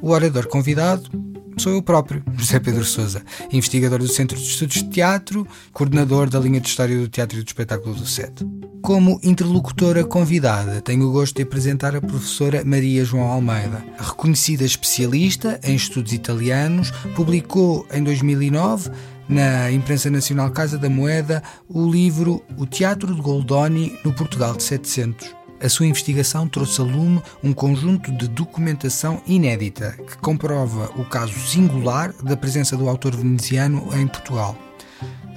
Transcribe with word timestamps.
O 0.00 0.10
orador 0.10 0.46
convidado 0.46 1.10
sou 1.56 1.72
eu 1.72 1.82
próprio, 1.82 2.22
José 2.36 2.58
Pedro 2.58 2.84
Souza, 2.84 3.22
investigador 3.52 3.98
do 3.98 4.08
Centro 4.08 4.36
de 4.36 4.44
Estudos 4.44 4.76
de 4.76 4.90
Teatro, 4.90 5.46
coordenador 5.72 6.28
da 6.28 6.38
linha 6.38 6.60
de 6.60 6.68
História 6.68 6.98
do 6.98 7.08
Teatro 7.08 7.38
e 7.38 7.42
do 7.42 7.46
Espetáculo 7.46 7.94
do 7.94 8.06
SET. 8.06 8.44
Como 8.82 9.20
interlocutora 9.22 10.04
convidada, 10.04 10.80
tenho 10.80 11.08
o 11.08 11.12
gosto 11.12 11.36
de 11.36 11.42
apresentar 11.42 11.94
a 11.94 12.00
professora 12.00 12.64
Maria 12.64 13.04
João 13.04 13.30
Almeida. 13.30 13.84
Reconhecida 13.96 14.64
especialista 14.64 15.60
em 15.62 15.76
estudos 15.76 16.12
italianos, 16.12 16.90
publicou 17.14 17.86
em 17.92 18.02
2009 18.02 18.90
na 19.28 19.70
imprensa 19.70 20.10
nacional 20.10 20.50
Casa 20.50 20.76
da 20.76 20.90
Moeda 20.90 21.42
o 21.68 21.88
livro 21.88 22.42
O 22.56 22.66
Teatro 22.66 23.14
de 23.14 23.20
Goldoni 23.20 23.96
no 24.04 24.12
Portugal 24.12 24.56
de 24.56 24.64
700 24.64 25.41
a 25.62 25.68
sua 25.68 25.86
investigação 25.86 26.48
trouxe 26.48 26.80
a 26.80 26.84
lume 26.84 27.22
um 27.42 27.52
conjunto 27.52 28.10
de 28.10 28.26
documentação 28.26 29.22
inédita 29.26 29.92
que 30.06 30.16
comprova 30.18 30.90
o 30.96 31.04
caso 31.04 31.38
singular 31.38 32.12
da 32.22 32.36
presença 32.36 32.76
do 32.76 32.88
autor 32.88 33.14
veneziano 33.14 33.88
em 33.96 34.06
Portugal. 34.06 34.56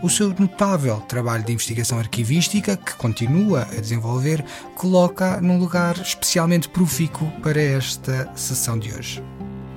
O 0.02 0.10
seu 0.10 0.30
notável 0.38 0.98
trabalho 1.02 1.44
de 1.44 1.54
investigação 1.54 2.00
arquivística, 2.00 2.76
que 2.76 2.96
continua 2.96 3.62
a 3.62 3.82
desenvolver, 3.82 4.44
coloca 4.76 5.40
num 5.42 5.58
lugar 5.58 5.96
especialmente 5.98 6.68
profícuo 6.70 7.32
para 7.42 7.62
esta 7.62 8.30
sessão 8.36 8.78
de 8.78 8.94
hoje. 8.94 9.24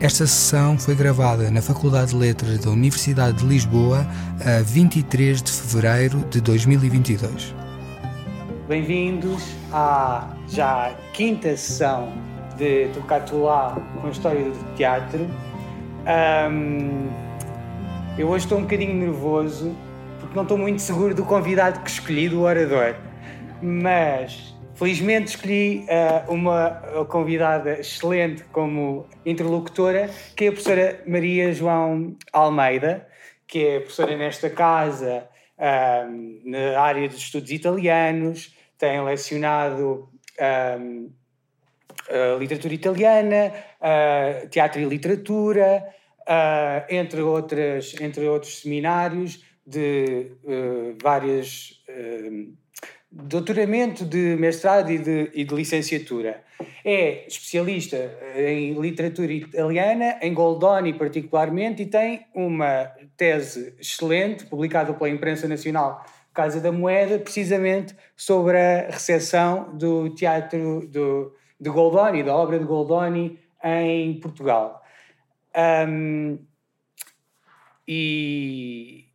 Esta 0.01 0.27
sessão 0.27 0.79
foi 0.79 0.95
gravada 0.95 1.51
na 1.51 1.61
Faculdade 1.61 2.11
de 2.11 2.17
Letras 2.17 2.59
da 2.61 2.71
Universidade 2.71 3.39
de 3.39 3.47
Lisboa 3.47 4.07
a 4.45 4.63
23 4.63 5.43
de 5.43 5.51
fevereiro 5.51 6.25
de 6.31 6.41
2022. 6.41 7.55
Bem-vindos 8.69 9.43
à 9.73 10.38
já 10.49 10.95
quinta 11.13 11.57
sessão 11.57 12.13
de 12.57 12.89
Tocatulá 12.89 13.77
com 14.01 14.07
a 14.07 14.11
história 14.11 14.45
do 14.45 14.75
teatro. 14.75 15.29
Um, 16.51 17.09
eu 18.19 18.29
hoje 18.29 18.47
estou 18.47 18.59
um 18.59 18.63
bocadinho 18.63 18.95
nervoso 18.95 19.77
porque 20.19 20.35
não 20.35 20.43
estou 20.43 20.59
muito 20.59 20.81
seguro 20.81 21.15
do 21.15 21.25
convidado 21.25 21.81
que 21.81 21.91
escolhi, 21.91 22.29
do 22.29 22.43
orador. 22.43 22.95
Mas 23.63 24.55
felizmente 24.75 25.37
escolhi 25.37 25.87
uh, 25.87 26.33
uma 26.33 26.71
convidada 27.09 27.79
excelente 27.79 28.43
como 28.45 29.07
interlocutora, 29.25 30.11
que 30.35 30.47
é 30.47 30.49
a 30.49 30.53
professora 30.53 31.03
Maria 31.07 31.53
João 31.53 32.17
Almeida, 32.33 33.07
que 33.47 33.65
é 33.65 33.81
professora 33.81 34.17
nesta 34.17 34.49
casa 34.51 35.25
um, 36.09 36.41
na 36.45 36.81
área 36.81 37.09
dos 37.09 37.19
estudos 37.19 37.51
italianos, 37.51 38.55
tem 38.79 39.03
lecionado 39.03 40.09
um, 40.41 41.11
literatura 42.39 42.75
italiana, 42.75 43.53
uh, 43.81 44.49
teatro 44.49 44.81
e 44.81 44.85
literatura, 44.85 45.85
uh, 46.21 46.85
entre, 46.89 47.21
outras, 47.21 47.95
entre 48.01 48.27
outros 48.27 48.61
seminários 48.61 49.45
de 49.67 50.33
várias 51.03 51.83
doutoramento 53.11 54.05
de 54.05 54.37
mestrado 54.37 54.91
e 54.91 54.99
de, 54.99 55.31
e 55.35 55.45
de, 55.45 55.55
licenciatura. 55.55 56.43
É 56.85 57.27
especialista 57.27 57.97
em 58.35 58.79
literatura 58.81 59.33
italiana, 59.33 60.19
em 60.23 60.33
Goldoni 60.33 60.95
particularmente, 60.95 61.83
e 61.83 61.87
tem 61.87 62.27
uma 62.35 62.91
tese 63.17 63.75
excelente, 63.79 64.47
publicada 64.47 64.95
pela 64.95 65.11
imprensa 65.11 65.47
nacional 65.47 66.05
Casa 66.39 66.61
da 66.61 66.71
Moeda, 66.71 67.19
precisamente 67.19 67.97
sobre 68.17 68.57
a 68.57 68.91
recepção 68.91 69.77
do 69.77 70.09
teatro 70.11 70.87
do, 70.87 71.35
de 71.61 71.69
Goldoni, 71.69 72.23
da 72.23 72.33
obra 72.33 72.61
de 72.61 72.65
Goldoni 72.65 73.41
em 73.61 74.21
Portugal. 74.21 74.81
Um, 75.89 76.39
e, 77.89 79.07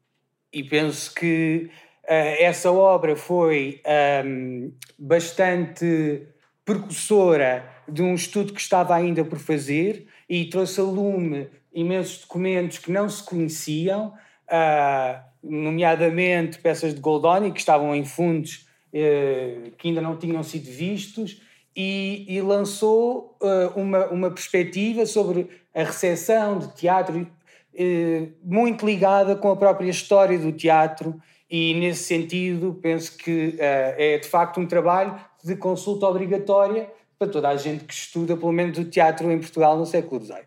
e, 0.52 0.64
penso 0.66 1.16
que 1.16 1.70
uh, 2.04 2.42
essa 2.42 2.70
obra 2.70 3.16
foi 3.16 3.82
um, 4.26 4.74
bastante 5.00 6.28
precursora 6.66 7.66
de 7.88 8.02
um 8.04 8.16
estudo 8.16 8.52
que 8.52 8.60
estava 8.60 8.94
ainda 8.94 9.24
por 9.24 9.40
fazer 9.40 10.08
e 10.28 10.44
trouxe 10.50 10.82
a 10.82 10.84
lume 10.84 11.50
imensos 11.74 12.20
documentos 12.20 12.80
que 12.80 12.92
não 12.92 13.08
se 13.08 13.24
conheciam. 13.24 14.14
Uh, 14.50 15.33
nomeadamente 15.44 16.60
peças 16.60 16.94
de 16.94 17.02
Goldoni 17.02 17.52
que 17.52 17.60
estavam 17.60 17.94
em 17.94 18.06
fundos 18.06 18.66
eh, 18.96 19.72
que 19.80 19.88
ainda 19.88 20.02
não 20.02 20.16
tinham 20.16 20.44
sido 20.44 20.70
vistos, 20.70 21.42
e, 21.76 22.28
e 22.30 22.40
lançou 22.42 23.36
eh, 23.42 23.72
uma, 23.76 24.06
uma 24.06 24.30
perspectiva 24.30 25.04
sobre 25.08 25.50
a 25.74 25.84
recepção 25.84 26.60
de 26.60 26.76
teatro 26.76 27.28
eh, 27.74 28.28
muito 28.44 28.86
ligada 28.86 29.36
com 29.36 29.50
a 29.50 29.56
própria 29.56 29.90
história 29.90 30.38
do 30.38 30.52
teatro, 30.52 31.20
e 31.50 31.74
nesse 31.74 32.04
sentido 32.04 32.78
penso 32.84 33.18
que 33.18 33.56
é 33.60 34.18
de 34.18 34.28
facto 34.28 34.60
um 34.60 34.66
trabalho 34.66 35.20
de 35.44 35.56
consulta 35.56 36.06
obrigatória 36.08 36.88
para 37.18 37.28
toda 37.28 37.50
a 37.50 37.58
gente 37.58 37.86
que 37.86 37.94
estuda, 37.94 38.38
pelo 38.38 38.52
menos, 38.52 38.78
o 38.78 38.86
teatro 38.86 39.32
em 39.32 39.40
Portugal 39.40 39.78
no 39.78 39.86
século 39.86 40.24
XVIII. 40.24 40.46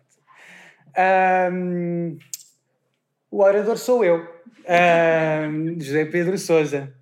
Um, 1.51 2.17
o 3.29 3.41
orador 3.41 3.77
sou 3.77 4.03
eu 4.03 4.36
José 5.79 6.05
Pedro 6.05 6.37
Souza. 6.37 6.93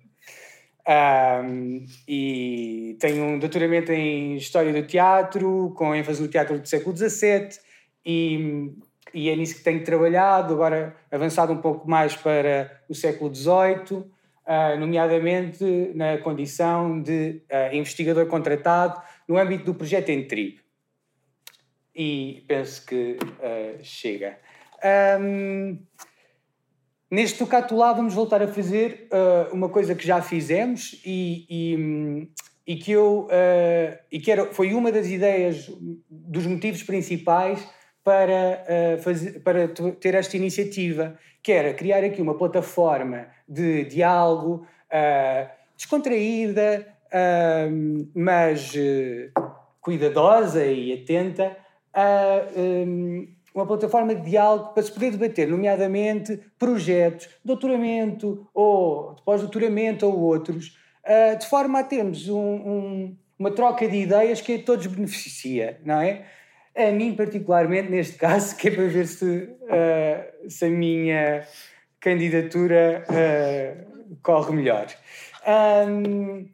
Um, 0.88 1.84
e 2.06 2.96
tenho 3.00 3.24
um 3.24 3.38
doutoramento 3.40 3.90
em 3.90 4.36
História 4.36 4.72
do 4.72 4.86
Teatro, 4.86 5.74
com 5.76 5.92
ênfase 5.92 6.22
no 6.22 6.28
teatro 6.28 6.60
do 6.60 6.68
século 6.68 6.96
XVII, 6.96 7.58
e, 8.04 8.72
e 9.12 9.28
é 9.28 9.34
nisso 9.34 9.56
que 9.56 9.64
tenho 9.64 9.82
trabalhado, 9.82 10.54
agora 10.54 10.94
avançado 11.10 11.52
um 11.52 11.58
pouco 11.58 11.90
mais 11.90 12.14
para 12.14 12.80
o 12.88 12.94
século 12.94 13.34
XVIII, 13.34 13.98
uh, 13.98 14.78
nomeadamente 14.78 15.64
na 15.92 16.18
condição 16.18 17.02
de 17.02 17.42
uh, 17.50 17.74
investigador 17.74 18.26
contratado 18.26 19.02
no 19.26 19.36
âmbito 19.36 19.64
do 19.64 19.74
projeto 19.74 20.10
Entrib. 20.10 20.60
E 21.92 22.44
penso 22.46 22.86
que 22.86 23.16
uh, 23.20 23.82
chega. 23.82 24.38
Um, 25.20 25.80
Neste 27.10 27.38
Tocato 27.38 27.76
lá 27.76 27.92
vamos 27.92 28.14
voltar 28.14 28.42
a 28.42 28.48
fazer 28.48 29.08
uh, 29.12 29.54
uma 29.54 29.68
coisa 29.68 29.94
que 29.94 30.04
já 30.04 30.20
fizemos 30.20 31.00
e, 31.06 31.46
e, 31.48 32.28
e 32.66 32.76
que 32.76 32.90
eu 32.90 33.28
uh, 33.30 33.98
e 34.10 34.18
que 34.18 34.30
era, 34.30 34.46
foi 34.46 34.74
uma 34.74 34.90
das 34.90 35.06
ideias 35.06 35.70
dos 36.10 36.44
motivos 36.46 36.82
principais 36.82 37.64
para, 38.02 38.64
uh, 38.98 39.02
fazer, 39.02 39.40
para 39.40 39.68
ter 40.00 40.16
esta 40.16 40.36
iniciativa, 40.36 41.16
que 41.44 41.52
era 41.52 41.72
criar 41.74 42.02
aqui 42.02 42.20
uma 42.20 42.36
plataforma 42.36 43.28
de 43.48 43.84
diálogo 43.84 44.66
descontraída, 45.76 46.86
mas 48.14 48.72
cuidadosa 49.80 50.64
e 50.64 50.92
atenta 50.92 51.56
a 51.92 52.42
uma 53.56 53.66
plataforma 53.66 54.14
de 54.14 54.30
diálogo 54.30 54.74
para 54.74 54.82
se 54.82 54.92
poder 54.92 55.12
debater, 55.12 55.48
nomeadamente 55.48 56.38
projetos, 56.58 57.28
doutoramento 57.42 58.46
ou 58.52 59.16
pós-doutoramento 59.24 60.06
ou 60.06 60.18
outros, 60.20 60.78
uh, 61.04 61.38
de 61.38 61.46
forma 61.48 61.80
a 61.80 61.84
termos 61.84 62.28
um, 62.28 62.38
um, 62.38 63.16
uma 63.38 63.50
troca 63.50 63.88
de 63.88 63.96
ideias 63.96 64.42
que 64.42 64.56
a 64.56 64.62
todos 64.62 64.86
beneficia, 64.86 65.80
não 65.84 66.00
é? 66.00 66.26
A 66.76 66.92
mim, 66.92 67.14
particularmente, 67.14 67.90
neste 67.90 68.18
caso, 68.18 68.54
que 68.54 68.68
é 68.68 68.70
para 68.70 68.86
ver 68.86 69.06
se, 69.06 69.24
uh, 69.24 70.50
se 70.50 70.66
a 70.66 70.68
minha 70.68 71.46
candidatura 71.98 73.04
uh, 73.08 74.16
corre 74.22 74.54
melhor. 74.54 74.86
Um, 75.88 76.46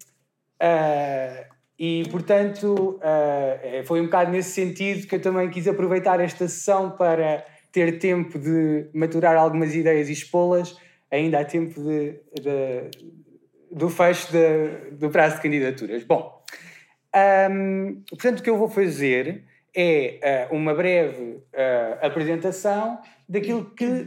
e, 1.84 2.05
portanto, 2.12 3.00
uh, 3.00 3.84
foi 3.87 4.00
um 4.00 4.05
bocado 4.05 4.31
nesse 4.31 4.50
sentido 4.50 5.05
que 5.05 5.17
eu 5.17 5.20
também 5.20 5.50
quis 5.50 5.67
aproveitar 5.67 6.20
esta 6.20 6.46
sessão 6.46 6.93
para 6.93 7.44
ter 7.73 7.99
tempo 7.99 8.38
de 8.38 8.88
maturar 8.94 9.37
algumas 9.37 9.75
ideias 9.75 10.08
e 10.08 10.12
expô-las, 10.12 10.79
ainda 11.11 11.40
há 11.40 11.44
tempo 11.44 11.82
de, 11.82 12.20
de, 12.40 12.88
do 13.73 13.90
fecho 13.90 14.31
de, 14.31 14.93
do 14.93 15.11
prazo 15.11 15.34
de 15.34 15.43
candidaturas. 15.43 16.05
Bom, 16.05 16.44
um, 17.50 18.00
portanto, 18.11 18.38
o 18.38 18.43
que 18.44 18.50
eu 18.50 18.58
vou 18.58 18.69
fazer 18.69 19.43
é 19.75 20.49
uh, 20.52 20.55
uma 20.55 20.75
breve 20.75 21.20
uh, 21.20 21.99
apresentação 22.00 23.00
daquilo 23.29 23.64
que, 23.75 24.06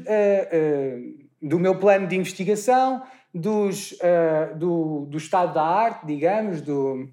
do 1.42 1.60
meu 1.60 1.78
plano 1.78 2.08
de 2.08 2.16
investigação, 2.16 3.04
dos, 3.34 4.00
do, 4.56 5.08
do 5.08 5.18
estado 5.18 5.54
da 5.54 5.62
arte, 5.62 6.06
digamos, 6.06 6.62
do, 6.62 7.10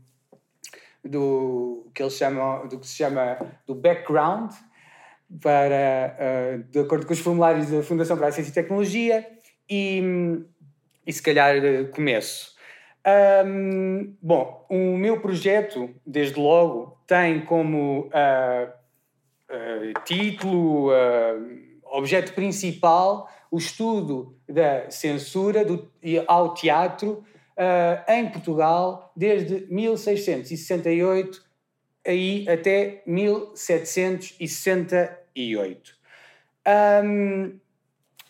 do 1.05 1.91
que 1.95 2.03
eles 2.03 2.15
chamam, 2.15 2.67
do 2.69 2.79
que 2.79 2.87
se 2.87 2.97
chama 2.97 3.39
do 3.67 3.75
background 3.75 4.53
para, 5.41 6.17
uh, 6.19 6.63
de 6.71 6.79
acordo 6.79 7.07
com 7.07 7.13
os 7.13 7.19
formulários 7.19 7.71
da 7.71 7.83
Fundação 7.83 8.17
para 8.17 8.29
a 8.29 8.33
Ciência 8.33 8.51
e 8.51 8.55
Tecnologia, 8.55 9.27
e, 9.69 10.03
e 11.07 11.13
se 11.13 11.23
calhar 11.23 11.57
começo. 11.95 12.53
Um, 13.47 14.15
bom, 14.23 14.65
o 14.69 14.97
meu 14.97 15.21
projeto, 15.21 15.91
desde 16.07 16.39
logo, 16.39 16.99
tem 17.07 17.45
como 17.45 18.09
uh, 18.09 18.83
título, 20.05 20.91
objeto 21.85 22.33
principal, 22.33 23.29
o 23.51 23.59
estudo 23.59 24.35
da 24.49 24.91
censura 24.91 25.63
do, 25.63 25.91
ao 26.27 26.55
teatro 26.55 27.23
em 28.09 28.29
Portugal 28.31 29.13
desde 29.17 29.67
1668 29.71 31.53
aí 32.07 32.47
até 32.49 33.03
1768. 33.07 35.95
Um, 37.05 37.59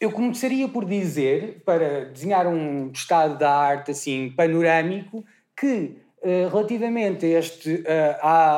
eu 0.00 0.10
começaria 0.10 0.66
por 0.68 0.84
dizer, 0.84 1.62
para 1.64 2.06
desenhar 2.06 2.46
um 2.46 2.90
estado 2.90 3.38
da 3.38 3.54
arte 3.54 3.90
assim 3.92 4.30
panorâmico, 4.30 5.24
que 5.56 5.96
uh, 6.22 6.48
relativamente 6.50 7.24
a 7.26 7.38
este, 7.38 7.74
uh, 7.74 7.84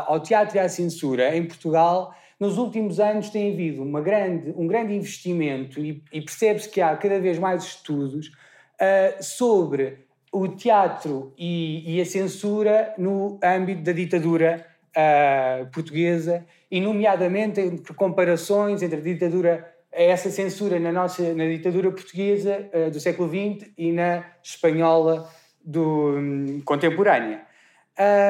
ao 0.06 0.20
teatro 0.20 0.56
e 0.56 0.61
à 0.61 0.69
censura 0.69 1.37
em 1.37 1.44
Portugal, 1.44 2.14
nos 2.40 2.58
últimos 2.58 2.99
anos 2.99 3.31
tem 3.31 3.52
havido 3.52 3.81
uma 3.82 4.00
grande, 4.00 4.52
um 4.56 4.66
grande 4.66 4.93
investimento 4.94 5.78
e, 5.81 6.02
e 6.12 6.20
percebe-se 6.20 6.69
que 6.69 6.81
há 6.81 6.96
cada 6.96 7.20
vez 7.20 7.38
mais 7.38 7.62
estudos 7.64 8.26
uh, 8.28 9.22
sobre 9.22 10.03
o 10.34 10.48
teatro 10.48 11.32
e, 11.38 11.96
e, 11.96 12.00
a 12.00 12.04
censura 12.04 12.92
no 12.98 13.38
âmbito 13.42 13.82
da 13.82 13.92
ditadura 13.92 14.66
uh, 14.90 15.66
portuguesa, 15.70 16.44
e 16.69 16.81
nomeadamente 16.81 17.60
entre 17.60 17.94
comparações 17.94 18.82
entre 18.82 18.98
a 18.98 19.00
ditadura, 19.00 19.72
essa 19.92 20.28
censura 20.31 20.81
na 20.81 20.90
nossa 20.90 21.32
na 21.34 21.46
ditadura 21.46 21.92
portuguesa 21.92 22.69
uh, 22.75 22.90
do 22.90 22.98
século 22.98 23.28
XX 23.28 23.70
e 23.78 23.92
na 23.92 24.25
espanhola 24.42 25.31
do 25.64 26.19
um, 26.19 26.60
contemporânea. 26.64 27.42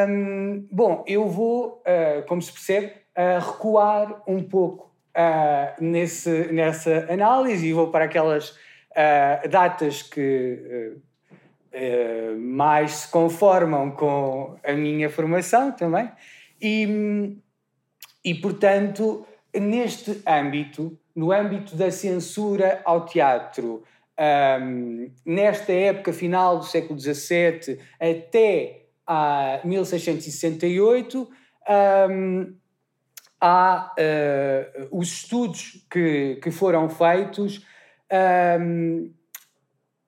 Um, 0.07 0.69
bom, 0.71 1.03
eu 1.09 1.27
vou, 1.27 1.83
uh, 1.87 2.23
como 2.29 2.43
se 2.43 2.53
percebe, 2.53 2.93
recuar 3.17 4.25
um 4.27 4.43
pouco 4.43 4.93
nesse, 5.81 6.53
nessa 6.53 7.07
análise 7.09 7.65
e 7.65 7.73
vou 7.73 7.87
para 7.93 8.07
aquelas 8.07 8.59
datas 9.49 10.03
que 10.03 10.99
mais 12.39 12.93
se 12.93 13.09
conformam 13.11 13.91
com 13.91 14.57
a 14.65 14.73
minha 14.73 15.11
formação 15.11 15.73
também. 15.73 16.11
E, 16.61 17.37
e, 18.25 18.35
portanto, 18.35 19.27
neste 19.55 20.23
âmbito, 20.27 20.99
no 21.15 21.33
âmbito 21.33 21.77
da 21.77 21.91
censura 21.91 22.81
ao 22.85 23.05
teatro, 23.05 23.83
um, 24.19 25.11
nesta 25.27 25.73
época 25.73 26.13
final 26.13 26.59
do 26.59 26.65
século 26.65 26.99
XVII 26.99 27.79
até 28.01 28.87
a 29.07 29.61
1668, 29.65 31.29
um, 32.11 32.55
há 33.41 33.93
uh, 33.99 34.99
os 34.99 35.09
estudos 35.09 35.87
que, 35.91 36.37
que 36.37 36.51
foram 36.51 36.89
feitos. 36.89 37.67
Um, 38.61 39.13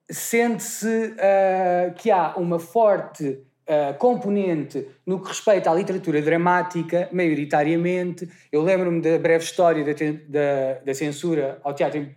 Sente-se 0.08 0.86
uh, 0.86 1.94
que 1.96 2.12
há 2.12 2.36
uma 2.36 2.60
forte 2.60 3.26
uh, 3.28 3.98
componente 3.98 4.86
no 5.04 5.20
que 5.20 5.28
respeita 5.28 5.68
à 5.68 5.74
literatura 5.74 6.22
dramática, 6.22 7.08
maioritariamente. 7.12 8.28
Eu 8.52 8.62
lembro-me 8.62 9.00
da 9.00 9.18
breve 9.18 9.42
história 9.42 9.84
da, 9.84 9.92
da, 9.92 10.80
da, 10.84 10.94
censura 10.94 11.58
ao 11.64 11.74
teatro, 11.74 12.08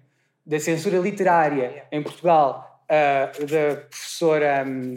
da 0.46 0.60
censura 0.60 1.00
literária 1.00 1.86
em 1.92 2.04
Portugal, 2.04 2.84
uh, 2.86 3.46
da 3.48 3.82
professora 3.82 4.64
um, 4.68 4.94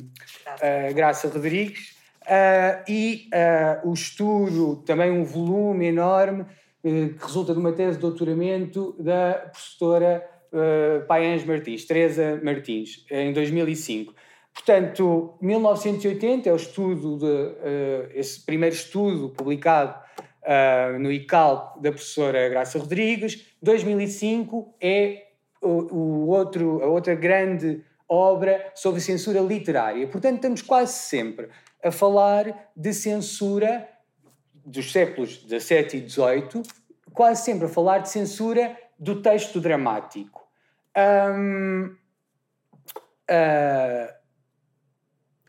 Graça 0.95 1.29
Rodrigues, 1.29 1.97
e 2.87 3.29
o 3.85 3.93
estudo, 3.93 4.77
também 4.85 5.11
um 5.11 5.25
volume 5.25 5.87
enorme, 5.87 6.45
que 6.83 7.17
resulta 7.21 7.53
de 7.53 7.59
uma 7.59 7.73
tese 7.73 7.97
de 7.97 8.03
doutoramento 8.03 8.95
da 8.99 9.51
professora 9.51 10.23
uh, 10.53 11.47
Martins, 11.47 11.85
Teresa 11.85 12.41
Martins, 12.43 13.05
em 13.11 13.33
2005. 13.33 14.15
Portanto, 14.55 15.35
1980 15.41 16.49
é 16.49 16.53
o 16.53 16.57
estudo, 16.57 17.17
de, 17.17 17.27
uh, 17.27 18.11
esse 18.15 18.45
primeiro 18.45 18.75
estudo 18.75 19.31
publicado 19.31 19.99
uh, 20.43 20.99
no 20.99 21.11
ICAL 21.11 21.79
da 21.81 21.91
professora 21.91 22.49
Graça 22.49 22.79
Rodrigues. 22.79 23.47
2005 23.63 24.75
é 24.81 25.29
o, 25.61 25.95
o, 25.95 26.29
outro, 26.29 26.83
a 26.83 26.87
outra 26.87 27.15
grande 27.15 27.83
obra 28.09 28.71
sobre 28.75 29.01
censura 29.01 29.41
literária. 29.41 30.07
Portanto, 30.07 30.37
estamos 30.37 30.61
quase 30.61 30.93
sempre 30.93 31.49
a 31.83 31.91
falar 31.91 32.71
de 32.77 32.93
censura 32.93 33.89
dos 34.65 34.93
séculos 34.93 35.47
XVII 35.49 36.05
e 36.05 36.09
XVIII, 36.09 36.63
quase 37.13 37.45
sempre 37.45 37.67
a 37.67 37.69
falar 37.69 37.99
de 37.99 38.11
censura 38.11 38.77
do 38.99 39.21
texto 39.23 39.61
dramático. 39.61 40.42
Um, 40.97 41.97
uh, 43.31 44.13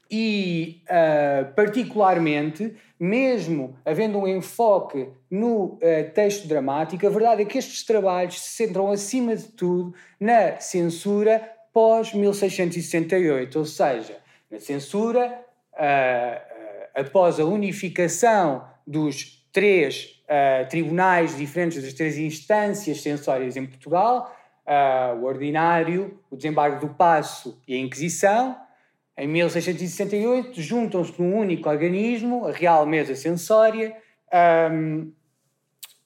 e, 0.10 0.84
uh, 0.86 1.54
particularmente, 1.56 2.76
mesmo 3.00 3.76
havendo 3.84 4.20
um 4.20 4.28
enfoque 4.28 5.10
no 5.30 5.64
uh, 5.64 5.80
texto 6.14 6.48
dramático, 6.48 7.06
a 7.06 7.10
verdade 7.10 7.42
é 7.42 7.46
que 7.46 7.58
estes 7.58 7.84
trabalhos 7.84 8.40
se 8.40 8.50
centram, 8.52 8.92
acima 8.92 9.36
de 9.36 9.48
tudo, 9.50 9.94
na 10.20 10.60
censura 10.60 11.42
pós-1668, 11.74 13.56
ou 13.56 13.66
seja, 13.66 14.18
na 14.52 14.60
censura 14.60 15.44
após 16.94 17.40
a 17.40 17.46
unificação 17.46 18.64
dos 18.86 19.44
três 19.52 20.22
tribunais 20.70 21.36
diferentes, 21.36 21.82
das 21.82 21.94
três 21.94 22.16
instâncias 22.20 23.02
censórias 23.02 23.58
em 23.58 23.66
Portugal, 23.66 24.32
o 25.20 25.26
Ordinário, 25.26 26.20
o 26.30 26.36
Desembargo 26.36 26.80
do 26.80 26.94
Passo 26.94 27.62
e 27.68 27.76
a 27.76 27.78
Inquisição, 27.78 28.58
em 29.18 29.28
1668, 29.28 30.60
juntam-se 30.60 31.22
num 31.22 31.38
único 31.38 31.70
organismo, 31.70 32.48
a 32.48 32.52
Real 32.52 32.86
Mesa 32.86 33.16
Censória, 33.16 33.96
um, 34.72 35.02
uh, 35.02 35.14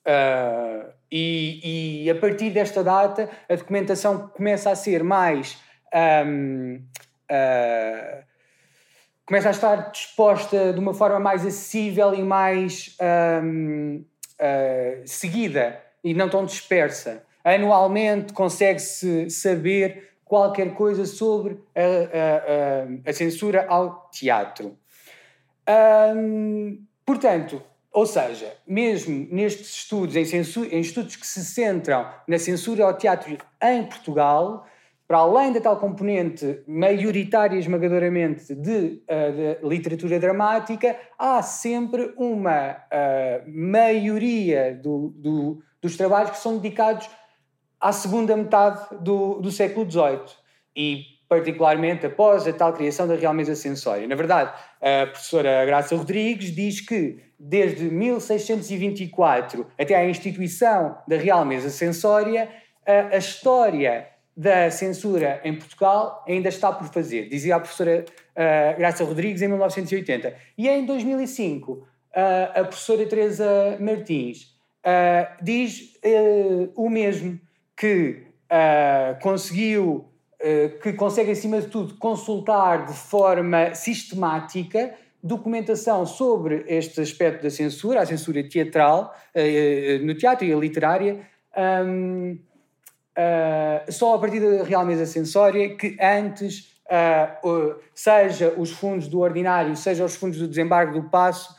ah, 0.06 0.94
e, 1.10 2.04
e, 2.04 2.10
a 2.10 2.16
partir 2.16 2.50
desta 2.50 2.84
data 2.84 3.30
a 3.48 3.56
documentação 3.56 4.28
começa 4.28 4.70
a 4.70 4.76
ser 4.76 5.04
mais. 5.04 5.58
Um, 5.94 6.76
uh, 6.76 6.82
ah, 7.30 8.24
começa 9.26 9.48
a 9.48 9.52
estar 9.52 9.92
disposta 9.92 10.74
de 10.74 10.80
uma 10.80 10.94
forma 10.94 11.20
mais 11.20 11.46
acessível 11.46 12.14
e 12.14 12.22
mais 12.22 12.98
um, 13.42 14.04
uh, 14.42 15.02
seguida 15.06 15.82
e 16.04 16.14
não 16.14 16.28
tão 16.28 16.46
dispersa. 16.46 17.24
Anualmente 17.56 18.34
consegue-se 18.34 19.30
saber 19.30 20.10
qualquer 20.26 20.74
coisa 20.74 21.06
sobre 21.06 21.58
a, 21.74 21.80
a, 21.80 23.08
a, 23.08 23.10
a 23.10 23.14
censura 23.14 23.66
ao 23.70 24.10
teatro. 24.12 24.78
portanto, 27.06 27.64
ou 27.90 28.06
seja, 28.06 28.54
mesmo 28.68 29.30
nestes 29.32 29.70
estudos, 29.70 30.18
em, 30.18 30.26
censura, 30.26 30.76
em, 30.76 30.82
estudos 30.82 31.16
que 31.16 31.26
se 31.26 31.46
centram 31.46 32.06
na 32.28 32.38
censura 32.38 32.84
ao 32.84 32.94
teatro 32.94 33.38
em 33.64 33.84
Portugal, 33.86 34.68
para 35.08 35.20
além 35.20 35.54
da 35.54 35.62
tal 35.62 35.78
componente 35.78 36.62
maioritária 36.68 37.58
esmagadoramente 37.58 38.54
de, 38.54 39.02
uh, 39.10 39.62
de 39.62 39.68
literatura 39.68 40.20
dramática, 40.20 40.98
há 41.18 41.42
sempre 41.42 42.14
uma 42.18 42.74
uh, 42.74 43.44
maioria 43.48 44.78
do, 44.84 45.14
do, 45.16 45.64
dos 45.82 45.96
trabalhos 45.96 46.32
que 46.32 46.40
são 46.40 46.58
dedicados 46.58 47.10
à 47.80 47.92
segunda 47.92 48.36
metade 48.36 48.88
do, 49.02 49.40
do 49.40 49.52
século 49.52 49.90
XVIII 49.90 50.22
e 50.76 51.04
particularmente 51.30 52.06
após 52.06 52.48
a 52.48 52.54
tal 52.54 52.74
criação 52.74 53.08
da 53.08 53.16
Real 53.16 53.34
Mesa 53.34 53.56
Censória. 53.56 54.08
Na 54.08 54.16
verdade, 54.16 54.52
a 54.82 55.08
professora 55.08 55.66
Graça 55.66 55.96
Rodrigues 55.96 56.56
diz 56.56 56.80
que 56.82 57.20
desde 57.40 57.84
1624 57.86 59.68
até 59.78 59.96
à 59.96 60.10
instituição 60.10 60.98
da 61.08 61.18
Real 61.18 61.46
Mesa 61.46 61.70
Censória, 61.70 62.50
a, 62.86 63.16
a 63.16 63.18
história 63.18 64.08
da 64.36 64.70
censura 64.70 65.42
em 65.44 65.56
Portugal 65.56 66.24
ainda 66.28 66.50
está 66.50 66.72
por 66.72 66.88
fazer, 66.88 67.28
dizia 67.28 67.56
a 67.56 67.60
professora 67.60 68.06
uh, 68.06 68.78
Graça 68.78 69.04
Rodrigues 69.04 69.42
em 69.42 69.48
1980. 69.48 70.36
E 70.56 70.70
em 70.70 70.86
2005, 70.86 71.72
uh, 71.72 71.86
a 72.54 72.64
professora 72.64 73.06
Teresa 73.08 73.78
Martins 73.80 74.56
uh, 74.86 75.44
diz 75.44 75.98
o 76.76 76.88
mesmo 76.88 77.40
que 77.78 78.24
uh, 78.52 79.22
conseguiu, 79.22 80.10
uh, 80.42 80.80
que 80.82 80.94
consegue, 80.94 81.32
acima 81.32 81.62
de 81.62 81.68
tudo, 81.68 81.96
consultar 81.98 82.88
de 82.88 82.94
forma 82.94 83.76
sistemática 83.76 84.96
documentação 85.22 86.06
sobre 86.06 86.64
este 86.68 87.02
aspecto 87.02 87.44
da 87.44 87.50
censura, 87.50 88.02
a 88.02 88.06
censura 88.06 88.44
teatral, 88.48 89.16
uh, 89.36 90.06
no 90.06 90.16
teatro 90.16 90.46
e 90.46 90.52
a 90.52 90.58
literária, 90.58 91.22
um, 91.90 92.40
só 93.90 94.14
a 94.14 94.20
partir 94.20 94.40
da 94.40 94.64
Real 94.64 94.86
Mesa 94.86 95.08
Sensória 95.08 95.76
que 95.76 95.98
antes, 96.00 96.72
seja 97.96 98.54
os 98.56 98.70
fundos 98.70 99.08
do 99.08 99.22
ordinário, 99.22 99.76
seja 99.76 100.06
os 100.06 100.16
fundos 100.16 100.38
do 100.38 100.48
desembarque 100.48 100.94
do 100.94 101.10
passo, 101.10 101.56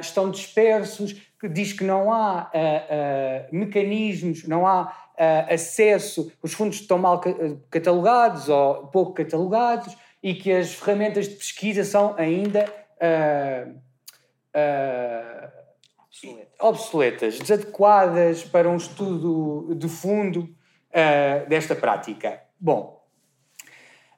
estão 0.00 0.30
dispersos, 0.30 1.20
que 1.42 1.48
diz 1.48 1.72
que 1.72 1.82
não 1.82 2.12
há 2.12 2.48
mecanismos, 3.50 4.46
não 4.46 4.64
há 4.64 4.96
acesso, 5.50 6.30
os 6.40 6.52
fundos 6.52 6.80
estão 6.80 6.98
mal 6.98 7.20
catalogados 7.68 8.48
ou 8.48 8.86
pouco 8.86 9.12
catalogados 9.12 9.96
e 10.22 10.34
que 10.34 10.52
as 10.52 10.72
ferramentas 10.72 11.28
de 11.28 11.34
pesquisa 11.34 11.82
são 11.82 12.14
ainda 12.16 12.64
obsoletas. 16.14 16.52
obsoletas, 16.60 17.38
desadequadas 17.40 18.44
para 18.44 18.70
um 18.70 18.76
estudo 18.76 19.74
de 19.74 19.88
fundo 19.88 20.42
uh, 20.92 21.48
desta 21.48 21.74
prática. 21.74 22.40
Bom, 22.60 23.02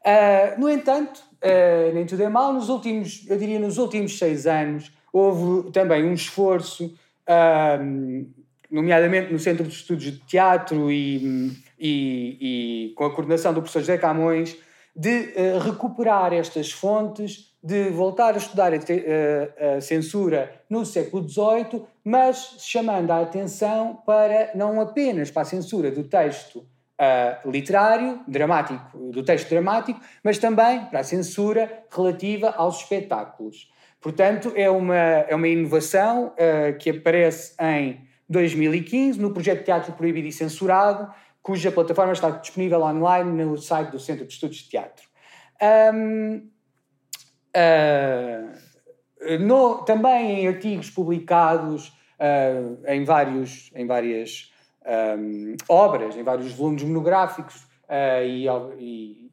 uh, 0.04 0.60
no 0.60 0.68
entanto, 0.68 1.22
uh, 1.42 1.94
nem 1.94 2.04
tudo 2.04 2.22
é 2.22 2.28
mal, 2.28 2.52
nos 2.52 2.68
últimos, 2.68 3.24
eu 3.28 3.38
diria 3.38 3.58
nos 3.58 3.78
últimos 3.78 4.18
seis 4.18 4.46
anos, 4.46 4.92
houve 5.12 5.70
também 5.70 6.04
um 6.04 6.12
esforço, 6.12 6.94
nomeadamente 8.70 9.32
no 9.32 9.38
Centro 9.38 9.64
de 9.64 9.74
Estudos 9.74 10.04
de 10.04 10.12
Teatro 10.20 10.90
e, 10.90 11.52
e, 11.78 12.88
e 12.88 12.94
com 12.94 13.04
a 13.04 13.14
coordenação 13.14 13.52
do 13.52 13.60
professor 13.60 13.80
José 13.80 13.98
Camões, 13.98 14.56
de 14.96 15.32
recuperar 15.60 16.32
estas 16.32 16.70
fontes 16.70 17.54
de 17.64 17.88
voltar 17.88 18.34
a 18.34 18.36
estudar 18.36 18.74
a, 18.74 18.76
a, 18.76 19.76
a, 19.76 19.80
censura 19.80 20.52
no 20.68 20.84
século 20.84 21.26
XVIII, 21.26 21.82
mas 22.04 22.56
chamando 22.58 23.10
a 23.10 23.22
atenção 23.22 24.02
para 24.04 24.50
não 24.54 24.78
apenas 24.82 25.30
para 25.30 25.42
a 25.42 25.46
censura 25.46 25.90
do 25.90 26.04
texto 26.04 26.58
uh, 26.58 27.50
literário, 27.50 28.20
dramático, 28.28 29.10
do 29.10 29.22
texto 29.22 29.48
dramático, 29.48 29.98
mas 30.22 30.36
também 30.36 30.84
para 30.84 31.00
a 31.00 31.04
censura 31.04 31.84
relativa 31.90 32.50
aos 32.50 32.82
espetáculos. 32.82 33.72
Portanto, 34.04 34.52
é 34.54 34.68
uma, 34.68 34.94
é 34.94 35.34
uma 35.34 35.48
inovação 35.48 36.34
uh, 36.34 36.76
que 36.78 36.90
aparece 36.90 37.54
em 37.58 38.06
2015 38.28 39.18
no 39.18 39.32
projeto 39.32 39.64
Teatro 39.64 39.94
Proibido 39.94 40.28
e 40.28 40.32
Censurado, 40.32 41.10
cuja 41.42 41.72
plataforma 41.72 42.12
está 42.12 42.28
disponível 42.28 42.82
online 42.82 43.42
no 43.42 43.56
site 43.56 43.92
do 43.92 43.98
Centro 43.98 44.26
de 44.26 44.34
Estudos 44.34 44.58
de 44.58 44.68
Teatro. 44.68 45.08
Um, 45.94 46.50
Uh, 47.56 49.38
no, 49.38 49.84
também 49.84 50.40
em 50.40 50.48
artigos 50.48 50.90
publicados 50.90 51.90
uh, 52.18 52.84
em, 52.84 53.04
vários, 53.04 53.70
em 53.72 53.86
várias 53.86 54.52
um, 55.16 55.54
obras, 55.68 56.16
em 56.16 56.24
vários 56.24 56.50
volumes 56.50 56.82
monográficos 56.82 57.64
e, 58.24 58.46
e, 58.76 59.30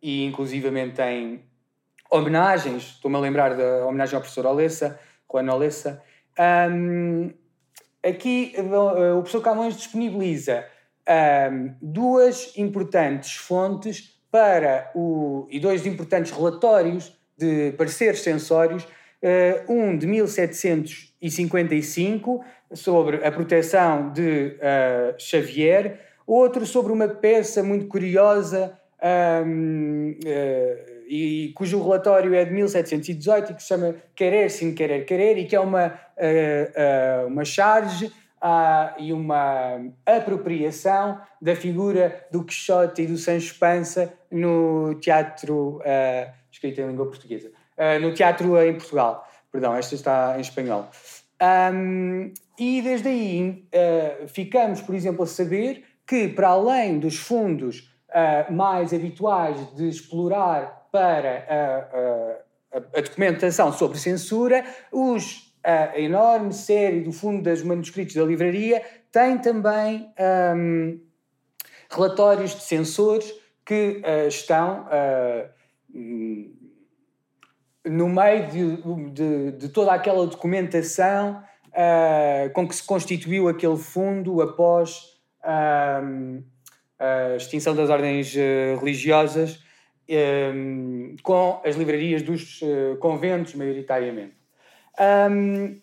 e 0.00 0.24
inclusivamente 0.24 1.02
em 1.02 1.44
homenagens, 2.10 2.82
estou-me 2.82 3.16
a 3.16 3.20
lembrar 3.20 3.54
da 3.54 3.86
homenagem 3.86 4.16
ao 4.16 4.20
professor 4.20 4.44
Olessa, 4.46 4.98
Juan 5.30 5.52
Olessa, 5.52 6.02
um, 6.72 7.30
aqui 8.02 8.54
o 8.58 9.18
professor 9.18 9.42
Camões 9.42 9.76
disponibiliza 9.76 10.64
um, 11.52 11.74
duas 11.80 12.52
importantes 12.56 13.36
fontes 13.36 14.18
para 14.30 14.90
o, 14.94 15.46
e 15.50 15.60
dois 15.60 15.86
importantes 15.86 16.32
relatórios 16.32 17.18
de 17.36 17.72
pareceres 17.72 18.20
sensórios, 18.20 18.84
uh, 18.84 19.72
um 19.72 19.96
de 19.96 20.06
1755 20.06 22.44
sobre 22.72 23.24
a 23.24 23.32
proteção 23.32 24.12
de 24.12 24.56
uh, 24.56 25.14
Xavier, 25.18 25.98
outro 26.26 26.66
sobre 26.66 26.92
uma 26.92 27.08
peça 27.08 27.62
muito 27.62 27.86
curiosa 27.86 28.78
um, 29.02 30.10
uh, 30.10 30.18
eh, 30.26 30.99
e 31.10 31.52
cujo 31.54 31.82
relatório 31.82 32.32
é 32.34 32.44
de 32.44 32.52
1718 32.52 33.50
e 33.50 33.54
que 33.54 33.62
se 33.62 33.68
chama 33.68 33.96
Querer 34.14 34.48
Sem 34.48 34.74
Querer 34.74 35.04
Querer 35.04 35.38
e 35.38 35.44
que 35.44 35.56
é 35.56 35.60
uma, 35.60 35.98
uma 37.26 37.44
charge 37.44 38.12
e 38.96 39.12
uma 39.12 39.80
apropriação 40.06 41.20
da 41.42 41.56
figura 41.56 42.26
do 42.30 42.44
Quixote 42.44 43.02
e 43.02 43.06
do 43.06 43.16
Sancho 43.16 43.58
Panza 43.58 44.12
no 44.30 44.94
teatro 45.00 45.82
escrita 46.50 46.82
em 46.82 46.88
língua 46.88 47.06
portuguesa. 47.06 47.50
Uh, 47.76 48.00
no 48.00 48.12
teatro 48.12 48.60
em 48.62 48.74
Portugal. 48.74 49.26
Perdão, 49.50 49.74
esta 49.74 49.94
está 49.94 50.34
em 50.36 50.40
espanhol. 50.40 50.88
Um, 51.72 52.32
e 52.58 52.82
desde 52.82 53.08
aí 53.08 53.64
uh, 53.74 54.28
ficamos, 54.28 54.82
por 54.82 54.94
exemplo, 54.94 55.22
a 55.24 55.26
saber 55.26 55.84
que, 56.06 56.28
para 56.28 56.48
além 56.48 56.98
dos 56.98 57.16
fundos 57.16 57.90
uh, 58.10 58.52
mais 58.52 58.92
habituais 58.92 59.74
de 59.74 59.88
explorar 59.88 60.79
para 60.90 61.46
a, 61.48 62.76
a, 62.76 62.78
a 62.98 63.00
documentação 63.00 63.72
sobre 63.72 63.98
censura, 63.98 64.64
os, 64.92 65.54
a 65.62 65.98
enorme 65.98 66.52
série 66.52 67.00
do 67.00 67.12
Fundo 67.12 67.42
dos 67.42 67.62
Manuscritos 67.62 68.14
da 68.14 68.24
Livraria 68.24 68.82
tem 69.12 69.38
também 69.38 70.12
um, 70.56 71.00
relatórios 71.90 72.54
de 72.54 72.62
censores 72.62 73.32
que 73.64 74.02
uh, 74.04 74.28
estão 74.28 74.86
uh, 74.86 75.48
no 77.84 78.08
meio 78.08 78.46
de, 78.48 79.12
de, 79.12 79.52
de, 79.52 79.68
toda 79.68 79.92
aquela 79.92 80.26
documentação 80.26 81.42
uh, 81.68 82.50
com 82.52 82.66
que 82.66 82.74
se 82.74 82.84
constituiu 82.84 83.48
aquele 83.48 83.76
fundo 83.76 84.40
após 84.40 85.18
uh, 85.42 86.42
a 86.98 87.36
extinção 87.36 87.74
das 87.74 87.88
ordens 87.88 88.34
religiosas, 88.78 89.62
um, 90.10 91.16
com 91.22 91.60
as 91.64 91.76
livrarias 91.76 92.22
dos 92.22 92.60
conventos, 92.98 93.54
maioritariamente. 93.54 94.34
Um, 95.30 95.80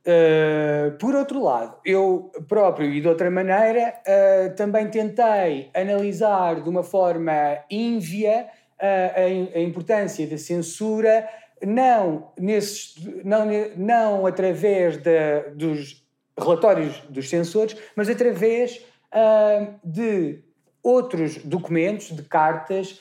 Uh, 0.00 0.96
por 0.96 1.14
outro 1.14 1.42
lado, 1.42 1.76
eu 1.84 2.32
próprio 2.48 2.90
e 2.90 3.02
de 3.02 3.06
outra 3.06 3.30
maneira 3.30 3.94
uh, 4.00 4.56
também 4.56 4.88
tentei 4.88 5.70
analisar 5.74 6.62
de 6.62 6.68
uma 6.70 6.82
forma 6.82 7.58
ínvia 7.70 8.46
uh, 8.80 9.54
a, 9.54 9.58
a, 9.58 9.60
importância 9.60 10.26
da 10.26 10.38
censura, 10.38 11.28
não, 11.62 12.32
nesses, 12.38 12.94
não, 13.22 13.44
não 13.76 14.26
através 14.26 14.96
de, 14.96 15.50
dos 15.54 16.02
relatórios 16.38 16.98
dos 17.10 17.28
censores, 17.28 17.76
mas 17.94 18.08
através 18.08 18.82
de 19.84 20.42
outros 20.82 21.38
documentos, 21.38 22.10
de 22.10 22.22
cartas, 22.22 23.00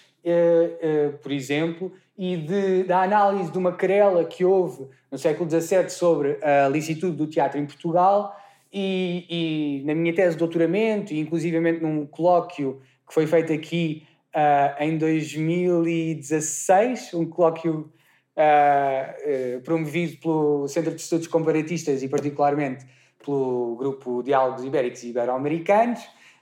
por 1.22 1.32
exemplo, 1.32 1.92
e 2.18 2.36
de, 2.36 2.84
da 2.84 3.04
análise 3.04 3.52
de 3.52 3.58
uma 3.58 3.76
querela 3.76 4.26
que 4.26 4.44
houve 4.44 4.88
no 5.10 5.18
século 5.18 5.50
XVII 5.50 5.90
sobre 5.90 6.38
a 6.44 6.68
licitude 6.68 7.16
do 7.16 7.26
teatro 7.26 7.60
em 7.60 7.66
Portugal 7.66 8.36
e, 8.72 9.26
e 9.30 9.82
na 9.86 9.94
minha 9.96 10.14
tese 10.14 10.36
de 10.36 10.40
doutoramento, 10.40 11.14
e 11.14 11.20
inclusivamente 11.20 11.82
num 11.82 12.06
colóquio 12.06 12.80
que 13.08 13.14
foi 13.14 13.26
feito 13.26 13.52
aqui 13.52 14.06
uh, 14.36 14.84
em 14.84 14.98
2016, 14.98 17.14
um 17.16 17.26
colóquio 17.26 17.92
uh, 18.38 19.58
uh, 19.58 19.62
promovido 19.62 20.18
pelo 20.18 20.68
Centro 20.68 20.94
de 20.94 21.02
Estudos 21.02 21.26
Comparatistas 21.28 22.04
e 22.04 22.08
particularmente 22.08 22.86
pelo 23.24 23.76
Grupo 23.76 24.22
Diálogos 24.22 24.64
Ibéricos 24.64 25.02
e 25.04 25.10
Ibero-Americanos, 25.10 26.00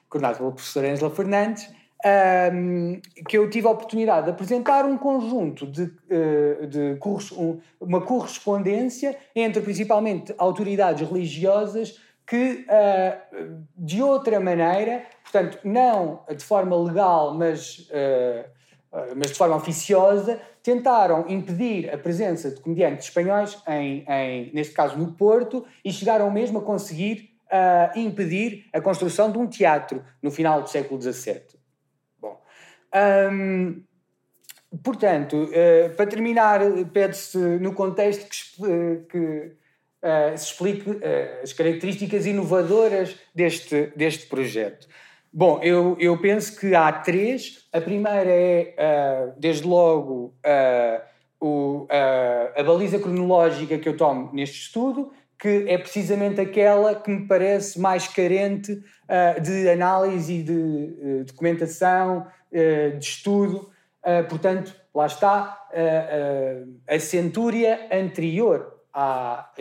coordenado 0.10 0.38
pelo 0.38 0.52
professor 0.52 0.86
Angela 0.86 1.10
Fernandes, 1.12 1.70
um, 2.54 3.02
que 3.28 3.38
eu 3.38 3.50
tive 3.50 3.68
a 3.68 3.72
oportunidade 3.72 4.26
de 4.26 4.32
apresentar 4.32 4.86
um 4.86 4.98
conjunto 4.98 5.66
de, 5.66 5.84
uh, 5.84 6.68
de 6.68 7.00
um, 7.36 7.60
uma 7.80 8.02
correspondência 8.02 9.18
entre 9.36 9.62
principalmente 9.62 10.34
autoridades 10.38 11.08
religiosas 11.08 12.00
que 12.26 12.66
uh, 12.66 13.66
de 13.76 14.02
outra 14.02 14.40
maneira, 14.40 15.04
portanto 15.24 15.60
não 15.64 16.22
de 16.36 16.44
forma 16.44 16.76
legal, 16.76 17.34
mas, 17.34 17.90
uh, 17.90 18.48
mas 19.16 19.32
de 19.32 19.38
forma 19.38 19.56
oficiosa, 19.56 20.40
tentaram 20.62 21.26
impedir 21.30 21.90
a 21.90 21.98
presença 21.98 22.52
de 22.52 22.60
comediantes 22.60 23.08
espanhóis, 23.08 23.58
em, 23.68 24.06
em, 24.08 24.52
neste 24.54 24.74
caso 24.74 24.98
no 24.98 25.14
Porto, 25.14 25.66
e 25.84 25.92
chegaram 25.92 26.30
mesmo 26.30 26.60
a 26.60 26.62
conseguir 26.62 27.37
impedir 27.96 28.66
a 28.74 28.82
construção 28.82 29.32
de 29.32 29.38
um 29.38 29.48
teatro 29.48 30.04
no 30.22 30.30
final 30.30 30.62
do 30.62 30.70
século 30.70 31.02
XVII. 31.02 31.58
Um, 33.32 33.84
portanto, 34.84 35.44
uh, 35.44 35.96
para 35.96 36.08
terminar, 36.08 36.62
pede-se 36.92 37.38
no 37.38 37.74
contexto 37.74 38.28
que, 38.30 39.06
que 39.10 39.18
uh, 39.18 40.38
se 40.38 40.46
explique 40.46 40.90
uh, 40.90 41.00
as 41.44 41.54
características 41.54 42.26
inovadoras 42.26 43.16
deste, 43.34 43.92
deste 43.96 44.28
projeto. 44.28 44.88
Bom, 45.32 45.60
eu, 45.62 45.96
eu 46.00 46.18
penso 46.18 46.60
que 46.60 46.74
há 46.74 46.92
três. 46.92 47.68
A 47.72 47.80
primeira 47.82 48.32
é, 48.32 49.34
desde 49.38 49.68
logo, 49.68 50.34
o, 51.40 51.86
a 52.56 52.64
baliza 52.64 52.98
cronológica 52.98 53.78
que 53.78 53.88
eu 53.88 53.96
tomo 53.96 54.32
neste 54.34 54.58
estudo, 54.62 55.12
que 55.40 55.66
é 55.68 55.78
precisamente 55.78 56.42
aquela 56.42 56.96
que 56.96 57.12
me 57.12 57.28
parece 57.28 57.80
mais 57.80 58.08
carente 58.08 58.72
uh, 58.74 59.40
de 59.42 59.70
análise 59.70 60.34
e 60.34 60.44
de 60.44 60.52
uh, 60.52 61.24
documentação, 61.26 62.28
uh, 62.52 62.98
de 62.98 63.06
estudo. 63.06 63.70
portanto, 64.30 64.74
lá 64.96 65.06
está 65.06 65.68
a 66.88 66.98
centúria 66.98 67.90
anterior 67.92 68.74
à, 68.94 69.52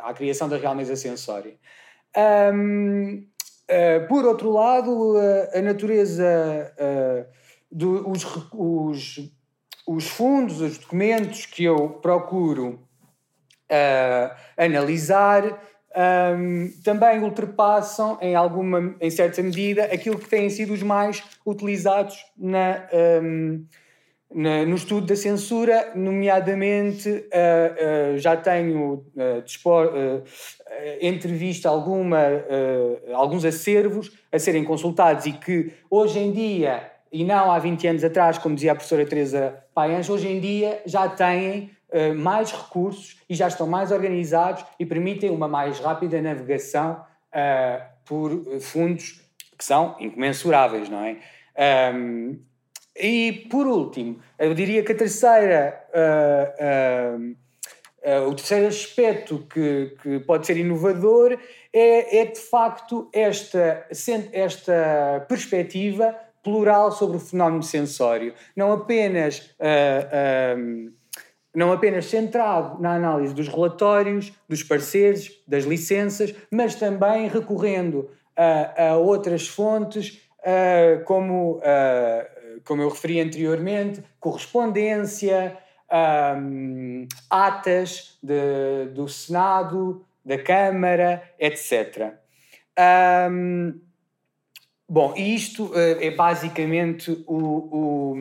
à 0.00 0.12
criação 0.12 0.50
da 0.50 0.58
real 0.58 0.74
mesa 0.74 0.94
sensória. 0.94 1.54
Um, 2.52 3.26
por 4.06 4.26
outro 4.26 4.50
lado, 4.50 5.14
a 5.54 5.62
natureza 5.62 6.74
dos 7.72 8.26
os, 8.52 9.32
os 9.86 10.08
fundos, 10.08 10.60
os 10.60 10.76
documentos 10.76 11.46
que 11.46 11.64
eu 11.64 11.88
procuro 11.88 12.85
uh, 13.70 14.34
analisar 14.56 15.58
um, 15.96 16.70
também 16.84 17.20
ultrapassam 17.20 18.18
em 18.20 18.34
alguma, 18.34 18.94
em 19.00 19.10
certa 19.10 19.42
medida, 19.42 19.84
aquilo 19.84 20.18
que 20.18 20.28
têm 20.28 20.50
sido 20.50 20.74
os 20.74 20.82
mais 20.82 21.22
utilizados 21.44 22.16
na, 22.36 22.86
um, 23.22 23.64
na 24.32 24.66
no 24.66 24.74
estudo 24.74 25.06
da 25.06 25.16
censura, 25.16 25.92
nomeadamente 25.94 27.08
uh, 27.08 28.14
uh, 28.14 28.18
já 28.18 28.36
tenho 28.36 29.06
uh, 29.16 29.42
dispor, 29.42 29.90
entrevista 31.00 31.68
alguma, 31.68 32.18
alguns 33.14 33.44
acervos 33.44 34.12
a 34.30 34.38
serem 34.38 34.64
consultados 34.64 35.24
e 35.24 35.32
que 35.32 35.72
hoje 35.88 36.18
em 36.18 36.32
dia, 36.32 36.90
e 37.10 37.24
não 37.24 37.50
há 37.50 37.58
20 37.58 37.86
anos 37.86 38.04
atrás, 38.04 38.36
como 38.36 38.54
dizia 38.54 38.72
a 38.72 38.74
professora 38.74 39.06
Teresa 39.06 39.64
Paians, 39.72 40.10
hoje 40.10 40.28
em 40.28 40.40
dia 40.40 40.82
já 40.84 41.08
têm 41.08 41.70
eh, 41.96 42.12
mais 42.12 42.52
recursos 42.52 43.16
e 43.26 43.34
já 43.34 43.48
estão 43.48 43.66
mais 43.66 43.90
organizados 43.90 44.62
e 44.78 44.84
permitem 44.84 45.30
uma 45.30 45.48
mais 45.48 45.80
rápida 45.80 46.20
navegação 46.20 47.02
uh, 47.32 47.82
por 48.04 48.60
fundos 48.60 49.22
que 49.56 49.64
são 49.64 49.96
incomensuráveis, 49.98 50.90
não 50.90 51.02
é? 51.02 51.16
Um, 51.94 52.38
e 52.94 53.46
por 53.50 53.66
último, 53.66 54.20
eu 54.38 54.52
diria 54.52 54.82
que 54.82 54.92
a 54.92 54.94
terceira, 54.94 55.86
uh, 57.08 58.28
o 58.28 58.34
terceiro 58.34 58.66
aspecto 58.66 59.46
que, 59.48 59.96
que 60.02 60.20
pode 60.20 60.46
ser 60.46 60.58
inovador 60.58 61.38
é, 61.72 62.18
é 62.18 62.26
de 62.26 62.40
facto 62.40 63.08
esta, 63.10 63.86
esta 64.34 65.24
perspectiva 65.26 66.14
plural 66.42 66.92
sobre 66.92 67.16
o 67.16 67.20
fenómeno 67.20 67.62
sensório. 67.62 68.34
Não 68.54 68.70
apenas 68.70 69.56
não 71.56 71.72
apenas 71.72 72.04
centrado 72.04 72.82
na 72.82 72.94
análise 72.94 73.32
dos 73.32 73.48
relatórios, 73.48 74.30
dos 74.46 74.62
pareceres, 74.62 75.42
das 75.48 75.64
licenças, 75.64 76.34
mas 76.50 76.74
também 76.74 77.28
recorrendo 77.28 78.10
a, 78.36 78.88
a 78.88 78.96
outras 78.98 79.48
fontes, 79.48 80.20
uh, 80.40 81.02
como, 81.04 81.56
uh, 81.56 82.60
como 82.62 82.82
eu 82.82 82.90
referi 82.90 83.22
anteriormente, 83.22 84.04
correspondência, 84.20 85.56
um, 86.38 87.08
atas 87.30 88.18
de, 88.22 88.90
do 88.92 89.08
Senado, 89.08 90.04
da 90.22 90.36
Câmara, 90.36 91.22
etc. 91.38 92.16
Um, 93.30 93.80
bom, 94.86 95.14
isto 95.16 95.68
uh, 95.68 96.02
é 96.02 96.10
basicamente 96.10 97.24
o, 97.26 97.34
o, 97.34 98.16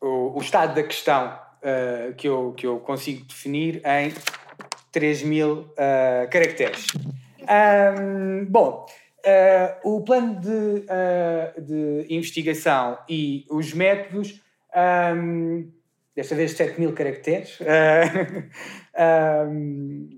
o, 0.00 0.38
o 0.38 0.40
estado 0.40 0.72
da 0.76 0.84
questão 0.84 1.44
uh, 1.62 2.14
que, 2.14 2.28
eu, 2.28 2.52
que 2.56 2.66
eu 2.66 2.78
consigo 2.80 3.24
definir 3.24 3.82
em 3.84 4.12
3 4.92 5.22
mil 5.22 5.52
uh, 5.60 6.30
caracteres. 6.30 6.86
Um, 7.42 8.44
bom, 8.46 8.86
uh, 9.24 9.96
o 9.96 10.02
plano 10.02 10.40
de, 10.40 10.86
de, 11.62 12.06
investigação 12.14 12.98
e 13.08 13.44
os 13.50 13.72
métodos, 13.72 14.40
um, 15.14 15.70
desta 16.14 16.34
vez 16.34 16.52
7 16.52 16.80
mil 16.80 16.92
caracteres, 16.92 17.58
um, 19.48 20.08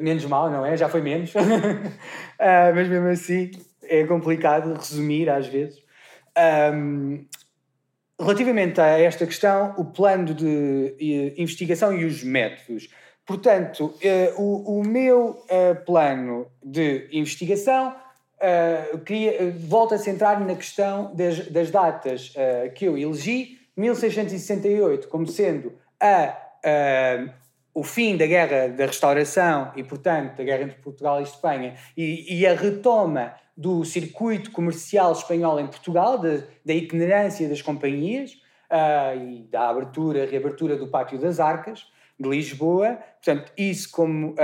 menos 0.00 0.24
mal, 0.24 0.50
não 0.50 0.64
é? 0.64 0.76
Já 0.76 0.88
foi 0.88 1.02
menos, 1.02 1.34
mas 2.74 2.88
mesmo 2.88 3.08
assim 3.08 3.50
é 3.82 4.04
complicado 4.04 4.74
resumir 4.74 5.28
às 5.28 5.46
vezes. 5.46 5.82
Um, 6.72 7.26
Relativamente 8.22 8.80
a 8.80 8.86
esta 9.00 9.26
questão, 9.26 9.74
o 9.76 9.84
plano 9.84 10.32
de 10.32 11.34
investigação 11.36 11.92
e 11.92 12.04
os 12.04 12.22
métodos. 12.22 12.88
Portanto, 13.26 13.94
eh, 14.00 14.32
o, 14.36 14.78
o 14.78 14.86
meu 14.86 15.44
eh, 15.48 15.74
plano 15.74 16.46
de 16.62 17.08
investigação 17.12 17.94
eh, 18.40 19.52
volta 19.66 19.96
a 19.96 19.98
centrar 19.98 20.40
na 20.40 20.54
questão 20.54 21.12
das, 21.14 21.48
das 21.48 21.70
datas 21.70 22.32
que 22.74 22.84
eu 22.84 22.96
elegi, 22.96 23.58
1668 23.76 25.08
como 25.08 25.26
sendo 25.26 25.72
a, 26.00 26.36
a, 26.64 27.34
o 27.74 27.82
fim 27.82 28.16
da 28.16 28.26
Guerra 28.26 28.68
da 28.68 28.86
Restauração 28.86 29.72
e, 29.74 29.82
portanto, 29.82 30.36
da 30.36 30.44
Guerra 30.44 30.64
entre 30.64 30.76
Portugal 30.80 31.20
e 31.20 31.22
Espanha 31.24 31.74
e, 31.96 32.40
e 32.40 32.46
a 32.46 32.54
retoma 32.54 33.34
do 33.56 33.84
circuito 33.84 34.50
comercial 34.50 35.12
espanhol 35.12 35.60
em 35.60 35.66
Portugal, 35.66 36.18
de, 36.18 36.42
da 36.64 36.72
itinerância 36.72 37.48
das 37.48 37.60
companhias 37.60 38.32
uh, 38.70 39.16
e 39.16 39.42
da 39.50 39.68
abertura, 39.68 40.26
reabertura 40.26 40.76
do 40.76 40.88
Pátio 40.88 41.18
das 41.18 41.38
Arcas 41.38 41.86
de 42.18 42.28
Lisboa. 42.28 42.98
Portanto, 43.22 43.52
isso 43.56 43.90
como 43.90 44.30
uh, 44.30 44.36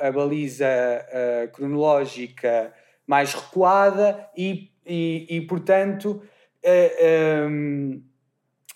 a 0.00 0.10
baliza 0.10 0.66
uh, 0.66 1.52
cronológica 1.52 2.72
mais 3.06 3.32
recuada 3.34 4.28
e, 4.36 4.72
e, 4.84 5.26
e 5.30 5.40
portanto, 5.42 6.20
um, 7.48 8.02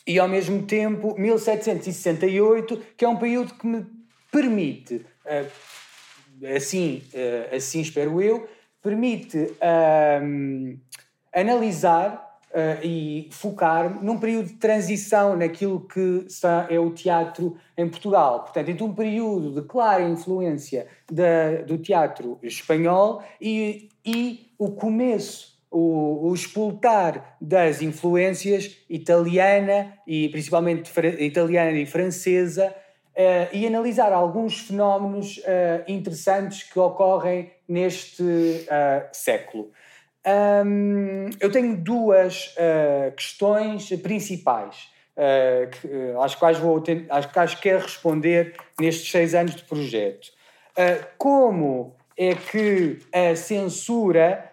e 0.07 0.19
ao 0.21 0.29
mesmo 0.29 0.63
tempo 0.63 1.19
1768, 1.19 2.81
que 2.97 3.05
é 3.05 3.09
um 3.09 3.17
período 3.17 3.55
que 3.55 3.67
me 3.67 3.85
permite, 4.31 5.05
assim, 6.55 7.03
assim 7.53 7.81
espero 7.81 8.23
eu, 8.23 8.49
permite 8.83 9.53
um, 10.23 10.79
analisar 11.35 12.41
uh, 12.51 12.85
e 12.85 13.29
focar 13.31 14.03
num 14.03 14.19
período 14.19 14.49
de 14.49 14.55
transição 14.55 15.37
naquilo 15.37 15.81
que 15.81 16.27
é 16.69 16.79
o 16.79 16.91
teatro 16.91 17.57
em 17.77 17.89
Portugal. 17.89 18.41
Portanto, 18.41 18.69
entre 18.69 18.83
um 18.83 18.95
período 18.95 19.61
de 19.61 19.67
clara 19.67 20.03
influência 20.03 20.87
da, 21.11 21.63
do 21.67 21.79
teatro 21.79 22.39
espanhol 22.43 23.23
e, 23.41 23.89
e 24.05 24.53
o 24.59 24.73
começo 24.73 25.51
o, 25.71 26.33
o 26.33 26.81
das 27.41 27.81
influências 27.81 28.77
italiana 28.89 29.95
e 30.07 30.29
principalmente 30.29 30.91
italiana 31.21 31.79
e 31.79 31.87
francesa 31.87 32.75
uh, 33.17 33.49
e 33.53 33.67
analisar 33.67 34.13
alguns 34.13 34.61
fenómenos 34.61 35.39
uh, 35.39 35.85
interessantes 35.89 36.63
que 36.63 36.79
ocorrem 36.79 37.51
neste 37.69 38.23
uh, 38.23 39.09
século. 39.13 39.71
Um, 40.27 41.31
eu 41.41 41.51
tenho 41.51 41.77
duas 41.77 42.55
questões 43.17 43.89
principais. 44.03 44.91
que, 45.73 45.89
às 46.23 46.35
quais 46.35 46.59
vou 46.59 46.83
às 47.09 47.27
quais 47.27 47.55
quero 47.55 47.81
responder 47.81 48.55
nestes 48.79 49.11
seis 49.11 49.35
anos 49.35 49.55
de 49.55 49.65
projeto. 49.65 50.29
como 51.19 51.95
é 52.17 52.35
que 52.35 52.99
a 53.13 53.35
censura, 53.35 54.51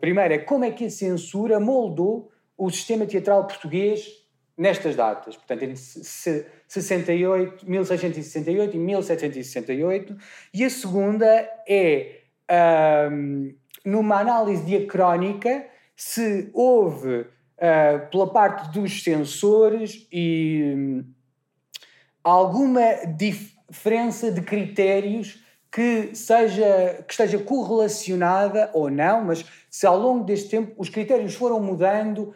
primeiro, 0.00 0.34
é 0.34 0.38
como 0.38 0.64
é 0.64 0.70
que 0.70 0.86
a 0.86 0.90
censura 0.90 1.58
moldou 1.58 2.30
o 2.56 2.70
sistema 2.70 3.06
teatral 3.06 3.44
português 3.46 4.06
nestas 4.56 4.96
datas, 4.96 5.36
portanto, 5.36 5.62
entre 5.64 5.76
68, 6.68 7.68
1668 7.68 8.76
e 8.76 8.78
1768, 8.78 10.16
e 10.52 10.64
a 10.64 10.70
segunda 10.70 11.26
é 11.68 12.20
um, 13.10 13.54
numa 13.84 14.20
análise 14.20 14.64
diacrónica 14.64 15.66
se 15.94 16.50
houve 16.52 17.20
uh, 17.20 18.10
pela 18.10 18.30
parte 18.30 18.72
dos 18.72 19.02
censores 19.02 20.06
e 20.12 20.74
um, 20.76 21.04
alguma 22.22 22.82
diferença 23.16 24.30
de 24.30 24.42
critérios 24.42 25.42
que 25.70 26.14
seja 26.14 27.04
que 27.06 27.12
esteja 27.12 27.38
correlacionada 27.38 28.70
ou 28.72 28.90
não, 28.90 29.24
mas 29.24 29.44
se 29.70 29.86
ao 29.86 29.98
longo 29.98 30.24
deste 30.24 30.48
tempo 30.48 30.72
os 30.78 30.88
critérios 30.88 31.34
foram 31.34 31.60
mudando 31.60 32.34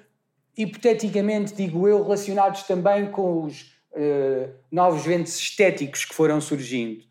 hipoteticamente, 0.57 1.55
digo 1.55 1.89
eu, 1.89 2.03
relacionados 2.03 2.65
também 2.65 3.11
com 3.11 3.45
os 3.45 3.80
uh, 3.93 4.51
novos 4.71 5.05
ventos 5.05 5.39
estéticos 5.39 6.05
que 6.05 6.15
foram 6.15 6.41
surgindo. 6.41 7.05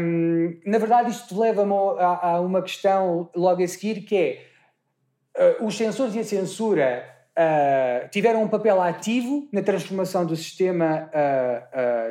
Um, 0.00 0.60
na 0.64 0.78
verdade, 0.78 1.10
isto 1.10 1.38
leva-me 1.38 1.74
a, 1.98 2.30
a, 2.30 2.40
uma 2.40 2.62
questão 2.62 3.28
logo 3.34 3.62
a 3.62 3.66
seguir, 3.66 4.02
que 4.02 4.16
é 4.16 5.60
uh, 5.60 5.66
os 5.66 5.76
censores 5.76 6.14
e 6.14 6.20
a 6.20 6.24
censura 6.24 7.04
uh, 7.32 8.08
tiveram 8.10 8.42
um 8.42 8.48
papel 8.48 8.80
ativo 8.80 9.48
na 9.52 9.62
transformação 9.62 10.24
do 10.24 10.36
sistema 10.36 11.10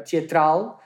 teatral. 0.06 0.82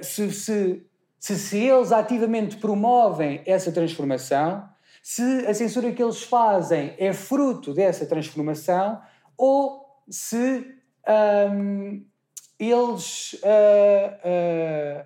se, 0.00 0.30
se 0.32 0.86
se, 1.22 1.38
se 1.38 1.58
eles 1.58 1.92
ativamente 1.92 2.56
promovem 2.56 3.42
essa 3.46 3.70
transformação, 3.70 4.68
se 5.00 5.22
a 5.46 5.54
censura 5.54 5.92
que 5.92 6.02
eles 6.02 6.24
fazem 6.24 6.96
é 6.98 7.12
fruto 7.12 7.72
dessa 7.72 8.04
transformação 8.04 9.00
ou 9.36 9.86
se 10.10 10.66
um, 11.54 12.04
eles 12.70 13.34
uh, 13.34 15.04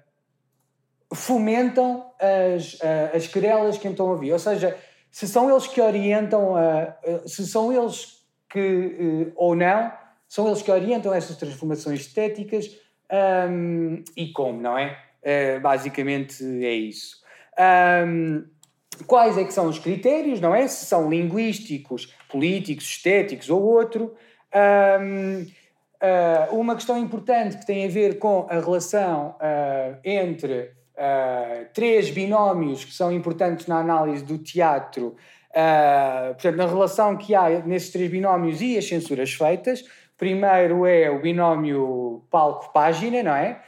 uh, 1.10 1.14
fomentam 1.14 2.10
as, 2.20 2.74
uh, 2.74 3.16
as 3.16 3.26
querelas 3.26 3.78
que 3.78 3.88
estão 3.88 4.08
a 4.08 4.12
ouvir. 4.12 4.32
Ou 4.32 4.38
seja, 4.38 4.76
se 5.10 5.26
são 5.26 5.50
eles 5.50 5.66
que 5.66 5.80
orientam, 5.80 6.54
se 7.24 7.46
são 7.46 7.72
eles 7.72 8.22
que, 8.50 9.32
ou 9.34 9.54
não, 9.54 9.90
são 10.28 10.46
eles 10.46 10.60
que 10.60 10.70
orientam 10.70 11.14
essas 11.14 11.36
transformações 11.36 12.00
estéticas 12.00 12.76
um, 13.50 14.04
e 14.14 14.30
como, 14.32 14.60
não 14.60 14.76
é? 14.76 14.98
basicamente 15.62 16.44
é 16.44 16.74
isso. 16.74 17.16
Um, 18.06 18.44
quais 19.06 19.38
é 19.38 19.44
que 19.44 19.54
são 19.54 19.68
os 19.68 19.78
critérios, 19.78 20.38
não 20.38 20.54
é? 20.54 20.68
Se 20.68 20.84
são 20.84 21.08
linguísticos, 21.08 22.14
políticos, 22.28 22.84
estéticos 22.84 23.48
ou 23.48 23.62
outro. 23.62 24.14
Um, 24.54 25.46
uh, 26.02 26.54
uma 26.54 26.74
questão 26.74 26.98
importante 26.98 27.56
que 27.58 27.66
tem 27.66 27.84
a 27.84 27.88
ver 27.88 28.18
com 28.18 28.46
a 28.48 28.58
relação 28.58 29.36
uh, 29.40 29.98
entre 30.04 30.72
uh, 30.94 31.66
três 31.72 32.10
binómios 32.10 32.84
que 32.84 32.92
são 32.92 33.12
importantes 33.12 33.66
na 33.66 33.78
análise 33.78 34.24
do 34.24 34.38
teatro, 34.38 35.16
portanto, 36.34 36.56
na 36.56 36.66
relação 36.66 37.16
que 37.16 37.34
há 37.34 37.48
nesses 37.60 37.90
três 37.90 38.10
binómios 38.10 38.60
e 38.60 38.76
as 38.76 38.86
censuras 38.86 39.32
feitas. 39.32 39.84
Primeiro 40.18 40.84
é 40.84 41.10
o 41.10 41.20
binómio 41.20 42.24
palco-página, 42.30 43.22
não 43.22 43.34
é? 43.34 43.62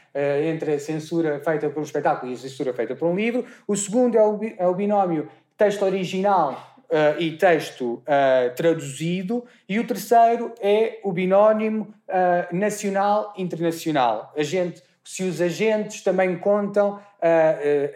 entre 0.51 0.75
a 0.75 0.79
censura 0.79 1.41
feita 1.41 1.71
por 1.71 1.81
um 1.81 1.83
espetáculo 1.83 2.31
e 2.31 2.35
a 2.35 2.39
censura 2.39 2.75
feita 2.75 2.95
por 2.95 3.09
um 3.09 3.15
livro. 3.15 3.45
O 3.67 3.75
segundo 3.75 4.19
é 4.19 4.23
o, 4.23 4.39
é 4.59 4.67
o 4.67 4.75
binómio 4.75 5.29
texto 5.57 5.83
original 5.83 6.78
uh, 6.91 7.21
e 7.21 7.37
texto 7.37 8.03
uh, 8.03 8.55
traduzido, 8.55 9.45
e 9.69 9.79
o 9.79 9.87
terceiro 9.87 10.55
é 10.61 10.99
o 11.03 11.13
binónimo 11.13 11.95
uh, 12.09 12.57
nacional-internacional. 12.57 14.35
se 15.05 15.25
os 15.25 15.41
agentes 15.41 16.03
também 16.03 16.37
contam 16.39 17.01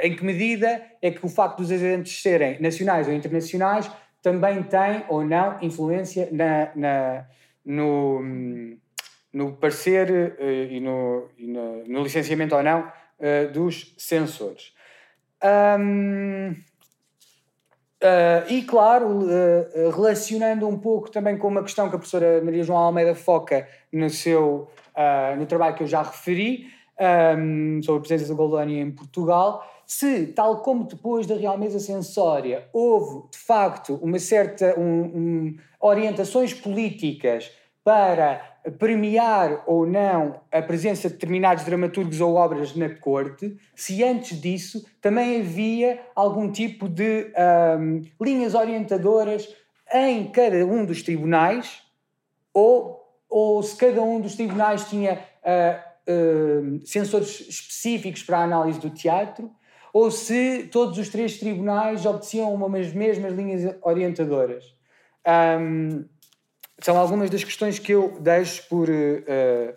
em 0.01 0.17
que 0.17 0.25
medida 0.25 0.83
é 1.01 1.11
que 1.11 1.25
o 1.25 1.29
facto 1.29 1.59
dos 1.59 1.71
agentes 1.71 2.23
serem 2.23 2.61
nacionais 2.61 3.07
ou 3.07 3.13
internacionais 3.13 3.89
também 4.21 4.63
tem 4.63 5.05
ou 5.09 5.23
não 5.23 5.59
influência 5.61 6.29
na, 6.33 6.71
na 6.75 7.25
no, 7.65 8.21
no 9.33 9.53
parecer 9.53 10.37
e, 10.71 10.81
no, 10.81 11.29
e 11.39 11.47
no, 11.47 11.85
no, 11.85 12.03
licenciamento 12.03 12.57
ou 12.57 12.63
não 12.63 12.91
dos 13.53 13.95
censores. 13.99 14.73
Um, 15.79 16.57
Uh, 18.03 18.53
e 18.53 18.63
claro, 18.63 19.21
uh, 19.21 19.91
relacionando 19.95 20.67
um 20.67 20.77
pouco 20.77 21.09
também 21.09 21.39
com 21.39 21.47
uma 21.47 21.63
questão 21.63 21.89
que 21.89 21.95
a 21.95 21.99
professora 21.99 22.43
Maria 22.43 22.65
João 22.65 22.81
Almeida 22.81 23.15
foca 23.15 23.69
no 23.93 24.11
seu 24.11 24.69
uh, 24.97 25.37
no 25.39 25.47
trabalho 25.47 25.77
que 25.77 25.85
eu 25.85 25.87
já 25.87 26.03
referi 26.03 26.67
um, 27.39 27.81
sobre 27.81 27.99
a 27.99 28.01
presença 28.01 28.33
da 28.33 28.37
Goldânia 28.37 28.81
em 28.81 28.91
Portugal, 28.91 29.65
se, 29.87 30.27
tal 30.29 30.63
como 30.63 30.85
depois 30.85 31.27
da 31.27 31.35
Real 31.35 31.59
Mesa 31.59 31.79
Sensória, 31.79 32.69
houve 32.73 33.29
de 33.31 33.39
facto 33.39 33.99
uma 34.03 34.19
certa 34.19 34.79
um, 34.79 35.03
um, 35.03 35.57
orientações 35.81 36.55
políticas 36.55 37.51
para 37.85 38.41
premiar 38.79 39.65
ou 39.67 39.87
não 39.87 40.41
a 40.53 40.63
presença 40.63 41.09
de 41.09 41.15
determinados 41.15 41.65
dramaturgos 41.65 42.21
ou 42.21 42.35
obras 42.35 42.77
na 42.77 42.89
corte, 42.89 43.57
se 43.75 44.05
antes 44.05 44.41
disso 44.41 44.85
também 45.01 45.41
havia 45.41 46.01
algum 46.15 46.51
tipo 46.51 46.89
de 46.89 47.33
um, 47.79 48.03
linhas 48.21 48.55
orientadoras 48.55 49.49
em 49.93 50.31
cada 50.31 50.65
um 50.65 50.85
dos 50.85 51.03
tribunais, 51.03 51.83
ou, 52.55 53.01
ou 53.29 53.63
se 53.63 53.77
cada 53.77 54.01
um 54.01 54.21
dos 54.21 54.37
tribunais 54.37 54.89
tinha 54.89 55.15
uh, 55.15 56.79
uh, 56.79 56.87
sensores 56.87 57.41
específicos 57.41 58.23
para 58.23 58.39
a 58.39 58.45
análise 58.45 58.79
do 58.79 58.91
teatro, 58.91 59.51
ou 59.93 60.11
se 60.11 60.69
todos 60.71 60.97
os 60.99 61.09
três 61.09 61.39
tribunais 61.39 62.07
obedeciam 62.07 62.55
umas 62.55 62.93
mesmas 62.93 63.35
linhas 63.35 63.77
orientadoras. 63.83 64.65
Um, 65.27 66.05
são 66.83 66.99
algumas 66.99 67.31
das 67.31 67.45
questões 67.45 67.79
que 67.79 67.93
eu 67.93 68.17
deixo 68.21 68.69
por, 68.69 68.89
uh, 68.89 69.75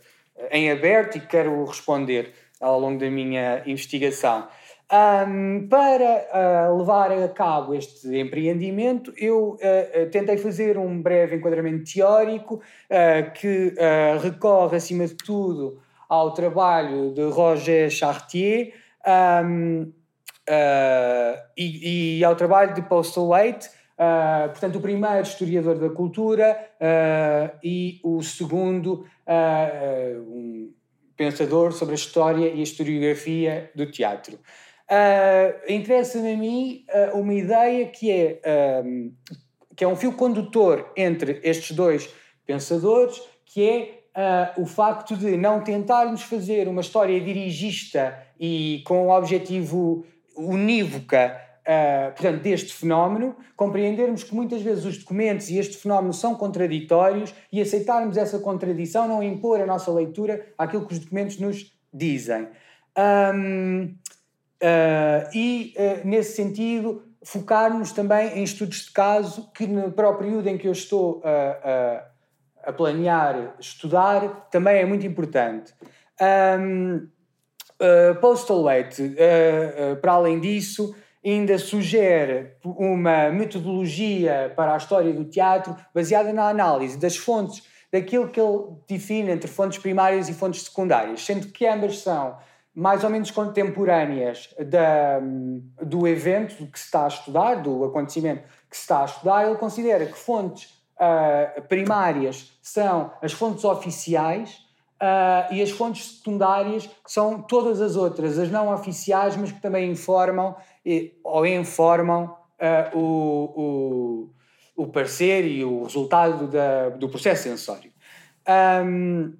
em 0.51 0.71
aberto 0.71 1.17
e 1.17 1.21
quero 1.21 1.63
responder 1.65 2.33
ao 2.59 2.79
longo 2.79 2.99
da 2.99 3.09
minha 3.09 3.61
investigação. 3.65 4.47
Um, 4.91 5.67
para 5.67 6.69
uh, 6.69 6.77
levar 6.77 7.11
a 7.11 7.27
cabo 7.27 7.73
este 7.73 8.07
empreendimento, 8.15 9.13
eu 9.17 9.53
uh, 9.53 10.09
tentei 10.11 10.37
fazer 10.37 10.77
um 10.77 11.01
breve 11.01 11.35
enquadramento 11.35 11.91
teórico 11.91 12.61
que 13.35 13.73
recorre, 14.21 14.77
acima 14.77 15.07
de 15.07 15.15
tudo, 15.15 15.79
ao 16.07 16.33
trabalho 16.33 17.13
de 17.13 17.23
Roger 17.23 17.89
Chartier 17.89 18.73
um, 19.43 19.91
e, 21.57 22.19
e, 22.19 22.23
ao 22.23 22.35
trabalho 22.35 22.75
de 22.75 22.83
Postlewaite, 22.83 23.69
Uh, 23.97 24.49
portanto, 24.49 24.75
o 24.75 24.81
primeiro 24.81 25.21
historiador 25.21 25.79
da 25.79 25.89
cultura 25.89 26.69
uh, 26.81 27.58
e 27.63 28.01
o 28.03 28.21
segundo 28.21 29.05
uh, 29.25 30.21
um 30.27 30.73
pensador 31.15 31.71
sobre 31.71 31.93
a 31.93 31.95
história 31.95 32.49
e 32.49 32.60
a 32.60 32.63
historiografia 32.63 33.71
do 33.73 33.89
teatro. 33.89 34.38
Interessa-me 35.69 36.34
a 36.34 36.38
mim 36.38 36.86
uma 37.13 37.34
ideia 37.34 37.88
que 37.88 38.12
é, 38.12 38.41
um, 38.86 39.15
que 39.73 39.86
é 39.86 39.88
um 39.88 39.95
fio 39.95 40.12
condutor 40.12 40.91
entre 40.95 41.39
estes 41.41 41.73
dois 41.73 42.13
pensadores, 42.45 43.21
que 43.45 43.63
é 43.63 44.51
o 44.58 44.65
facto 44.65 45.15
de 45.15 45.38
não 45.38 45.63
tentarmos 45.63 46.21
fazer 46.21 46.67
uma 46.67 46.81
história 46.81 47.19
dirigista 47.21 48.21
e 48.38 48.84
com 48.86 49.08
o 49.08 49.10
objetivo 49.10 50.05
unívoca 50.36 51.44
uh, 51.65 52.13
portanto, 52.13 52.41
deste 52.41 52.73
fenómeno, 52.73 53.36
compreendermos 53.56 54.23
que 54.23 54.34
muitas 54.34 54.62
vezes 54.62 54.86
os 54.86 54.97
documentos 54.97 55.49
e 55.49 55.58
este 55.58 55.78
fenómeno 55.78 56.13
são 56.13 56.36
contraditórios 56.36 57.34
e 57.51 57.60
aceitarmos 57.60 58.17
essa 58.17 58.39
contradição, 58.39 59.08
não 59.08 59.23
impor 59.23 59.60
a 59.60 59.65
nossa 59.65 59.91
leitura 59.91 60.45
àquilo 60.58 60.86
que 60.86 60.93
os 60.93 60.99
documentos 60.99 61.39
nos 61.39 61.73
dizem. 61.93 62.47
Um, 62.97 63.84
uh, 63.84 63.95
ah, 64.62 65.30
e, 65.34 65.73
uh, 65.78 66.08
nesse 66.08 66.36
sentido, 66.36 67.04
focarmos 67.23 67.91
também 67.91 68.39
em 68.39 68.43
estudos 68.43 68.86
de 68.86 68.91
caso 68.91 69.51
que, 69.54 69.65
no 69.65 69.91
próprio 69.91 70.28
período 70.28 70.47
em 70.47 70.58
que 70.58 70.67
eu 70.67 70.71
estou 70.71 71.21
a 72.63 72.71
planear 72.71 73.56
estudar, 73.60 74.47
também 74.51 74.78
é 74.78 74.86
muito 74.86 75.06
importante. 75.06 75.73
Um, 76.60 77.08
Postal 78.21 78.63
para 80.01 80.13
além 80.13 80.39
disso, 80.39 80.95
ainda 81.25 81.57
sugere 81.57 82.53
uma 82.63 83.29
metodologia 83.31 84.53
para 84.55 84.73
a 84.73 84.77
história 84.77 85.11
do 85.11 85.25
teatro 85.25 85.75
baseada 85.93 86.31
na 86.31 86.47
análise 86.47 86.97
das 86.97 87.17
fontes, 87.17 87.63
daquilo 87.91 88.29
que 88.29 88.39
ele 88.39 88.63
define 88.88 89.31
entre 89.31 89.49
fontes 89.49 89.79
primárias 89.79 90.29
e 90.29 90.33
fontes 90.33 90.63
secundárias, 90.63 91.25
sendo 91.25 91.47
que 91.47 91.65
ambas 91.65 91.99
são 91.99 92.38
mais 92.75 93.03
ou 93.03 93.09
menos 93.09 93.31
contemporâneas 93.31 94.53
da, 94.69 95.19
do 95.81 96.05
evento 96.07 96.67
que 96.67 96.77
se 96.77 96.85
está 96.85 97.05
a 97.05 97.07
estudar, 97.07 97.55
do 97.55 97.85
acontecimento 97.85 98.43
que 98.69 98.75
se 98.75 98.81
está 98.81 99.01
a 99.01 99.05
estudar. 99.05 99.47
Ele 99.47 99.55
considera 99.55 100.05
que 100.05 100.17
fontes 100.17 100.73
uh, 100.97 101.61
primárias 101.63 102.51
são 102.61 103.11
as 103.21 103.31
fontes 103.31 103.63
oficiais 103.63 104.65
Uh, 104.95 105.53
e 105.53 105.61
as 105.61 105.71
fontes 105.71 106.19
secundárias 106.19 106.89
são 107.05 107.41
todas 107.41 107.81
as 107.81 107.97
outras, 107.97 108.39
as 108.39 108.49
não 108.49 108.73
oficiais, 108.73 109.35
mas 109.35 109.51
que 109.51 109.61
também 109.61 109.91
informam 109.91 110.55
e, 110.85 111.17
ou 111.23 111.45
informam 111.45 112.25
uh, 112.25 112.97
o, 112.97 114.29
o, 114.75 114.83
o 114.83 114.87
parecer 114.87 115.45
e 115.45 115.63
o 115.63 115.83
resultado 115.83 116.47
da, 116.47 116.89
do 116.89 117.09
processo 117.09 117.43
sensório. 117.43 117.91
Um, 118.47 119.33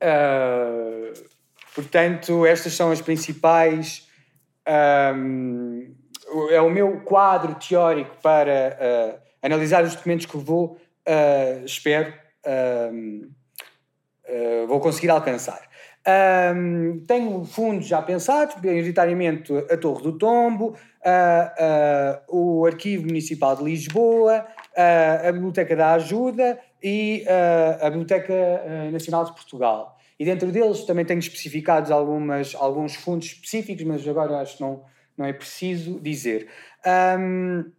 ah, 0.00 1.12
portanto, 1.74 2.46
estas 2.46 2.72
são 2.72 2.90
as 2.90 3.00
principais. 3.02 4.08
Um, 5.14 5.94
é 6.50 6.60
o 6.60 6.70
meu 6.70 7.00
quadro 7.02 7.54
teórico 7.56 8.16
para 8.22 9.20
analisar 9.42 9.84
os 9.84 9.94
documentos 9.94 10.24
que 10.24 10.36
vou, 10.38 10.80
espero. 11.64 12.14
Uh, 12.46 13.28
vou 14.66 14.80
conseguir 14.80 15.10
alcançar. 15.10 15.68
Um, 16.04 17.04
tenho 17.06 17.44
fundos 17.44 17.86
já 17.86 18.02
pensados, 18.02 18.56
prioritariamente 18.56 19.52
a 19.70 19.76
Torre 19.76 20.02
do 20.02 20.18
Tombo, 20.18 20.70
uh, 20.70 22.26
uh, 22.28 22.60
o 22.60 22.66
Arquivo 22.66 23.06
Municipal 23.06 23.56
de 23.56 23.62
Lisboa, 23.62 24.44
a 24.74 25.30
Biblioteca 25.30 25.76
da 25.76 25.92
Ajuda 25.92 26.58
e 26.82 27.24
a 27.80 27.90
Biblioteca 27.90 28.34
Nacional 28.90 29.26
de 29.26 29.32
Portugal. 29.32 29.98
e 30.18 30.24
dentro 30.24 30.50
deles 30.50 30.84
também 30.84 31.04
tenho 31.04 31.18
especificados 31.18 31.90
algumas, 31.90 32.54
alguns 32.54 32.94
fundos 32.94 33.26
específicos, 33.26 33.84
mas 33.84 34.08
agora 34.08 34.38
acho 34.38 34.56
que 34.56 34.62
não, 34.62 34.82
não 35.16 35.26
é 35.26 35.32
preciso 35.32 36.00
dizer. 36.00 36.48
Um, 36.86 37.70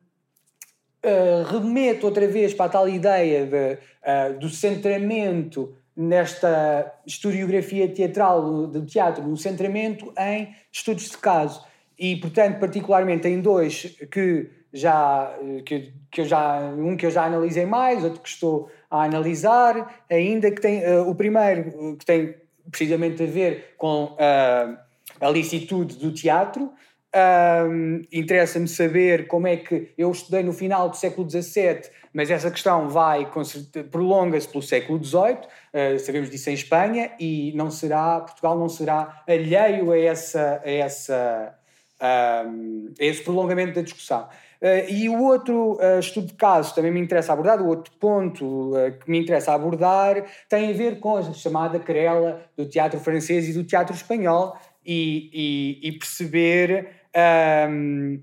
uh, 1.04 1.44
ah, 1.44 1.52
remeto 1.52 2.06
outra 2.06 2.28
vez 2.28 2.54
para 2.54 2.66
a 2.66 2.70
tal 2.70 2.88
ideia 2.88 3.46
de, 3.46 3.74
uh, 3.76 4.40
do 4.40 4.50
centramento 4.50 5.76
nesta 5.96 6.92
historiografia 7.06 7.88
teatral 7.88 8.68
do 8.68 8.86
teatro, 8.86 9.24
no 9.28 9.38
centramento 9.38 10.12
em 10.18 10.56
estudos 10.72 11.10
de 11.10 11.18
caso. 11.18 11.64
E, 11.98 12.16
portanto, 12.16 12.60
particularmente 12.60 13.28
em 13.28 13.40
dois 13.40 13.96
que 14.12 14.50
já, 14.74 15.32
que, 15.66 15.94
que 16.10 16.22
eu 16.22 16.26
já, 16.26 16.60
um 16.76 16.98
que 16.98 17.06
eu 17.06 17.12
já 17.12 17.26
analisei 17.26 17.66
mais, 17.66 18.04
outro 18.04 18.22
que 18.22 18.30
estou 18.30 18.72
a 18.90 19.04
analisar, 19.04 20.04
ainda 20.10 20.50
que 20.50 20.60
tem, 20.60 20.84
uh, 20.84 21.08
o 21.08 21.14
primeiro 21.14 21.96
que 21.98 22.06
tem 22.06 22.36
precisamente 22.70 23.22
a 23.22 23.26
ver 23.28 23.76
com 23.78 24.06
uh, 24.06 24.78
a 25.22 25.30
licitude 25.30 25.98
do 25.98 26.12
teatro, 26.12 26.72
um, 27.16 28.02
Interessa-me 28.12 28.68
saber 28.68 29.28
como 29.28 29.46
é 29.46 29.58
que 29.58 29.94
eu 29.98 30.12
estudei 30.12 30.42
no 30.42 30.52
final 30.52 30.90
do 30.90 30.98
século 30.98 31.30
XVII, 31.30 31.82
mas 32.12 32.32
essa 32.32 32.50
questão 32.50 32.90
vai 32.90 33.30
prolonga-se 33.92 34.48
pelo 34.48 34.64
século 34.64 35.04
XVIII. 35.04 35.38
Uh, 35.74 36.00
sabemos 36.00 36.30
disso 36.30 36.50
em 36.50 36.54
Espanha 36.54 37.12
e 37.20 37.54
não 37.56 37.70
será 37.70 38.22
Portugal 38.22 38.58
não 38.58 38.70
será 38.70 39.24
alheio 39.28 39.92
a 39.92 40.00
essa 40.00 40.62
a 40.64 40.70
essa 40.70 41.56
um, 42.48 42.94
a 43.00 43.04
esse 43.04 43.24
prolongamento 43.24 43.76
da 43.76 43.82
discussão. 43.82 44.28
Uh, 44.62 44.90
e 44.90 45.10
o 45.10 45.22
outro 45.22 45.74
uh, 45.74 46.00
estudo 46.00 46.28
de 46.28 46.34
caso 46.34 46.74
também 46.74 46.92
me 46.92 47.00
interessa 47.00 47.34
abordar, 47.34 47.62
o 47.62 47.68
outro 47.68 47.94
ponto 48.00 48.74
que 49.04 49.12
me 49.12 49.20
interessa 49.20 49.54
abordar 49.54 50.24
tem 50.50 50.72
a 50.72 50.74
ver 50.74 51.00
com 51.00 51.18
a 51.18 51.34
chamada 51.34 51.80
querela 51.80 52.42
do 52.58 52.66
teatro 52.66 53.00
francês 53.00 53.48
e 53.50 53.54
do 53.54 53.64
teatro 53.64 53.94
espanhol 53.94 54.58
e, 54.86 55.30
e, 55.82 55.90
e 55.90 55.92
perceber 55.94 57.03
um, 57.16 58.22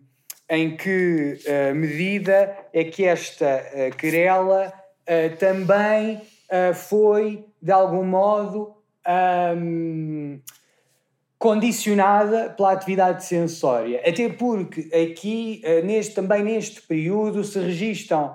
em 0.49 0.77
que 0.77 1.39
uh, 1.47 1.75
medida 1.75 2.57
é 2.73 2.85
que 2.85 3.05
esta 3.05 3.65
uh, 3.73 3.97
querela 3.97 4.73
uh, 4.73 5.37
também 5.37 6.21
foi, 6.75 7.45
de 7.63 7.71
algum 7.71 8.03
modo, 8.03 8.75
um, 9.57 10.41
condicionada 11.39 12.51
pela 12.51 12.73
atividade 12.73 13.25
sensória. 13.25 14.03
Até 14.05 14.29
porque 14.29 14.91
aqui, 14.93 15.63
neste, 15.85 16.17
também 16.17 16.43
neste 16.43 16.83
período, 16.83 17.45
se 17.45 17.57
registram 17.61 18.35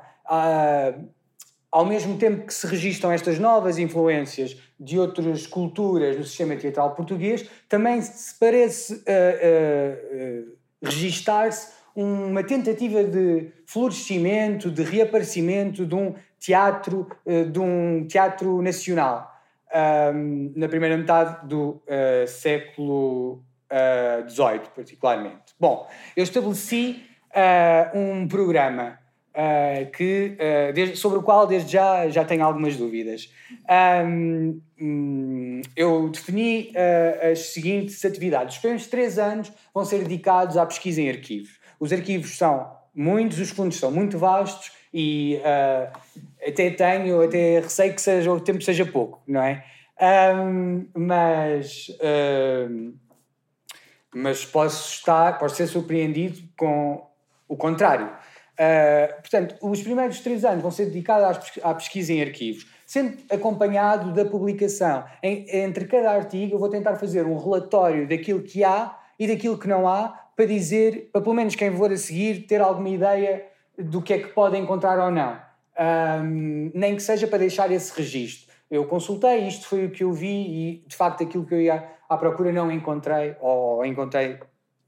ao 1.69 1.85
mesmo 1.85 2.17
tempo 2.17 2.45
que 2.45 2.53
se 2.53 2.65
registram 2.65 3.11
estas 3.11 3.37
novas 3.37 3.77
influências 3.77 4.55
de 4.79 4.99
outras 4.99 5.47
culturas 5.47 6.17
no 6.17 6.23
sistema 6.23 6.55
teatral 6.55 6.93
português, 6.95 7.49
também 7.69 8.01
se 8.01 8.37
parece 8.37 8.93
uh, 8.93 8.97
uh, 8.97 10.49
uh, 10.49 10.57
registar-se 10.83 11.73
uma 11.95 12.43
tentativa 12.43 13.03
de 13.03 13.51
florescimento, 13.65 14.69
de 14.69 14.83
reaparecimento 14.83 15.85
de 15.85 15.95
um 15.95 16.13
teatro, 16.37 17.07
uh, 17.25 17.45
de 17.49 17.59
um 17.59 18.05
teatro 18.05 18.61
nacional 18.61 19.31
um, 20.13 20.53
na 20.55 20.67
primeira 20.67 20.97
metade 20.97 21.47
do 21.47 21.81
século 22.27 23.43
XVIII, 24.27 24.69
particularmente. 24.73 25.53
Bom, 25.59 25.89
eu 26.15 26.23
estabeleci 26.23 27.03
um 27.93 28.25
programa 28.27 28.99
uh, 29.35 29.91
que, 29.91 30.37
uh, 30.39 30.73
desde, 30.73 30.95
sobre 30.95 31.19
o 31.19 31.21
qual 31.23 31.45
desde 31.45 31.71
já 31.71 32.09
já 32.09 32.23
tenho 32.23 32.43
algumas 32.43 32.77
dúvidas. 32.77 33.31
Um, 34.07 34.61
eu 35.75 36.09
defini 36.09 36.71
uh, 36.71 37.31
as 37.31 37.39
seguintes 37.53 38.03
atividades. 38.03 38.55
Os 38.55 38.61
primeiros 38.61 38.87
três 38.87 39.19
anos 39.19 39.51
vão 39.73 39.85
ser 39.85 39.99
dedicados 39.99 40.57
à 40.57 40.65
pesquisa 40.65 41.01
em 41.01 41.09
arquivos. 41.09 41.59
Os 41.79 41.91
arquivos 41.91 42.37
são 42.37 42.75
muitos, 42.93 43.39
os 43.39 43.49
fundos 43.49 43.77
são 43.77 43.91
muito 43.91 44.17
vastos 44.17 44.71
e 44.93 45.41
até 46.47 46.69
tenho, 46.69 47.21
até 47.21 47.59
receio 47.59 47.93
que 47.93 48.01
seja, 48.01 48.31
o 48.31 48.39
tempo 48.39 48.61
seja 48.61 48.85
pouco, 48.85 49.21
não 49.27 49.41
é? 49.41 49.65
Um, 50.33 50.87
mas 50.95 51.89
mas 54.15 54.45
posso 54.45 54.93
estar, 54.93 55.37
posso 55.37 55.55
ser 55.55 55.67
surpreendido 55.67 56.41
com 56.57 57.05
o 57.49 57.57
contrário. 57.57 58.09
Uh, 58.55 59.13
portanto, 59.21 59.55
os 59.61 59.81
primeiros 59.81 60.21
três 60.21 60.45
anos 60.45 60.61
vão 60.61 60.71
ser 60.71 60.85
dedicados 60.85 61.59
à 61.61 61.73
pesquisa 61.73 62.13
em 62.13 62.21
arquivos, 62.21 62.65
sendo 62.85 63.17
acompanhado 63.29 64.13
da 64.13 64.23
publicação. 64.23 65.03
Em, 65.21 65.45
entre 65.49 65.85
cada 65.85 66.11
artigo, 66.11 66.55
eu 66.55 66.59
vou 66.59 66.69
tentar 66.69 66.95
fazer 66.95 67.25
um 67.25 67.37
relatório 67.37 68.07
daquilo 68.07 68.41
que 68.41 68.63
há 68.63 68.97
e 69.19 69.27
daquilo 69.27 69.57
que 69.57 69.67
não 69.67 69.87
há, 69.87 70.07
para 70.35 70.45
dizer, 70.45 71.09
para 71.11 71.21
pelo 71.21 71.35
menos 71.35 71.55
quem 71.55 71.75
for 71.75 71.91
a 71.91 71.97
seguir, 71.97 72.45
ter 72.47 72.61
alguma 72.61 72.89
ideia 72.89 73.45
do 73.77 74.01
que 74.01 74.13
é 74.13 74.19
que 74.19 74.27
pode 74.29 74.57
encontrar 74.57 74.99
ou 74.99 75.11
não. 75.11 75.37
Um, 75.77 76.71
nem 76.73 76.95
que 76.95 77.03
seja 77.03 77.27
para 77.27 77.39
deixar 77.39 77.69
esse 77.71 77.93
registro. 77.97 78.53
Eu 78.71 78.85
consultei, 78.85 79.47
isto 79.47 79.67
foi 79.67 79.85
o 79.85 79.91
que 79.91 80.03
eu 80.03 80.13
vi 80.13 80.27
e, 80.27 80.83
de 80.87 80.95
facto, 80.95 81.23
aquilo 81.23 81.45
que 81.45 81.53
eu 81.53 81.61
ia 81.61 81.83
à 82.07 82.17
procura 82.17 82.51
não 82.51 82.71
encontrei, 82.71 83.35
ou 83.39 83.85
encontrei 83.85 84.33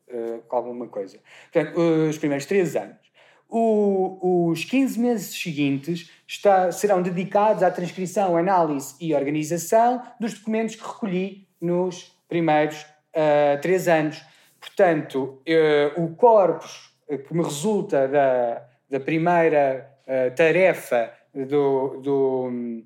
uh, 0.09 0.43
alguma 0.49 0.87
coisa. 0.87 1.19
Portanto, 1.51 1.77
os 2.09 2.17
primeiros 2.17 2.45
três 2.45 2.75
anos. 2.75 3.06
O, 3.49 4.49
os 4.49 4.65
15 4.65 4.99
meses 4.99 5.41
seguintes 5.41 6.11
está, 6.27 6.71
serão 6.71 7.01
dedicados 7.01 7.63
à 7.63 7.71
transcrição, 7.71 8.35
análise 8.35 8.95
e 8.99 9.15
organização 9.15 10.01
dos 10.19 10.33
documentos 10.33 10.75
que 10.75 10.85
recolhi 10.85 11.47
nos 11.59 12.13
primeiros 12.27 12.81
uh, 12.81 13.61
três 13.61 13.87
anos. 13.87 14.21
Portanto, 14.59 15.41
uh, 15.47 16.03
o 16.03 16.15
corpus 16.15 16.91
que 17.07 17.33
me 17.33 17.41
resulta 17.41 18.05
da, 18.07 18.63
da 18.89 18.99
primeira 18.99 19.89
uh, 20.03 20.35
tarefa 20.35 21.13
do, 21.33 22.01
do, 22.01 22.83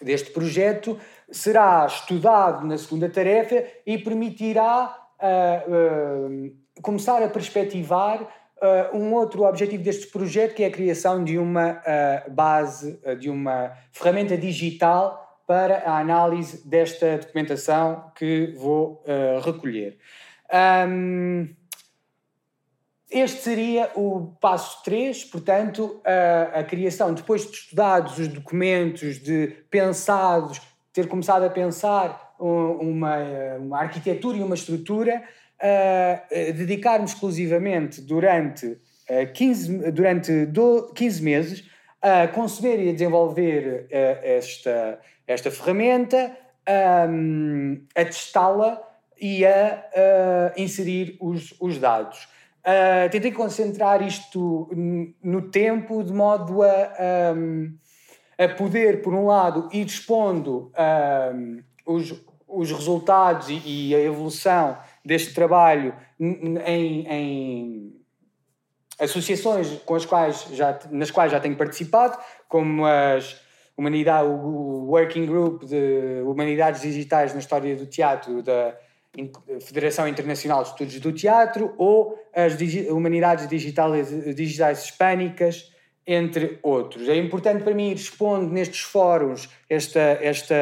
deste 0.00 0.30
projeto 0.30 0.98
será 1.32 1.84
estudado 1.86 2.64
na 2.64 2.78
segunda 2.78 3.08
tarefa 3.08 3.64
e 3.84 3.98
permitirá 3.98 4.96
começar 6.82 7.22
a 7.22 7.28
perspectivar 7.28 8.26
Uh, 8.60 8.94
um 8.94 9.14
outro 9.14 9.44
objetivo 9.44 9.82
deste 9.82 10.06
projeto 10.08 10.54
que 10.54 10.62
é 10.62 10.66
a 10.66 10.70
criação 10.70 11.24
de 11.24 11.38
uma 11.38 11.80
uh, 11.80 12.30
base, 12.30 13.00
uh, 13.06 13.16
de 13.16 13.30
uma 13.30 13.72
ferramenta 13.90 14.36
digital 14.36 15.40
para 15.46 15.78
a 15.78 15.98
análise 15.98 16.68
desta 16.68 17.16
documentação 17.16 18.12
que 18.14 18.54
vou 18.58 19.02
recolher. 19.42 19.98
Um, 20.86 21.48
este 23.10 23.40
seria 23.40 23.90
o 23.96 24.36
passo 24.40 24.84
3, 24.84 25.24
portanto, 25.24 26.00
a, 26.04 26.60
a 26.60 26.62
criação, 26.62 27.12
depois 27.12 27.50
de 27.50 27.56
estudados 27.56 28.16
os 28.18 28.28
documentos, 28.28 29.18
de 29.18 29.48
pensados, 29.68 30.60
ter 30.92 31.08
começado 31.08 31.42
a 31.42 31.50
pensar 31.50 32.36
uma, 32.38 33.16
uma 33.58 33.78
arquitetura 33.80 34.38
e 34.38 34.42
uma 34.42 34.54
estrutura, 34.54 35.24
uh, 35.62 36.52
dedicar-me 36.52 37.04
exclusivamente 37.04 38.00
durante, 38.00 38.66
uh, 38.66 39.32
15, 39.32 39.90
durante 39.92 40.46
do, 40.46 40.92
15 40.94 41.22
meses 41.22 41.70
a 42.02 42.28
conceber 42.28 42.80
e 42.80 42.88
a 42.88 42.92
desenvolver 42.92 43.86
uh, 43.86 43.88
esta, 44.22 44.98
esta 45.26 45.50
ferramenta, 45.50 46.36
um, 47.08 47.82
a 47.94 48.04
testá-la 48.04 48.80
e 49.20 49.44
a 49.44 49.84
inserir 50.56 51.18
os, 51.20 51.54
os 51.60 51.78
dados. 51.78 52.26
Tentei 53.10 53.30
concentrar 53.32 54.00
isto 54.00 54.66
no 55.22 55.50
tempo 55.50 56.02
de 56.02 56.10
modo 56.10 56.62
a, 56.62 57.34
um, 57.36 57.74
a 58.38 58.48
poder, 58.48 59.02
por 59.02 59.12
um 59.12 59.26
lado, 59.26 59.68
ir 59.72 59.84
expondo 59.84 60.72
um, 61.34 61.62
os, 61.84 62.14
os 62.48 62.72
resultados 62.72 63.50
e, 63.50 63.60
e, 63.64 63.94
a 63.94 64.00
evolução 64.00 64.78
deste 65.10 65.34
trabalho 65.34 65.92
em, 66.20 67.04
em, 67.08 67.92
associações 68.96 69.80
com 69.84 69.96
as 69.96 70.06
quais 70.06 70.46
já, 70.52 70.78
nas 70.88 71.10
quais 71.10 71.32
já 71.32 71.40
tenho 71.40 71.56
participado, 71.56 72.16
como 72.48 72.86
as 72.86 73.40
Humanidade, 73.76 74.28
o 74.28 74.86
Working 74.88 75.26
Group 75.26 75.64
de 75.64 76.22
Humanidades 76.24 76.82
Digitais 76.82 77.32
na 77.32 77.40
História 77.40 77.74
do 77.74 77.86
Teatro 77.86 78.40
da 78.40 78.76
Federação 79.60 80.06
Internacional 80.06 80.62
de 80.62 80.68
Estudos 80.68 81.00
do 81.00 81.12
Teatro 81.12 81.74
ou 81.76 82.16
as 82.32 82.56
Humanidades 82.88 83.48
Digitais, 83.48 84.36
Digitais 84.36 84.84
Hispânicas, 84.84 85.72
entre 86.06 86.60
outros. 86.62 87.08
É 87.08 87.16
importante 87.16 87.64
para 87.64 87.74
mim 87.74 87.90
ir 87.90 87.96
expondo 87.96 88.52
nestes 88.52 88.82
fóruns 88.82 89.48
esta, 89.68 90.18
esta, 90.22 90.54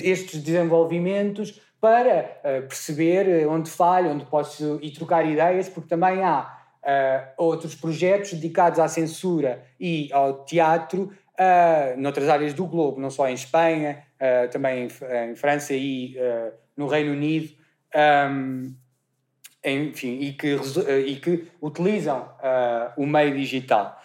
estes 0.00 0.42
desenvolvimentos 0.42 1.60
para 1.82 2.38
uh, 2.44 2.68
perceber 2.68 3.28
eh, 3.28 3.44
onde 3.44 3.68
falho, 3.68 4.10
onde 4.10 4.24
posso 4.26 4.78
ir 4.80 4.92
trocar 4.92 5.26
ideias, 5.26 5.68
porque 5.68 5.88
também 5.88 6.22
há 6.22 6.56
uh, 6.80 7.32
outros 7.36 7.74
projetos 7.74 8.34
dedicados 8.34 8.78
à 8.78 8.86
censura 8.86 9.64
e 9.80 10.08
ao 10.12 10.44
teatro 10.44 11.12
uh, 11.40 12.00
noutras 12.00 12.28
áreas 12.28 12.54
do 12.54 12.66
globo, 12.66 13.00
não 13.00 13.10
só 13.10 13.28
em 13.28 13.34
Espanha, 13.34 14.04
uh, 14.14 14.48
também 14.52 14.84
em, 14.84 15.30
em, 15.30 15.34
França 15.34 15.74
e 15.74 16.14
no 16.76 16.86
Reino 16.86 17.10
Unido, 17.10 17.52
um, 18.30 18.72
enfim, 19.64 20.20
e 20.20 20.34
que, 20.34 20.56
e 21.04 21.16
que 21.16 21.48
utilizam 21.60 22.28
o 22.96 23.04
meio 23.04 23.36
digital. 23.36 24.00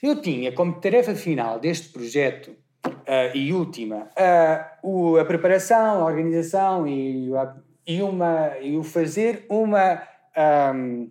Eu 0.00 0.22
tinha 0.22 0.52
como 0.52 0.80
tarefa 0.80 1.14
final 1.16 1.58
deste 1.58 1.88
projeto 1.88 2.56
e 3.34 3.52
última 3.52 4.08
o, 4.82 5.16
a 5.16 5.24
preparação, 5.24 6.02
a 6.02 6.04
organização 6.04 6.86
e, 6.86 7.30
e, 7.86 8.02
uma, 8.02 8.52
e 8.60 8.76
o 8.76 8.82
fazer 8.82 9.46
uma. 9.48 10.02
Um, 10.72 11.10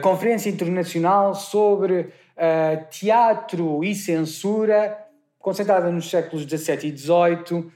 conferência 0.00 0.48
internacional 0.48 1.34
sobre 1.34 2.12
uh, 2.34 2.88
teatro 2.90 3.84
e 3.84 3.94
censura, 3.94 4.98
concentrada 5.38 5.90
nos 5.90 6.08
séculos 6.08 6.44
XVII 6.44 6.88
e 6.88 6.96
XVIII, 6.96 7.58
uh, 7.58 7.70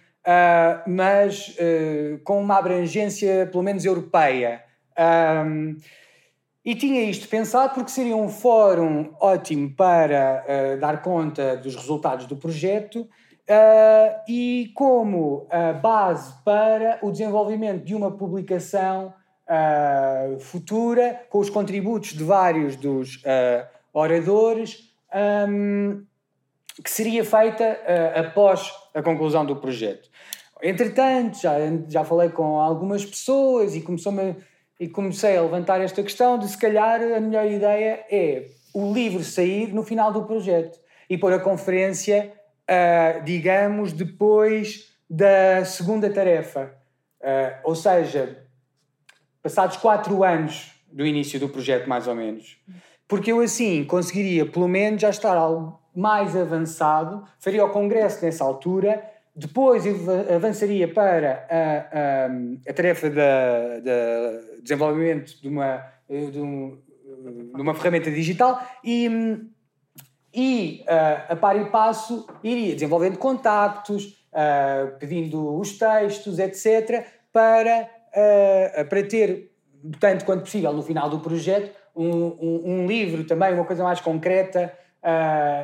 mas 0.86 1.48
uh, 1.48 2.18
com 2.24 2.40
uma 2.40 2.58
abrangência 2.58 3.46
pelo 3.50 3.62
menos 3.62 3.84
europeia. 3.84 4.64
Um, 5.46 5.76
e 6.64 6.74
tinha 6.74 7.02
isto 7.02 7.28
pensado 7.28 7.74
porque 7.74 7.90
seria 7.90 8.16
um 8.16 8.28
fórum 8.28 9.14
ótimo 9.20 9.74
para 9.74 10.76
dar 10.80 11.00
conta 11.02 11.56
dos 11.56 11.74
resultados 11.74 12.26
do 12.26 12.36
projeto 12.36 13.08
e 14.28 14.70
como 14.74 15.48
base 15.80 16.34
para 16.44 16.98
o 17.00 17.10
desenvolvimento 17.10 17.84
de 17.84 17.94
uma 17.94 18.10
publicação 18.10 19.14
uh, 19.48 20.38
futura, 20.38 21.22
com 21.30 21.38
os 21.38 21.50
contributos 21.50 22.12
de 22.12 22.22
vários 22.22 22.76
dos 22.76 23.16
uh, 23.16 23.66
oradores, 23.92 24.92
um, 25.48 26.04
que 26.82 26.90
seria 26.90 27.24
feita 27.24 27.64
uh, 27.64 28.20
após 28.20 28.70
a 28.94 29.02
conclusão 29.02 29.44
do 29.44 29.56
projeto. 29.56 30.08
Entretanto, 30.62 31.40
já, 31.40 31.54
já 31.88 32.04
falei 32.04 32.30
com 32.30 32.58
algumas 32.58 33.04
pessoas 33.04 33.74
e, 33.74 33.80
começou 33.80 34.12
e 34.78 34.88
comecei 34.88 35.36
a 35.36 35.42
levantar 35.42 35.80
esta 35.80 36.02
questão 36.02 36.38
de 36.38 36.48
se 36.48 36.56
calhar 36.56 37.00
a 37.00 37.20
melhor 37.20 37.46
ideia 37.46 38.04
é 38.10 38.46
o 38.72 38.92
livro 38.92 39.24
sair 39.24 39.72
no 39.72 39.82
final 39.82 40.12
do 40.12 40.24
projeto 40.24 40.78
e 41.10 41.18
pôr 41.18 41.32
a 41.32 41.40
conferência, 41.40 42.32
uh, 42.70 43.24
digamos, 43.24 43.92
depois 43.92 44.92
da 45.08 45.64
segunda 45.64 46.08
tarefa. 46.10 46.72
Uh, 47.20 47.58
ou 47.64 47.74
seja, 47.74 48.44
passados 49.42 49.76
quatro 49.78 50.22
anos 50.22 50.72
do 50.92 51.04
início 51.04 51.40
do 51.40 51.48
projeto, 51.48 51.88
mais 51.88 52.06
ou 52.06 52.14
menos. 52.14 52.58
Porque 53.08 53.32
eu 53.32 53.40
assim 53.40 53.84
conseguiria, 53.84 54.46
pelo 54.46 54.68
menos, 54.68 55.00
já 55.00 55.10
estar 55.10 55.36
algo 55.36 55.80
mais 55.94 56.36
avançado, 56.36 57.24
faria 57.40 57.64
o 57.64 57.70
congresso 57.70 58.24
nessa 58.24 58.44
altura, 58.44 59.02
depois 59.38 59.84
avançaria 60.34 60.92
para 60.92 61.46
a, 61.48 62.26
a, 62.26 62.70
a 62.70 62.74
tarefa 62.74 63.08
de 63.08 64.62
desenvolvimento 64.62 65.40
de 65.40 65.48
uma, 65.48 65.84
de, 66.08 66.40
um, 66.40 66.76
de 67.54 67.60
uma 67.60 67.74
ferramenta 67.74 68.10
digital 68.10 68.60
e, 68.82 69.08
e 70.34 70.84
a, 70.88 71.32
a 71.32 71.36
par 71.36 71.56
e 71.56 71.70
passo 71.70 72.26
iria 72.42 72.74
desenvolvendo 72.74 73.16
contactos, 73.16 74.18
pedindo 74.98 75.56
os 75.56 75.78
textos, 75.78 76.38
etc., 76.38 77.06
para 77.32 77.88
para 78.88 79.02
ter, 79.04 79.52
tanto 80.00 80.24
quanto 80.24 80.40
possível, 80.40 80.72
no 80.72 80.82
final 80.82 81.08
do 81.08 81.20
projeto, 81.20 81.70
um, 81.94 82.08
um, 82.08 82.62
um 82.64 82.86
livro 82.86 83.22
também, 83.24 83.54
uma 83.54 83.64
coisa 83.64 83.84
mais 83.84 84.00
concreta 84.00 84.72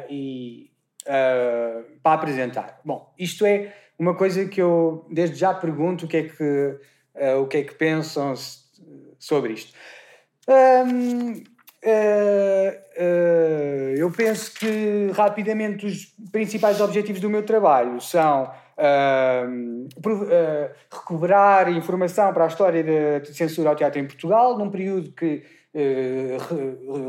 e 0.08 0.70
uh, 1.06 1.84
para 2.02 2.14
apresentar. 2.14 2.80
Bom, 2.84 3.12
isto 3.18 3.44
é 3.46 3.72
uma 3.98 4.14
coisa 4.14 4.46
que 4.46 4.60
eu 4.60 5.06
desde 5.10 5.36
já 5.36 5.54
pergunto 5.54 6.06
o 6.06 6.08
que 6.08 6.16
é 6.16 6.22
que, 6.24 6.78
o 7.38 7.46
que, 7.46 7.58
é 7.58 7.62
que 7.62 7.74
pensam 7.74 8.34
sobre 9.18 9.52
isto. 9.52 9.72
Um, 10.48 11.42
Uh, 11.84 12.72
uh, 12.98 13.94
eu 13.94 14.10
penso 14.10 14.54
que 14.54 15.10
rapidamente 15.12 15.84
os 15.84 16.06
principais 16.32 16.80
objetivos 16.80 17.20
do 17.20 17.28
meu 17.28 17.42
trabalho 17.42 18.00
são 18.00 18.44
uh, 18.78 19.88
recuperar 20.90 21.68
informação 21.70 22.32
para 22.32 22.44
a 22.44 22.46
história 22.46 22.82
da 22.82 23.24
censura 23.26 23.68
ao 23.68 23.76
teatro 23.76 24.00
em 24.00 24.06
Portugal, 24.06 24.56
num 24.56 24.70
período 24.70 25.12
que, 25.12 25.42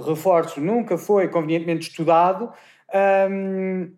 reforço, 0.06 0.60
nunca 0.60 0.98
foi 0.98 1.30
convenientemente 1.30 1.90
estudado. 1.90 2.52
Um, 2.94 3.92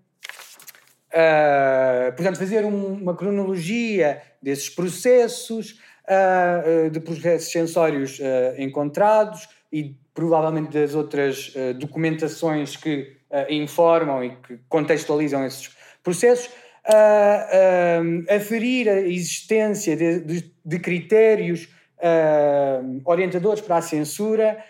portanto, 2.16 2.38
fazer 2.38 2.66
um, 2.66 2.94
uma 2.94 3.16
cronologia 3.16 4.22
desses 4.42 4.70
processos, 4.70 5.80
de 6.92 7.00
processos 7.02 7.52
sensórios 7.52 8.20
encontrados 8.58 9.50
e 9.72 9.96
provavelmente 10.18 10.72
das 10.72 10.96
outras 10.96 11.54
uh, 11.56 11.76
documentações 11.76 12.76
que 12.76 13.18
uh, 13.30 13.54
informam 13.54 14.24
e 14.24 14.32
que 14.38 14.60
contextualizam 14.68 15.46
esses 15.46 15.70
processos, 16.04 16.48
uh, 16.48 18.36
aferir 18.36 18.90
a 18.90 19.00
existência 19.00 19.96
de, 19.96 20.20
de, 20.22 20.52
de 20.66 20.80
critérios 20.80 21.70
orientadores 23.06 23.60
para 23.60 23.78
a 23.78 23.82
censura, 23.82 24.64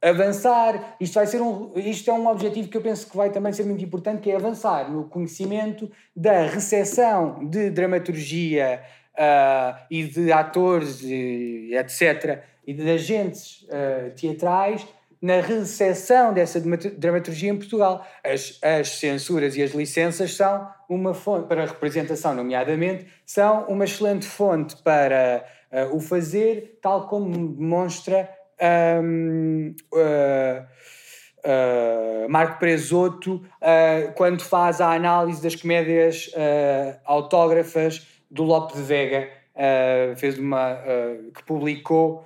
avançar, 0.00 0.96
isto 1.00 1.14
vai 1.14 1.26
ser 1.26 1.42
um, 1.42 1.72
isto 1.76 2.08
é 2.10 2.14
um 2.14 2.28
objetivo 2.28 2.68
que 2.68 2.76
eu 2.76 2.80
penso 2.80 3.08
que 3.08 3.16
vai 3.16 3.30
também 3.30 3.52
ser 3.52 3.64
muito 3.64 3.84
importante, 3.84 4.20
que 4.20 4.30
é 4.30 4.36
avançar 4.36 4.90
no 4.90 5.04
conhecimento 5.04 5.90
da 6.14 6.42
recepção 6.46 7.44
de 7.48 7.70
dramaturgia 7.70 8.82
uh, 9.14 9.78
e 9.90 10.04
de 10.04 10.30
atores, 10.32 11.02
e, 11.02 11.74
etc., 11.74 12.42
e 12.66 12.72
de 12.72 12.88
agentes 12.90 13.62
uh, 13.62 14.14
teatrais 14.14 14.86
na 15.20 15.40
recepção 15.40 16.32
dessa 16.32 16.60
dramaturgia 16.60 17.50
em 17.50 17.56
Portugal. 17.56 18.06
As, 18.22 18.58
as 18.62 18.88
censuras 19.00 19.56
e 19.56 19.62
as 19.62 19.72
licenças 19.72 20.36
são 20.36 20.68
uma 20.88 21.12
fonte, 21.12 21.48
para 21.48 21.66
representação, 21.66 22.34
nomeadamente, 22.34 23.06
são 23.26 23.64
uma 23.64 23.84
excelente 23.84 24.26
fonte 24.26 24.76
para 24.76 25.44
uh, 25.72 25.96
o 25.96 25.98
fazer, 25.98 26.78
tal 26.80 27.08
como 27.08 27.48
demonstra 27.48 28.28
um, 28.60 29.74
uh, 29.92 30.64
uh, 31.44 32.28
Marco 32.28 32.58
Presoto 32.58 33.42
quando 34.16 34.42
faz 34.42 34.80
a 34.80 34.92
análise 34.92 35.42
das 35.42 35.54
comédias 35.54 36.30
autógrafas 37.04 38.06
do 38.30 38.44
Lope 38.44 38.74
de 38.74 38.82
Vega, 38.82 39.28
fez 40.16 40.38
uma. 40.38 40.78
Que 41.34 41.42
publicou 41.44 42.24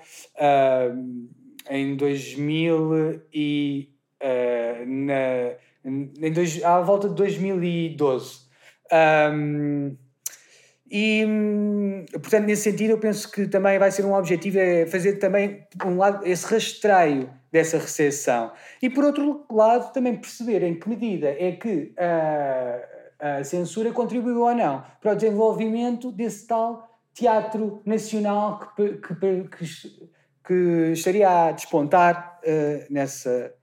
em 1.71 1.97
2000 1.97 3.23
e. 3.33 3.89
na, 4.87 5.57
em 5.85 6.33
dois, 6.33 6.63
à 6.63 6.81
volta 6.81 7.09
de 7.09 7.15
2012. 7.15 8.43
Um, 8.93 9.97
e, 10.95 12.05
portanto, 12.13 12.45
nesse 12.45 12.71
sentido, 12.71 12.91
eu 12.91 12.99
penso 12.99 13.33
que 13.33 13.49
também 13.49 13.79
vai 13.79 13.91
ser 13.91 14.05
um 14.05 14.13
objetivo 14.13 14.59
é 14.59 14.85
fazer 14.85 15.15
também, 15.15 15.67
um 15.87 15.97
lado, 15.97 16.27
esse 16.27 16.45
rastreio 16.45 17.31
dessa 17.51 17.79
recepção. 17.79 18.53
E, 18.83 18.91
por 18.91 19.05
outro 19.05 19.47
lado, 19.51 19.91
também 19.95 20.15
perceber 20.17 20.63
em 20.63 20.79
que 20.79 20.87
medida 20.91 21.29
é 21.31 21.53
que 21.53 21.95
uh, 21.97 23.39
a 23.39 23.43
censura 23.43 23.91
contribuiu 23.91 24.43
ou 24.43 24.55
não 24.55 24.85
para 25.01 25.13
o 25.13 25.17
desenvolvimento 25.17 26.13
desse 26.13 26.47
tal 26.47 26.87
teatro 27.15 27.81
nacional 27.87 28.75
que, 28.77 28.99
que, 28.99 29.15
que, 29.15 30.11
que 30.47 30.93
estaria 30.93 31.47
a 31.47 31.53
despontar 31.53 32.39
uh, 32.45 32.93
nessa 32.93 33.55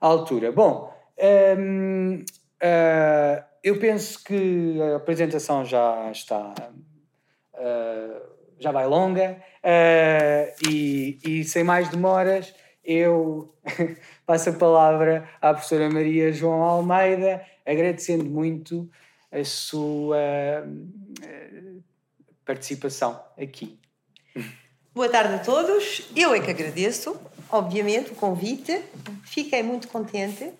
altura. 0.00 0.52
Bom, 0.52 0.94
um, 1.58 2.18
uh, 2.18 2.24
eh, 2.60 3.44
eu 3.66 3.80
penso 3.80 4.22
que 4.22 4.80
a 4.80 4.96
apresentação 4.96 5.64
já 5.64 6.08
está. 6.12 6.54
Uh, 7.56 8.36
já 8.58 8.72
vai 8.72 8.86
longa 8.86 9.36
e, 10.66 11.18
e 11.22 11.44
sem 11.44 11.62
mais 11.62 11.90
demoras 11.90 12.54
eu 12.86 13.52
passo 14.24 14.50
a 14.50 14.52
palavra 14.52 15.28
à 15.42 15.52
professora 15.52 15.90
Maria 15.90 16.32
João 16.32 16.62
Almeida, 16.62 17.44
agradecendo 17.66 18.24
muito 18.24 18.88
a 19.32 19.44
sua 19.44 20.16
uh, 20.64 21.82
participação 22.44 23.20
aqui. 23.36 23.78
Boa 24.94 25.08
tarde 25.08 25.34
a 25.34 25.38
todos. 25.40 26.08
Eu 26.14 26.32
é 26.32 26.40
que 26.40 26.50
agradeço, 26.50 27.20
obviamente, 27.50 28.12
o 28.12 28.14
convite. 28.14 28.80
Fiquei 29.24 29.64
muito 29.64 29.88
contente, 29.88 30.52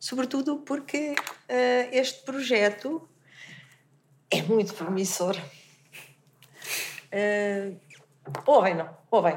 sobretudo 0.00 0.56
porque 0.58 1.12
uh, 1.12 1.88
este 1.92 2.24
projeto 2.24 3.08
é 4.30 4.42
muito 4.42 4.74
promissor. 4.74 5.36
Uh, 7.12 7.76
ouvem, 8.46 8.74
não? 8.74 8.88
Ouvem. 9.10 9.36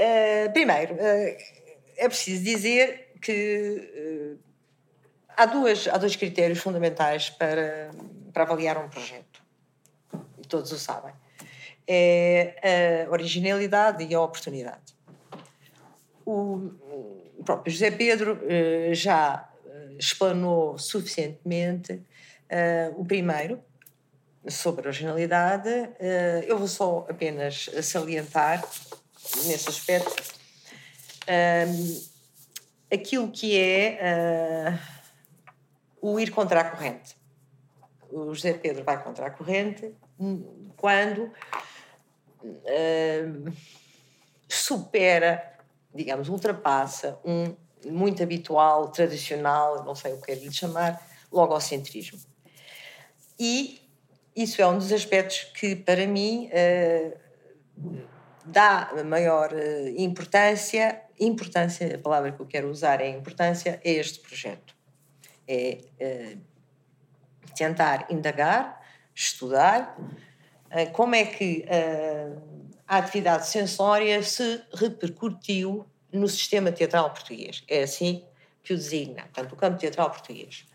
Uh, 0.00 0.52
primeiro, 0.52 0.94
uh, 0.94 1.36
é 1.96 2.08
preciso 2.08 2.42
dizer 2.42 3.12
que 3.20 4.36
há, 5.36 5.46
duas, 5.46 5.86
há 5.86 5.96
dois 5.96 6.16
critérios 6.16 6.58
fundamentais 6.58 7.30
para, 7.30 7.90
para 8.32 8.42
avaliar 8.42 8.76
um 8.78 8.88
projeto. 8.88 9.40
E 10.38 10.46
todos 10.46 10.72
o 10.72 10.78
sabem. 10.78 11.14
É 11.86 13.06
a 13.06 13.10
originalidade 13.10 14.04
e 14.04 14.14
a 14.14 14.20
oportunidade. 14.20 14.92
O, 16.24 16.72
o 17.38 17.44
próprio 17.44 17.72
José 17.72 17.90
Pedro 17.92 18.40
já 18.92 19.48
explanou 19.98 20.78
suficientemente 20.78 22.02
o 22.96 23.04
primeiro, 23.04 23.62
sobre 24.48 24.88
originalidade. 24.88 25.68
eu 26.46 26.58
vou 26.58 26.68
só 26.68 27.06
apenas 27.08 27.70
salientar, 27.82 28.62
nesse 29.46 29.68
aspecto, 29.68 30.14
aquilo 32.92 33.30
que 33.30 33.58
é 33.58 34.78
o 36.00 36.18
ir 36.18 36.30
contra 36.30 36.60
a 36.60 36.64
corrente. 36.64 37.16
O 38.10 38.34
José 38.34 38.52
Pedro 38.52 38.84
vai 38.84 39.02
contra 39.02 39.26
a 39.26 39.30
corrente 39.30 39.94
quando 40.76 41.30
supera 44.48 45.52
digamos, 45.94 46.28
ultrapassa 46.28 47.18
um 47.24 47.54
muito 47.84 48.22
habitual, 48.22 48.88
tradicional, 48.90 49.84
não 49.84 49.94
sei 49.94 50.12
o 50.12 50.20
que 50.20 50.30
é 50.30 50.34
lhe 50.36 50.52
chamar, 50.52 51.04
logocentrismo. 51.32 52.18
E 53.38 53.81
isso 54.34 54.60
é 54.62 54.66
um 54.66 54.78
dos 54.78 54.92
aspectos 54.92 55.44
que, 55.54 55.76
para 55.76 56.06
mim, 56.06 56.48
uh, 56.48 57.18
dá 58.44 58.90
maior 59.04 59.52
uh, 59.52 59.88
importância, 59.96 61.02
importância, 61.20 61.96
a 61.96 61.98
palavra 61.98 62.32
que 62.32 62.40
eu 62.40 62.46
quero 62.46 62.70
usar 62.70 63.00
é 63.00 63.08
importância, 63.08 63.80
a 63.84 63.88
este 63.88 64.20
projeto. 64.20 64.74
É 65.46 65.78
uh, 66.00 66.38
tentar 67.54 68.06
indagar, 68.10 68.80
estudar, 69.14 69.96
como 70.94 71.14
é 71.14 71.26
que 71.26 71.66
a 72.88 72.96
atividade 72.96 73.46
sensória 73.46 74.22
se 74.22 74.62
repercutiu 74.72 75.84
no 76.10 76.26
sistema 76.26 76.72
teatral 76.72 77.10
português. 77.10 77.62
É 77.68 77.82
assim 77.82 78.24
que 78.62 78.72
o 78.72 78.76
designa, 78.76 79.24
portanto, 79.24 79.52
o 79.52 79.56
campo 79.56 79.78
teatral 79.78 80.10
português. 80.10 80.66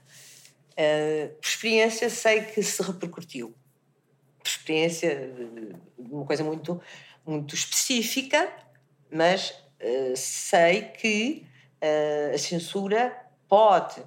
Uh, 0.77 1.33
por 1.41 1.47
experiência, 1.47 2.07
sei 2.07 2.41
que 2.41 2.61
se 2.61 2.83
repercutiu. 2.83 3.55
Por 4.37 4.47
experiência, 4.47 5.33
uma 5.97 6.23
coisa 6.23 6.43
muito, 6.43 6.79
muito 7.25 7.55
específica, 7.55 8.47
mas 9.11 9.49
uh, 9.49 10.15
sei 10.15 10.83
que 10.83 11.47
uh, 11.81 12.35
a 12.35 12.37
censura 12.37 13.17
pode 13.47 14.03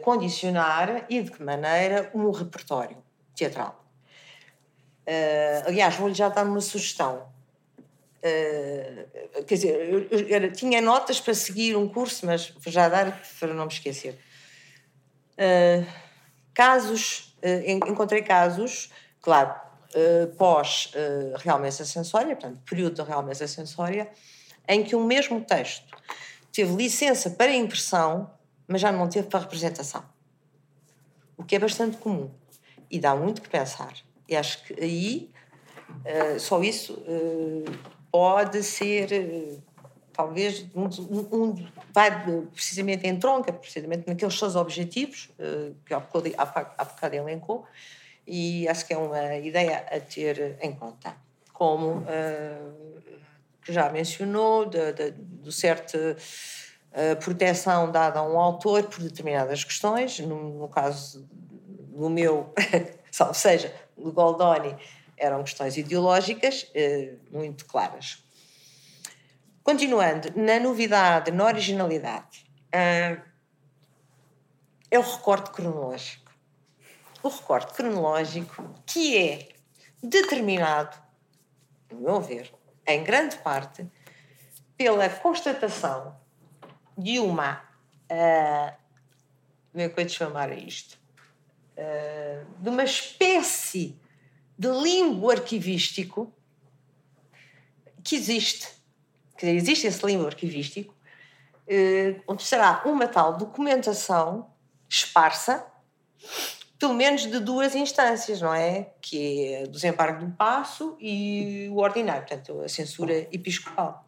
condicionar 0.00 1.06
e 1.10 1.20
de 1.20 1.32
que 1.32 1.42
maneira 1.42 2.08
um 2.14 2.30
repertório 2.30 2.98
teatral. 3.34 3.84
Aliás, 5.66 5.96
vou-lhe 5.96 6.14
já 6.14 6.28
dar 6.28 6.44
uma 6.44 6.60
sugestão. 6.60 7.26
Quer 8.22 9.54
dizer, 9.54 9.92
eu, 9.92 10.06
eu, 10.08 10.20
eu, 10.20 10.52
tinha 10.52 10.80
notas 10.80 11.18
para 11.18 11.34
seguir 11.34 11.76
um 11.76 11.88
curso, 11.88 12.26
mas 12.26 12.50
vou 12.50 12.72
já 12.72 12.88
dar 12.88 13.20
para 13.40 13.52
não 13.54 13.66
me 13.66 13.72
esquecer. 13.72 14.16
Uh, 15.38 15.86
casos, 16.54 17.36
encontrei 17.86 18.22
casos, 18.22 18.90
claro, 19.20 19.54
pós 20.38 20.90
realmente 21.38 21.84
sensória, 21.84 22.34
portanto, 22.34 22.60
período 22.64 22.94
de 22.94 23.02
realmente 23.02 23.46
sensória, 23.46 24.10
em 24.66 24.82
que 24.82 24.96
o 24.96 25.04
mesmo 25.04 25.40
texto 25.42 25.94
teve 26.50 26.74
licença 26.74 27.28
para 27.28 27.52
impressão, 27.52 28.30
mas 28.66 28.80
já 28.80 28.90
não 28.90 29.06
teve 29.06 29.28
para 29.28 29.40
representação. 29.40 30.02
O 31.36 31.44
que 31.44 31.56
é 31.56 31.58
bastante 31.58 31.98
comum 31.98 32.30
e 32.90 32.98
dá 32.98 33.14
muito 33.14 33.42
que 33.42 33.48
pensar. 33.48 33.92
E 34.28 34.34
acho 34.34 34.64
que 34.64 34.82
aí 34.82 35.30
uh, 35.90 36.40
só 36.40 36.62
isso 36.62 36.94
uh, 36.94 37.64
pode 38.10 38.62
ser, 38.62 39.12
uh, 39.12 39.62
talvez, 40.16 40.66
um, 40.74 40.84
um, 41.32 41.66
vai 41.92 42.10
precisamente 42.52 43.06
em 43.06 43.18
tronca, 43.18 43.52
precisamente 43.52 44.06
naqueles 44.06 44.38
seus 44.38 44.56
objetivos 44.56 45.28
que 45.84 45.92
há 45.92 46.00
bocado, 46.00 46.34
há 46.36 46.84
bocado 46.84 47.14
elencou, 47.14 47.66
e 48.26 48.66
acho 48.68 48.86
que 48.86 48.94
é 48.94 48.98
uma 48.98 49.36
ideia 49.36 49.86
a 49.90 50.00
ter 50.00 50.56
em 50.60 50.72
conta. 50.72 51.14
Como 51.52 52.04
já 53.68 53.90
mencionou, 53.90 54.66
de, 54.66 54.92
de, 54.92 55.10
de 55.12 55.52
certa 55.52 56.16
proteção 57.20 57.90
dada 57.90 58.20
a 58.20 58.22
um 58.22 58.38
autor 58.38 58.84
por 58.84 59.02
determinadas 59.02 59.64
questões, 59.64 60.18
no, 60.20 60.60
no 60.60 60.68
caso 60.68 61.26
do 61.96 62.10
meu, 62.10 62.52
ou 63.20 63.34
seja, 63.34 63.72
do 63.96 64.12
Goldoni 64.12 64.76
eram 65.16 65.42
questões 65.42 65.76
ideológicas 65.76 66.70
eh, 66.74 67.14
muito 67.30 67.64
claras. 67.64 68.22
Continuando, 69.66 70.32
na 70.36 70.60
novidade, 70.60 71.32
na 71.32 71.44
originalidade, 71.44 72.48
eh, 72.70 73.20
é 74.88 74.96
o 74.96 75.02
recorte 75.02 75.50
cronológico. 75.50 76.30
O 77.20 77.28
recorte 77.28 77.74
cronológico 77.74 78.72
que 78.86 79.18
é 79.18 79.48
determinado, 80.00 80.96
no 81.90 82.00
meu 82.00 82.20
ver, 82.20 82.54
em 82.86 83.02
grande 83.02 83.38
parte, 83.38 83.84
pela 84.76 85.08
constatação 85.08 86.16
de 86.96 87.18
uma. 87.18 87.60
Uh, 88.04 88.72
como 89.72 89.82
é 89.82 89.88
que 89.88 90.00
eu 90.00 90.08
chamar 90.08 90.56
isto? 90.56 90.96
Eh, 91.76 92.44
de 92.60 92.68
uma 92.68 92.84
espécie 92.84 94.00
de 94.56 94.68
limbo 94.68 95.28
arquivístico 95.28 96.32
que 98.04 98.14
existe, 98.14 98.75
que 99.36 99.46
existe 99.46 99.86
esse 99.86 100.04
limbo 100.04 100.26
arquivístico, 100.26 100.94
uh, 101.68 102.22
onde 102.26 102.42
será 102.42 102.82
uma 102.84 103.06
tal 103.06 103.36
documentação 103.36 104.50
esparsa, 104.88 105.66
pelo 106.78 106.94
menos 106.94 107.22
de 107.22 107.38
duas 107.38 107.74
instâncias, 107.74 108.40
não 108.40 108.54
é? 108.54 108.90
Que 109.00 109.54
é 109.54 109.62
o 109.64 109.68
desembargo 109.68 110.24
do 110.24 110.32
passo 110.32 110.96
e 111.00 111.68
o 111.70 111.78
ordinário, 111.78 112.26
portanto, 112.26 112.60
a 112.60 112.68
censura 112.68 113.26
episcopal. 113.32 114.06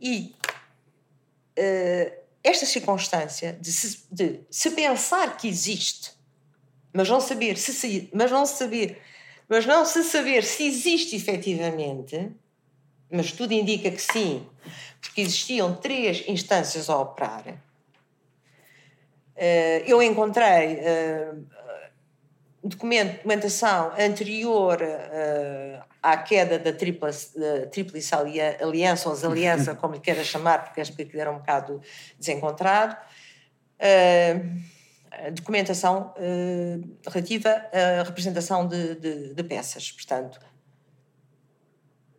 E 0.00 0.34
uh, 1.58 2.24
esta 2.42 2.66
circunstância 2.66 3.52
de 3.52 3.72
se, 3.72 4.06
de 4.10 4.40
se 4.50 4.70
pensar 4.70 5.36
que 5.36 5.48
existe 5.48 6.14
mas 6.94 7.08
não 7.08 7.20
saber 7.20 7.58
se, 7.58 8.08
mas 8.14 8.30
não 8.30 8.46
saber, 8.46 9.02
mas 9.48 9.66
não 9.66 9.84
se 9.84 10.04
saber 10.04 10.44
se 10.44 10.64
existe 10.64 11.16
efetivamente, 11.16 12.30
mas 13.10 13.32
tudo 13.32 13.52
indica 13.52 13.90
que 13.90 14.00
sim, 14.00 14.46
porque 15.00 15.20
existiam 15.20 15.74
três 15.76 16.24
instâncias 16.28 16.88
a 16.88 16.98
operar. 16.98 17.62
Eh, 19.36 19.82
eu 19.86 20.02
encontrei 20.02 20.78
eh, 20.80 21.32
documentação 22.62 23.92
anterior 23.98 24.78
eh, 24.80 25.80
à 26.02 26.16
queda 26.18 26.58
da 26.58 26.72
Tríplice 26.72 28.14
Aliança, 28.60 29.08
ou 29.08 29.30
Aliança, 29.30 29.74
como 29.76 29.94
lhe 29.94 30.00
queira 30.00 30.22
chamar, 30.22 30.64
porque 30.64 30.80
acho 30.80 30.92
que 30.92 31.08
era 31.18 31.30
um 31.30 31.38
bocado 31.38 31.80
desencontrado 32.18 32.96
documentação 35.32 36.14
relativa 37.06 37.50
à 37.72 38.02
representação 38.02 38.66
de, 38.66 38.94
de, 38.94 39.34
de, 39.34 39.44
peças. 39.44 39.92
Portanto, 39.92 40.40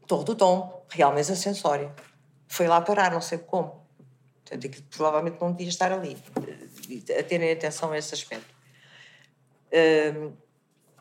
Torre 0.08 0.26
do 0.26 0.36
Tom, 0.36 0.86
Real 0.89 1.14
Mesa 1.14 1.36
Sensória. 1.36 1.93
Foi 2.47 2.68
lá 2.68 2.82
parar, 2.82 3.12
não 3.12 3.22
sei 3.22 3.38
como. 3.38 3.86
Portanto, 4.43 4.70
que 4.70 4.82
provavelmente 4.84 5.41
não 5.41 5.51
devia 5.51 5.70
estar 5.70 5.91
ali, 5.91 6.18
a 7.18 7.24
terem 7.24 7.51
atenção 7.51 7.91
a 7.91 7.97
esse 7.97 8.14
aspecto. 8.14 8.53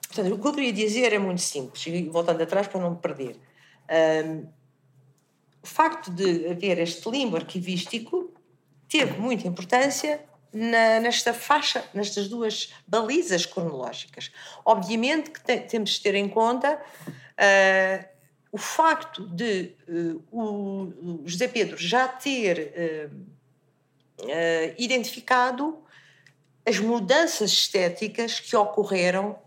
Portanto, 0.09 0.34
o 0.34 0.38
que 0.38 0.48
eu 0.48 0.55
queria 0.55 0.72
dizer 0.72 1.12
é 1.12 1.18
muito 1.18 1.42
simples, 1.42 1.86
e 1.86 2.09
voltando 2.09 2.42
atrás 2.42 2.66
para 2.66 2.80
não 2.80 2.92
me 2.92 2.96
perder. 2.96 3.38
O 5.62 5.66
facto 5.66 6.11
de 6.11 6.48
haver 6.48 6.78
este 6.78 7.09
limbo 7.11 7.36
arquivístico 7.36 8.32
teve 8.88 9.18
muita 9.18 9.46
importância 9.46 10.24
na, 10.52 11.00
nesta 11.00 11.34
faixa, 11.34 11.84
nestas 11.92 12.28
duas 12.28 12.72
balizas 12.86 13.44
cronológicas. 13.44 14.30
Obviamente 14.64 15.30
que 15.30 15.42
te, 15.42 15.59
temos 15.59 15.90
de 15.90 16.00
ter 16.00 16.14
em 16.14 16.28
conta 16.28 16.80
uh, 17.11 18.13
o 18.55 18.59
facto 18.59 19.26
de 19.26 19.74
uh, 19.88 20.22
o 20.30 21.22
José 21.26 21.48
Pedro 21.48 21.76
já 21.76 22.07
ter 22.07 23.11
uh, 23.11 24.24
identificado 24.78 25.82
as 26.64 26.78
mudanças 26.78 27.50
estéticas 27.50 28.38
que 28.40 28.57
ocorreram 28.57 29.38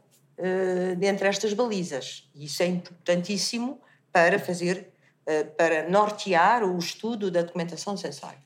dentre 1.00 1.28
estas 1.28 1.52
balizas. 1.52 2.30
Isso 2.36 2.62
é 2.62 2.68
importantíssimo 2.68 3.82
para 4.12 4.38
fazer, 4.38 4.92
para 5.58 5.90
nortear 5.90 6.64
o 6.64 6.78
estudo 6.78 7.32
da 7.32 7.42
documentação 7.42 7.98
sensória. 7.98 8.38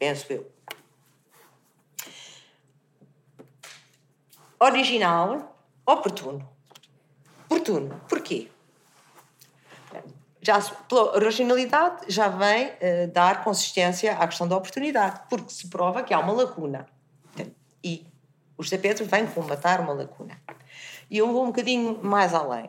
Penso 0.00 0.32
eu. 0.32 0.50
original, 4.62 5.56
oportuno. 5.84 6.48
Oportuno. 7.46 8.00
Porquê? 8.08 8.51
Já, 10.44 10.60
pela 10.60 11.14
originalidade 11.14 12.06
já 12.08 12.26
vem 12.26 12.66
uh, 12.66 13.12
dar 13.12 13.44
consistência 13.44 14.14
à 14.14 14.26
questão 14.26 14.48
da 14.48 14.56
oportunidade, 14.56 15.20
porque 15.30 15.52
se 15.52 15.68
prova 15.68 16.02
que 16.02 16.12
há 16.12 16.18
uma 16.18 16.32
lacuna. 16.32 16.86
E 17.82 18.04
o 18.58 18.62
José 18.62 18.76
Pedro 18.76 19.04
vem 19.04 19.26
combatar 19.26 19.80
uma 19.80 19.92
lacuna. 19.92 20.36
E 21.08 21.18
eu 21.18 21.32
vou 21.32 21.44
um 21.44 21.46
bocadinho 21.46 22.00
mais 22.02 22.34
além. 22.34 22.66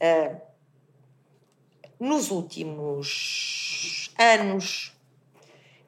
Uh, 0.00 0.40
nos 1.98 2.30
últimos 2.30 4.12
anos, 4.18 4.96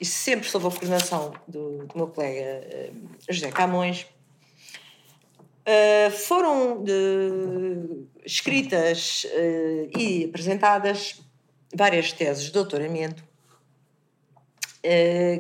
e 0.00 0.04
sempre 0.04 0.48
sob 0.48 0.66
a 0.66 0.70
coordenação 0.70 1.32
do, 1.46 1.86
do 1.86 1.96
meu 1.96 2.08
colega 2.08 2.90
uh, 2.90 3.32
José 3.32 3.50
Camões, 3.50 4.06
uh, 5.64 6.10
foram 6.10 6.82
de, 6.82 8.06
escritas 8.24 9.24
uh, 9.24 9.98
e 9.98 10.24
apresentadas 10.24 11.20
várias 11.74 12.12
teses 12.12 12.44
de 12.44 12.52
doutoramento 12.52 13.24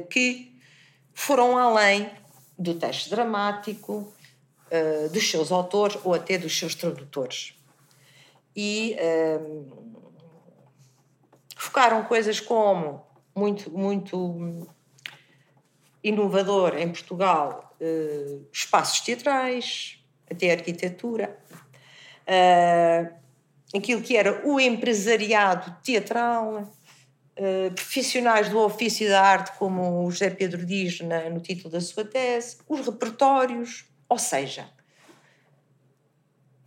que 0.08 0.58
foram 1.12 1.58
além 1.58 2.10
do 2.58 2.74
texto 2.76 3.10
dramático, 3.10 4.10
dos 5.12 5.30
seus 5.30 5.52
autores 5.52 5.98
ou 6.02 6.14
até 6.14 6.38
dos 6.38 6.58
seus 6.58 6.74
tradutores. 6.74 7.54
E 8.56 8.96
focaram 11.54 12.04
coisas 12.04 12.40
como 12.40 13.04
muito, 13.36 13.70
muito 13.70 14.66
inovador 16.02 16.78
em 16.78 16.90
Portugal, 16.90 17.76
espaços 18.50 19.02
teatrais, 19.02 20.02
até 20.30 20.52
arquitetura, 20.52 21.38
uh, 22.28 23.14
aquilo 23.76 24.02
que 24.02 24.16
era 24.16 24.46
o 24.46 24.58
empresariado 24.58 25.76
teatral, 25.82 26.62
uh, 26.62 27.74
profissionais 27.74 28.48
do 28.48 28.58
ofício 28.58 29.08
da 29.08 29.20
arte, 29.20 29.56
como 29.58 30.04
o 30.04 30.10
José 30.10 30.30
Pedro 30.30 30.64
diz 30.64 31.00
na, 31.00 31.28
no 31.30 31.40
título 31.40 31.70
da 31.70 31.80
sua 31.80 32.04
tese, 32.04 32.58
os 32.68 32.84
repertórios, 32.86 33.84
ou 34.08 34.18
seja, 34.18 34.68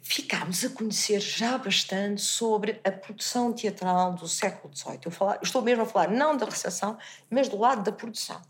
ficámos 0.01 0.63
a 0.63 0.69
conhecer 0.69 1.19
já 1.19 1.57
bastante 1.57 2.21
sobre 2.21 2.79
a 2.83 2.91
produção 2.91 3.51
teatral 3.51 4.13
do 4.13 4.27
século 4.27 4.73
XVIII. 4.73 4.99
Eu, 5.03 5.11
falar, 5.11 5.39
estou 5.43 5.61
mesmo 5.61 5.83
a 5.83 5.85
falar 5.85 6.09
não 6.09 6.37
da 6.37 6.45
recepção, 6.45 6.97
mas 7.29 7.49
do 7.49 7.57
lado 7.57 7.83
da 7.83 7.91
produção, 7.91 8.41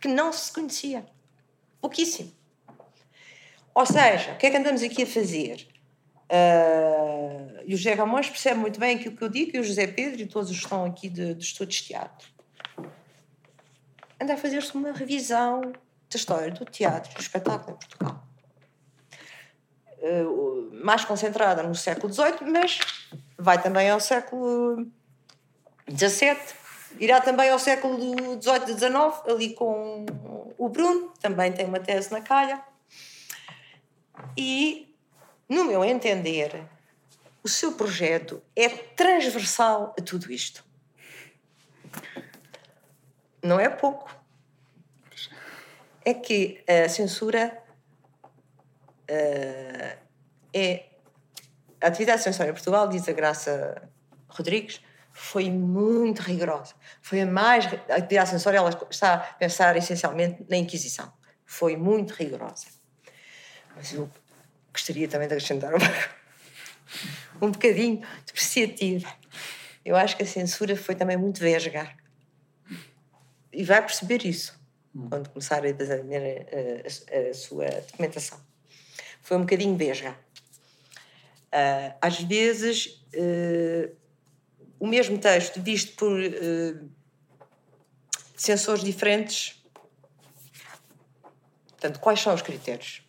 que 0.00 0.08
não 0.08 0.32
se 0.32 0.52
conhecia. 0.52 1.06
Pouquíssimo. 1.80 2.32
Ou 3.74 3.86
seja, 3.86 4.32
o 4.32 4.36
que 4.36 4.46
é 4.46 4.50
que 4.50 4.56
andamos 4.56 4.82
aqui 4.82 5.02
a 5.02 5.06
fazer? 5.06 5.66
Uh, 6.24 7.62
e 7.66 7.74
o 7.74 7.76
José 7.76 7.94
Ramões 7.94 8.28
percebe 8.28 8.60
muito 8.60 8.78
bem 8.78 8.96
aquilo 8.96 9.16
que 9.16 9.24
eu 9.24 9.28
digo, 9.28 9.56
e 9.56 9.60
o 9.60 9.64
José 9.64 9.86
Pedro 9.86 10.20
e 10.20 10.26
todos 10.26 10.50
os 10.50 10.58
que 10.58 10.64
estão 10.64 10.84
aqui 10.84 11.08
de, 11.08 11.34
de 11.34 11.44
estudos 11.44 11.74
de 11.76 11.84
teatro. 11.84 12.28
Anda 14.20 14.34
a 14.34 14.36
fazer-se 14.36 14.74
uma 14.74 14.92
revisão 14.92 15.60
da 15.60 16.16
história 16.16 16.50
do 16.50 16.64
teatro 16.64 17.10
e 17.12 17.14
do 17.14 17.20
espetáculo 17.20 17.76
em 17.76 17.78
Portugal 17.78 18.24
uh, 20.04 20.84
mais 20.84 21.04
concentrada 21.04 21.62
no 21.62 21.74
século 21.74 22.12
XVIII, 22.12 22.50
mas 22.50 22.78
vai 23.38 23.60
também 23.60 23.90
ao 23.90 24.00
século 24.00 24.86
XVII, 25.90 26.36
irá 27.00 27.20
também 27.20 27.50
ao 27.50 27.58
século 27.58 27.98
XVIII 28.40 28.62
e 28.68 28.78
XIX, 28.78 28.92
ali 29.28 29.54
com 29.54 30.04
o 30.58 30.68
Bruno, 30.68 31.12
também 31.20 31.52
tem 31.52 31.66
uma 31.66 31.80
tese 31.80 32.12
na 32.12 32.20
calha. 32.20 32.60
E, 34.36 34.94
no 35.48 35.64
meu 35.64 35.84
entender, 35.84 36.64
o 37.42 37.48
seu 37.48 37.72
projeto 37.72 38.42
é 38.56 38.68
transversal 38.68 39.94
a 39.98 40.02
tudo 40.02 40.32
isto. 40.32 40.64
Não 43.42 43.60
é 43.60 43.68
pouco. 43.68 44.10
É 46.04 46.14
que 46.14 46.64
a 46.66 46.88
censura 46.88 47.62
uh, 49.10 49.98
é 50.52 50.86
a 51.80 51.88
atividade 51.88 52.22
censória 52.22 52.50
em 52.50 52.54
Portugal, 52.54 52.88
diz 52.88 53.06
a 53.08 53.12
Graça 53.12 53.90
Rodrigues, 54.28 54.80
foi 55.12 55.50
muito 55.50 56.20
rigorosa. 56.20 56.74
Foi 57.02 57.20
a 57.20 57.26
mais. 57.26 57.66
A 57.66 57.96
atividade 57.96 58.30
censória 58.30 58.58
ela 58.58 58.70
está 58.90 59.14
a 59.14 59.18
pensar 59.18 59.76
essencialmente 59.76 60.44
na 60.48 60.56
Inquisição. 60.56 61.12
Foi 61.44 61.76
muito 61.76 62.12
rigorosa. 62.14 62.66
Mas 63.76 63.92
eu 63.92 64.10
gostaria 64.72 65.08
também 65.08 65.28
de 65.28 65.34
acrescentar 65.34 65.72
um 67.40 67.50
bocadinho 67.50 68.02
depreciativo. 68.26 69.12
Eu 69.84 69.96
acho 69.96 70.16
que 70.16 70.22
a 70.22 70.26
censura 70.26 70.76
foi 70.76 70.94
também 70.94 71.16
muito 71.16 71.40
vesga. 71.40 71.94
E 73.52 73.64
vai 73.64 73.80
perceber 73.80 74.24
isso 74.24 74.58
quando 75.08 75.28
começar 75.28 75.62
a, 75.64 75.68
a, 75.68 75.70
a, 75.70 77.30
a 77.30 77.34
sua 77.34 77.66
documentação 77.66 78.40
foi 79.24 79.38
um 79.38 79.40
bocadinho 79.40 79.74
vesga. 79.74 80.14
Uh, 81.50 81.96
às 82.00 82.20
vezes, 82.20 83.02
uh, 83.14 83.96
o 84.78 84.86
mesmo 84.86 85.18
texto, 85.18 85.62
visto 85.62 85.96
por 85.96 86.20
uh, 86.20 86.90
sensores 88.36 88.84
diferentes, 88.84 89.64
portanto, 91.70 92.00
quais 92.00 92.20
são 92.20 92.34
os 92.34 92.42
critérios? 92.42 93.02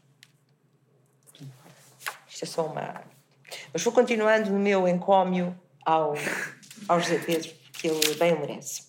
Isto 2.35 2.43
é 2.43 2.47
só 2.47 2.65
uma. 2.65 3.01
Mas 3.71 3.81
vou 3.81 3.93
continuando 3.93 4.51
no 4.51 4.59
meu 4.59 4.85
encómio 4.89 5.57
ao, 5.85 6.15
ao 6.85 6.99
José 6.99 7.17
Pedro, 7.19 7.49
que 7.71 7.87
ele 7.87 8.15
bem 8.15 8.33
o 8.33 8.41
merece. 8.41 8.83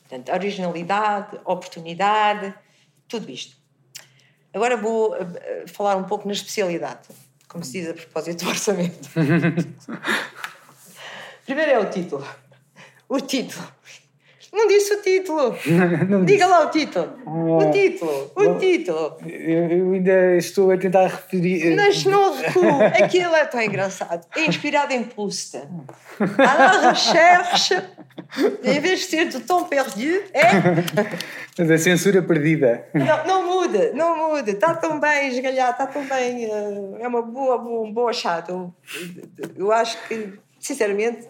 Portanto, 0.00 0.32
originalidade, 0.32 1.38
oportunidade, 1.44 2.52
tudo 3.06 3.30
isto. 3.30 3.56
Agora 4.52 4.76
vou 4.76 5.14
uh, 5.14 5.68
falar 5.68 5.94
um 5.94 6.02
pouco 6.02 6.26
na 6.26 6.32
especialidade, 6.32 7.10
como 7.46 7.64
se 7.64 7.80
diz 7.80 7.90
a 7.90 7.94
propósito 7.94 8.44
do 8.44 8.50
orçamento. 8.50 9.08
Primeiro 11.46 11.70
é 11.70 11.78
o 11.78 11.88
título. 11.90 12.26
O 13.08 13.20
título. 13.20 13.72
Não 14.52 14.66
disse 14.66 14.94
o 14.94 15.02
título. 15.02 15.56
Não, 16.08 16.24
Diga 16.24 16.46
lá 16.46 16.66
o 16.66 16.70
título. 16.70 17.16
Oh, 17.24 17.58
o 17.58 17.70
título. 17.70 18.32
O 18.34 18.54
título. 18.58 19.16
Eu, 19.24 19.68
eu, 19.70 19.92
ainda 19.92 20.36
estou 20.36 20.70
a 20.72 20.76
tentar 20.76 21.06
referir. 21.06 21.76
Mas 21.76 22.04
não 22.04 22.36
recuo. 22.36 22.82
Aquilo 23.02 23.34
é 23.34 23.44
tão 23.44 23.62
engraçado. 23.62 24.26
É 24.36 24.44
inspirado 24.46 24.92
em 24.92 25.04
Proust. 25.04 25.56
À 25.56 26.54
la 26.54 26.90
recherche, 26.90 27.74
em 28.64 28.80
vez 28.80 29.00
de 29.00 29.06
ser 29.06 29.26
do 29.26 29.40
tom 29.40 29.64
perdu, 29.64 30.22
é. 30.32 31.62
Da 31.64 31.76
censura 31.76 32.22
perdida. 32.22 32.86
Não, 32.94 33.26
não 33.26 33.46
muda, 33.46 33.92
não 33.92 34.30
muda. 34.30 34.50
Está 34.50 34.74
tão 34.74 34.98
bem 34.98 35.28
esgalhado, 35.28 35.72
está 35.72 35.86
tão 35.86 36.04
bem. 36.06 36.46
Eh, 36.46 37.02
é 37.02 37.08
uma 37.08 37.22
boa, 37.22 37.58
boa, 37.58 37.86
um 37.86 37.92
bom 37.92 38.08
achado. 38.08 38.74
Eu 39.56 39.70
acho 39.70 39.98
que, 40.08 40.32
sinceramente, 40.58 41.28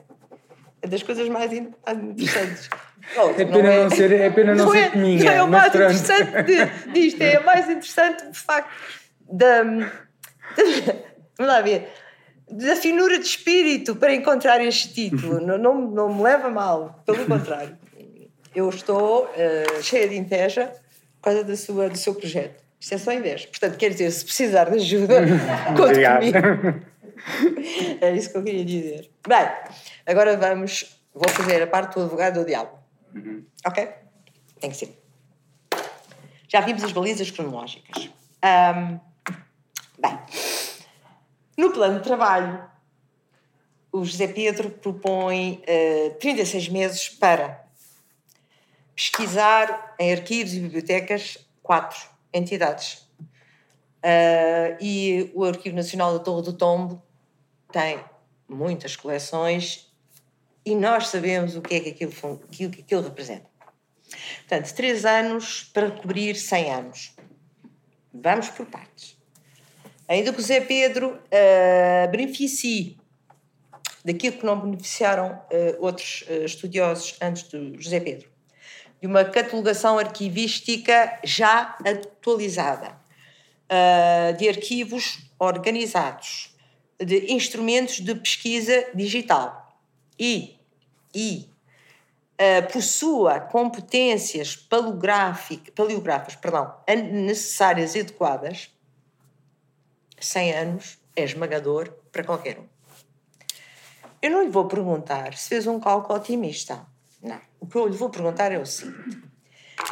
é 0.83 0.87
das 0.87 1.03
coisas 1.03 1.29
mais 1.29 1.53
interessantes. 1.53 2.71
Oh, 3.17 3.31
é 3.31 3.45
pena 3.45 3.63
não, 3.63 3.69
é, 3.71 3.91
ser, 3.91 4.13
é 4.13 4.31
pena 4.31 4.55
não, 4.55 4.67
não 4.67 4.73
ser 4.73 4.79
é, 4.79 4.91
peninha. 4.91 5.25
Não 5.25 5.33
é 5.33 5.43
o 5.43 5.49
mais 5.49 5.73
pronto. 5.73 5.93
interessante 5.93 6.43
de, 6.43 6.93
disto, 6.93 7.23
é 7.23 7.39
o 7.39 7.45
mais 7.45 7.69
interessante, 7.69 8.31
de 8.31 8.39
facto, 8.39 8.71
da. 9.31 9.63
vamos 9.63 11.53
lá 11.53 11.61
ver. 11.61 11.89
Da 12.51 12.75
finura 12.75 13.19
de 13.19 13.25
espírito 13.25 13.95
para 13.95 14.13
encontrar 14.13 14.61
este 14.61 14.93
título. 14.93 15.41
não, 15.41 15.57
não, 15.57 15.81
não 15.81 16.15
me 16.15 16.23
leva 16.23 16.51
mal, 16.51 17.01
pelo 17.07 17.25
contrário. 17.25 17.79
Eu 18.55 18.69
estou 18.69 19.27
uh, 19.27 19.83
cheia 19.83 20.09
de 20.09 20.17
inveja 20.17 20.73
por 21.21 21.31
causa 21.31 21.45
da 21.45 21.57
sua, 21.57 21.89
do 21.89 21.97
seu 21.97 22.15
projeto. 22.15 22.61
Isto 22.81 22.95
é 22.95 22.99
só 22.99 23.13
inveja. 23.13 23.47
Portanto, 23.47 23.77
quer 23.77 23.91
dizer, 23.91 24.11
se 24.11 24.25
precisar 24.25 24.65
de 24.71 24.77
ajuda, 24.77 25.21
conte 25.77 26.01
comigo. 26.03 26.91
É 28.01 28.13
isso 28.13 28.31
que 28.31 28.39
eu 28.39 28.43
queria 28.43 28.65
dizer. 28.65 29.11
Bem, 29.29 29.47
agora 30.07 30.37
vamos. 30.37 30.99
Vou 31.15 31.29
fazer 31.29 31.63
a 31.63 31.67
parte 31.67 31.95
do 31.95 32.03
advogado 32.03 32.41
do 32.41 32.47
diabo. 32.47 32.80
Uhum. 33.15 33.45
Ok? 33.67 33.89
Tem 34.61 34.71
que 34.71 34.77
ser. 34.77 35.03
Já 36.49 36.61
vimos 36.61 36.83
as 36.83 36.93
balizas 36.93 37.31
cronológicas. 37.31 38.11
Um, 38.45 38.99
bem, 39.99 40.19
no 41.57 41.73
plano 41.73 41.99
de 41.99 42.05
trabalho, 42.05 42.69
o 43.93 44.05
José 44.05 44.29
Pedro 44.29 44.71
propõe 44.71 45.63
uh, 45.63 46.15
36 46.19 46.69
meses 46.69 47.09
para 47.09 47.65
pesquisar 48.95 49.95
em 49.99 50.13
arquivos 50.13 50.55
e 50.55 50.61
bibliotecas 50.61 51.39
quatro 51.63 51.99
entidades. 52.33 53.09
Uh, 54.03 54.77
e 54.81 55.31
o 55.35 55.45
Arquivo 55.45 55.77
Nacional 55.77 56.17
da 56.17 56.25
Torre 56.25 56.43
do 56.43 56.53
Tombo 56.53 57.03
tem 57.71 58.03
muitas 58.49 58.97
coleções 58.97 59.90
e 60.65 60.75
nós 60.75 61.09
sabemos 61.09 61.57
o 61.57 61.63
que 61.63 61.75
é 61.75 61.81
que 61.81 61.89
aquilo, 61.91 62.39
que 62.49 62.81
aquilo 62.81 63.03
representa. 63.03 63.49
Portanto, 64.41 64.75
três 64.75 65.05
anos 65.05 65.71
para 65.73 65.91
cobrir 65.91 66.35
100 66.37 66.73
anos. 66.73 67.15
Vamos 68.13 68.49
por 68.49 68.67
partes. 68.67 69.17
Ainda 70.09 70.33
que 70.33 70.41
o 70.41 70.43
Zé 70.43 70.61
Pedro 70.61 71.13
uh, 71.13 72.11
beneficie 72.11 72.99
daquilo 74.05 74.39
que 74.39 74.45
não 74.45 74.61
beneficiaram 74.61 75.33
uh, 75.33 75.85
outros 75.85 76.23
uh, 76.23 76.45
estudiosos 76.45 77.17
antes 77.21 77.45
do 77.45 77.81
José 77.81 78.01
Pedro, 78.01 78.29
de 79.01 79.07
uma 79.07 79.25
catalogação 79.25 79.99
arquivística 79.99 81.19
já 81.25 81.79
atualizada, 81.87 82.99
de 84.37 84.49
arquivos 84.49 85.21
organizados, 85.39 86.53
de 86.99 87.33
instrumentos 87.33 88.01
de 88.01 88.15
pesquisa 88.17 88.85
digital 88.93 89.60
e, 90.21 90.61
e 91.15 91.49
possua 92.73 93.41
competências 93.41 94.55
paleográficas 94.55 96.37
perdão, 96.37 96.75
necessárias 97.13 97.95
e 97.95 98.01
adequadas 98.01 98.71
100 100.21 100.53
anos 100.53 100.99
é 101.17 101.25
esmagador 101.25 101.91
para 102.13 102.23
qualquer 102.23 102.59
um. 102.59 102.69
Eu 104.23 104.31
não 104.31 104.43
lhe 104.43 104.51
vou 104.51 104.67
perguntar 104.69 105.35
se 105.35 105.49
fez 105.49 105.67
um 105.67 105.81
cálculo 105.81 106.19
otimista. 106.19 106.87
Não. 107.23 107.41
O 107.59 107.67
que 107.67 107.77
eu 107.77 107.89
lhe 107.89 107.97
vou 107.97 108.11
perguntar 108.11 108.53
é 108.53 108.59
o 108.59 108.67
seguinte: 108.67 109.23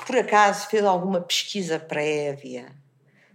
por 0.07 0.17
acaso 0.17 0.69
fez 0.69 0.85
alguma 0.85 1.21
pesquisa 1.21 1.79
prévia 1.79 2.71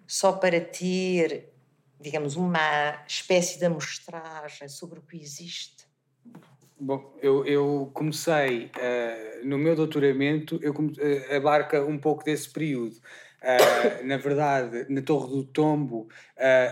só 0.07 0.33
para 0.33 0.61
ter, 0.61 1.51
digamos, 1.99 2.35
uma 2.35 3.03
espécie 3.07 3.57
de 3.57 3.65
amostragem 3.65 4.67
sobre 4.67 4.99
o 4.99 5.01
que 5.01 5.17
existe? 5.17 5.87
Bom, 6.86 7.15
eu, 7.21 7.45
eu 7.45 7.89
comecei 7.93 8.65
uh, 8.65 9.47
no 9.47 9.57
meu 9.57 9.73
doutoramento, 9.73 10.59
eu 10.61 10.73
uh, 10.73 11.34
abarca 11.34 11.81
um 11.81 11.97
pouco 11.97 12.25
desse 12.25 12.49
período. 12.49 12.97
Uh, 13.41 14.03
na 14.05 14.17
verdade, 14.17 14.86
na 14.89 15.01
Torre 15.01 15.29
do 15.29 15.45
Tombo, 15.45 16.09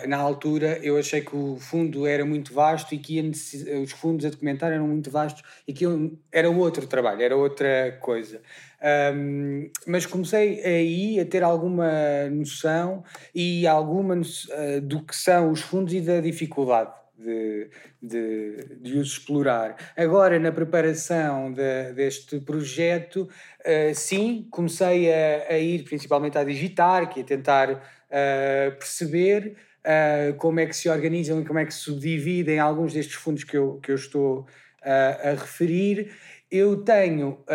na 0.10 0.18
altura, 0.18 0.80
eu 0.84 0.98
achei 0.98 1.22
que 1.22 1.34
o 1.34 1.56
fundo 1.56 2.06
era 2.06 2.26
muito 2.26 2.54
vasto 2.54 2.94
e 2.94 2.98
que 2.98 3.22
os 3.82 3.94
fundos 3.94 4.26
a 4.26 4.30
documentar 4.30 4.74
eram 4.74 4.86
muito 4.86 5.10
vastos 5.10 5.44
e 5.66 5.72
que 5.72 5.86
era 6.30 6.50
outro 6.50 6.86
trabalho, 6.88 7.22
era 7.22 7.38
outra 7.38 7.98
coisa. 8.02 8.42
Um, 9.16 9.70
mas 9.88 10.06
comecei 10.06 10.62
aí 10.62 11.20
a 11.22 11.26
ter 11.26 11.42
alguma 11.42 12.30
noção 12.30 13.02
e 13.34 13.66
alguma 13.66 14.16
uh, 14.16 14.82
do 14.82 15.04
que 15.04 15.16
são 15.16 15.52
os 15.52 15.62
fundos 15.62 15.94
e 15.94 16.02
da 16.02 16.20
dificuldade 16.20 17.01
de, 17.22 17.70
de, 18.02 18.56
de 18.82 18.98
os 18.98 19.14
explorar. 19.14 19.76
Agora, 19.96 20.40
na 20.40 20.52
preparação 20.52 21.52
de, 21.52 21.94
deste 21.94 22.40
projeto, 22.40 23.30
uh, 23.60 23.96
sim, 23.96 24.48
comecei 24.50 25.12
a, 25.14 25.54
a, 25.54 25.58
ir 25.58 25.84
principalmente 25.84 26.38
a 26.38 26.44
digitar, 26.44 27.10
que 27.10 27.22
é 27.22 27.24
tentar 27.24 27.72
uh, 27.72 28.78
perceber 28.78 29.56
uh, 29.80 30.34
como 30.38 30.60
é 30.60 30.66
que 30.66 30.76
se 30.76 30.90
organizam 30.90 31.42
e 31.42 31.46
como 31.46 31.60
é 31.60 31.66
que 31.66 31.74
se 31.74 31.82
subdividem 31.82 32.60
alguns 32.60 32.94
destes 32.94 33.16
fundos 33.16 33.44
que 33.44 33.58
eu, 33.58 33.80
que 33.82 33.92
eu 33.92 33.96
estou 33.96 34.46
a 34.84 35.36
referir. 35.40 36.12
Eu 36.50 36.78
tenho, 36.84 37.46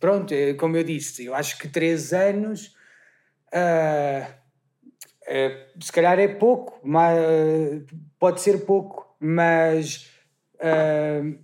pronto, 0.00 0.34
como 0.56 0.78
eu 0.78 0.82
disse, 0.82 1.26
eu 1.26 1.34
acho 1.34 1.58
que 1.58 1.68
três 1.68 2.14
anos. 2.14 2.74
Uh, 3.52 4.35
se 5.80 5.90
calhar 5.92 6.18
é 6.18 6.28
pouco, 6.28 6.78
mas, 6.84 7.18
pode 8.18 8.40
ser 8.40 8.64
pouco, 8.64 9.16
mas. 9.20 10.10
Uh, 10.56 11.38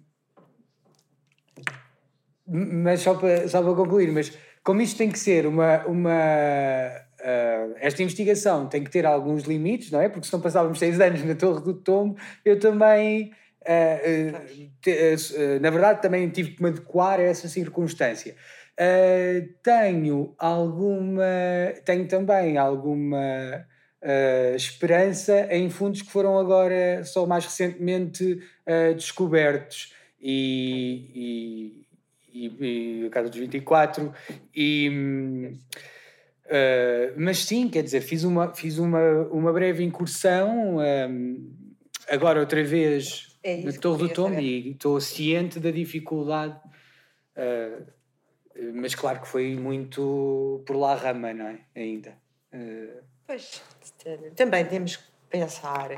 mas 2.46 3.00
só 3.00 3.14
para, 3.14 3.48
só 3.48 3.62
para 3.62 3.74
concluir, 3.74 4.10
mas 4.10 4.36
como 4.62 4.80
isto 4.80 4.98
tem 4.98 5.10
que 5.10 5.18
ser 5.18 5.46
uma. 5.46 5.84
uma 5.86 6.90
uh, 7.20 7.74
esta 7.76 8.02
investigação 8.02 8.68
tem 8.68 8.84
que 8.84 8.90
ter 8.90 9.04
alguns 9.04 9.44
limites, 9.44 9.90
não 9.90 10.00
é? 10.00 10.08
Porque 10.08 10.26
se 10.26 10.32
não 10.32 10.40
passávamos 10.40 10.78
seis 10.78 11.00
anos 11.00 11.24
na 11.24 11.34
Torre 11.34 11.62
do 11.62 11.74
Tombo, 11.74 12.16
eu 12.44 12.58
também. 12.58 13.32
Uh, 13.62 14.68
te, 14.80 15.60
na 15.60 15.70
verdade, 15.70 16.02
também 16.02 16.28
tive 16.28 16.50
que 16.52 16.62
me 16.62 16.70
adequar 16.70 17.20
a 17.20 17.22
essa 17.22 17.48
circunstância. 17.48 18.34
tenho 19.62 20.34
alguma. 20.38 21.24
Tenho 21.84 22.06
também 22.08 22.58
alguma 22.58 23.64
uh, 24.02 24.56
esperança 24.56 25.48
em 25.50 25.70
fundos 25.70 26.02
que 26.02 26.10
foram 26.10 26.38
agora 26.38 27.04
só 27.04 27.26
mais 27.26 27.44
recentemente 27.44 28.42
uh, 28.66 28.94
descobertos 28.94 29.94
e, 30.20 31.84
e, 32.32 32.46
e, 32.46 33.02
e 33.02 33.06
a 33.06 33.10
Casa 33.10 33.28
dos 33.28 33.38
24 33.38 34.12
e 34.54 34.88
uh, 36.46 37.14
mas 37.16 37.38
sim, 37.38 37.68
quer 37.68 37.82
dizer, 37.82 38.00
fiz 38.00 38.24
uma, 38.24 38.54
fiz 38.54 38.78
uma, 38.78 39.22
uma 39.30 39.52
breve 39.52 39.84
incursão 39.84 40.78
um, 40.78 41.52
agora 42.08 42.40
outra 42.40 42.62
vez 42.62 43.38
é 43.42 43.62
na 43.62 43.72
Torre 43.72 44.08
do 44.08 44.14
Tombo 44.14 44.40
e 44.40 44.70
estou 44.70 45.00
ciente 45.00 45.58
da 45.58 45.70
dificuldade 45.70 46.58
uh, 47.36 48.02
mas 48.74 48.94
claro 48.94 49.20
que 49.20 49.28
foi 49.28 49.56
muito 49.56 50.62
por 50.66 50.76
lá 50.76 50.94
rama, 50.94 51.32
não 51.32 51.46
é? 51.46 51.60
Ainda. 51.74 52.14
Uh, 52.52 53.11
Pois, 53.26 53.62
também 54.36 54.64
temos 54.66 54.96
que 54.96 55.04
pensar 55.30 55.90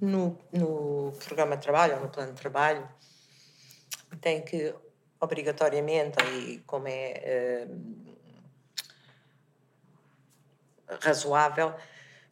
no, 0.00 0.38
no 0.52 1.12
programa 1.24 1.56
de 1.56 1.62
trabalho 1.62 1.96
ou 1.96 2.00
no 2.02 2.08
plano 2.08 2.32
de 2.32 2.40
trabalho, 2.40 2.88
tem 4.20 4.42
que 4.42 4.74
obrigatoriamente, 5.20 6.16
e 6.24 6.58
como 6.66 6.88
é 6.88 7.68
uh, 7.68 8.16
razoável, 11.02 11.74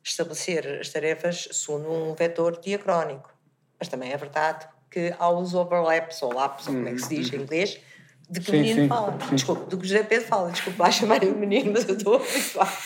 estabelecer 0.03 0.81
as 0.81 0.89
tarefas 0.89 1.49
segundo 1.53 1.93
um 1.93 2.15
vetor 2.15 2.59
diacrónico. 2.59 3.33
Mas 3.79 3.89
também 3.89 4.13
é 4.13 4.17
verdade 4.17 4.67
que 4.91 5.15
há 5.19 5.31
os 5.31 5.55
overlaps 5.55 6.23
ou 6.23 6.33
lapsos, 6.33 6.69
ou 6.69 6.75
como 6.75 6.89
é 6.89 6.93
que 6.93 6.99
se 6.99 7.15
diz 7.15 7.33
em 7.33 7.37
uhum. 7.37 7.43
inglês, 7.43 7.81
de 8.29 8.41
que 8.41 8.51
sim, 8.51 8.57
o 8.57 8.61
menino 8.61 8.83
sim, 8.83 8.89
fala. 8.89 9.19
Sim. 9.21 9.35
Desculpa, 9.35 9.65
do 9.65 9.79
que 9.79 9.85
o 9.85 9.89
José 9.89 10.03
Pedro 10.03 10.27
fala. 10.27 10.51
Desculpa 10.51 10.83
lá 10.83 10.91
chamar 10.91 11.25
o 11.25 11.35
menino, 11.35 11.73
mas 11.73 11.89
eu 11.89 11.97
estou 11.97 12.15
a 12.15 12.17
habituar. 12.17 12.79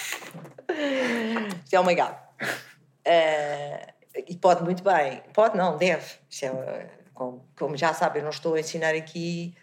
Isto 1.65 1.75
é 1.75 1.81
um. 1.81 1.85
Uh, 1.85 1.89
e 4.29 4.37
pode 4.37 4.63
muito 4.63 4.83
bem. 4.83 5.23
Pode, 5.33 5.57
não, 5.57 5.77
deve. 5.77 6.15
É, 6.43 6.87
como, 7.13 7.45
como, 7.57 7.77
já 7.77 7.93
sabe, 7.93 8.21
eu 8.21 8.23
não 8.23 8.31
estou 8.31 8.55
a 8.55 8.61
ensinar 8.61 8.95
aqui 8.95 9.55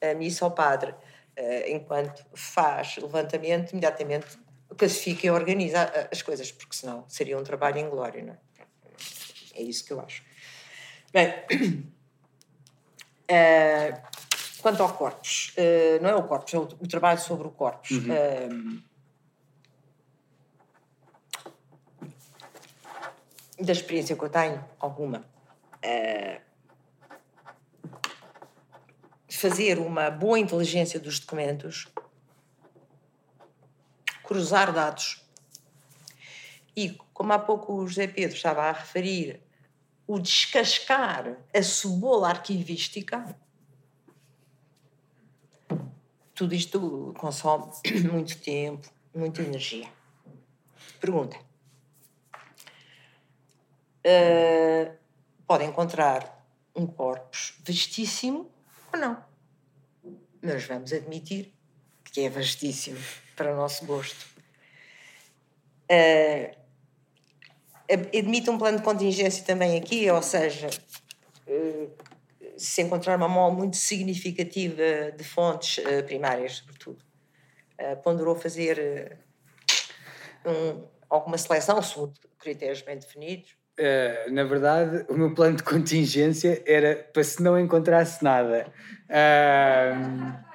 a 0.00 0.14
missa 0.14 0.44
ao 0.44 0.50
padre. 0.50 0.92
Uh, 1.38 1.68
enquanto 1.68 2.26
faz 2.34 2.96
levantamento, 2.96 3.72
imediatamente 3.72 4.26
classifica 4.76 5.26
e 5.26 5.30
organiza 5.30 6.08
as 6.10 6.20
coisas, 6.20 6.50
porque 6.50 6.76
senão 6.76 7.04
seria 7.08 7.38
um 7.38 7.44
trabalho 7.44 7.78
inglório, 7.78 8.24
não 8.24 8.32
é? 8.32 8.38
É 9.54 9.62
isso 9.62 9.84
que 9.84 9.92
eu 9.92 10.00
acho. 10.00 10.24
Bem, 11.12 11.32
uh, 13.30 14.00
Quanto 14.60 14.82
ao 14.82 14.92
corpus, 14.92 15.54
uh, 15.56 16.02
não 16.02 16.10
é 16.10 16.16
o 16.16 16.22
corpus, 16.24 16.54
é 16.54 16.58
o, 16.58 16.62
o, 16.62 16.88
trabalho 16.88 17.20
sobre 17.20 17.46
o 17.46 17.50
corpus. 17.50 17.90
Uhum. 17.90 18.82
Uh, 18.82 18.88
da 23.60 23.72
experiência 23.72 24.16
que 24.16 24.22
eu 24.22 24.28
tenho, 24.28 24.64
alguma, 24.78 25.24
uh, 25.84 26.40
fazer 29.28 29.78
uma 29.78 30.10
boa 30.10 30.38
inteligência 30.38 30.98
dos 30.98 31.20
documentos, 31.20 31.86
cruzar 34.24 34.72
dados 34.72 35.24
e, 36.76 36.96
como 37.12 37.32
há 37.32 37.38
pouco 37.38 37.72
o 37.74 37.86
José 37.86 38.06
Pedro 38.06 38.36
estava 38.36 38.62
a 38.62 38.72
referir, 38.72 39.40
o 40.06 40.18
descascar 40.18 41.36
a 41.52 41.62
cebola 41.62 42.28
arquivística 42.28 43.36
tudo 46.38 46.54
isto 46.54 47.12
consome 47.18 47.72
muito 48.12 48.38
tempo, 48.38 48.88
muita 49.12 49.42
energia. 49.42 49.88
Pergunta. 51.00 51.36
Uh, 54.06 54.96
pode 55.48 55.64
encontrar 55.64 56.46
um 56.76 56.86
corpus 56.86 57.54
vastíssimo 57.66 58.48
ou 58.92 59.00
não. 59.00 59.24
Mas 60.40 60.64
vamos 60.64 60.92
admitir 60.92 61.52
que 62.04 62.20
é 62.20 62.30
vastíssimo 62.30 63.00
para 63.34 63.52
o 63.52 63.56
nosso 63.56 63.84
gosto. 63.84 64.24
Uh, 65.90 66.56
admite 68.16 68.48
um 68.48 68.58
plano 68.58 68.78
de 68.78 68.84
contingência 68.84 69.44
também 69.44 69.76
aqui, 69.76 70.08
ou 70.08 70.22
seja, 70.22 70.70
uh, 71.48 71.90
se 72.58 72.82
encontrar 72.82 73.16
uma 73.16 73.28
mole 73.28 73.56
muito 73.56 73.76
significativa 73.76 75.12
de 75.16 75.24
fontes 75.24 75.78
uh, 75.78 76.02
primárias, 76.04 76.56
sobretudo. 76.56 76.98
Uh, 77.80 77.96
ponderou 78.02 78.34
fazer 78.34 79.18
uh, 80.44 80.50
um, 80.50 80.84
alguma 81.08 81.38
seleção 81.38 81.80
segundo 81.80 82.14
critérios 82.38 82.82
bem 82.82 82.98
definidos? 82.98 83.56
Uh, 83.78 84.32
na 84.32 84.42
verdade, 84.42 85.06
o 85.08 85.14
meu 85.14 85.32
plano 85.34 85.56
de 85.56 85.62
contingência 85.62 86.62
era 86.66 86.96
para 87.12 87.22
se 87.22 87.40
não 87.42 87.58
encontrasse 87.58 88.22
nada. 88.24 88.66
Uh, 89.08 90.48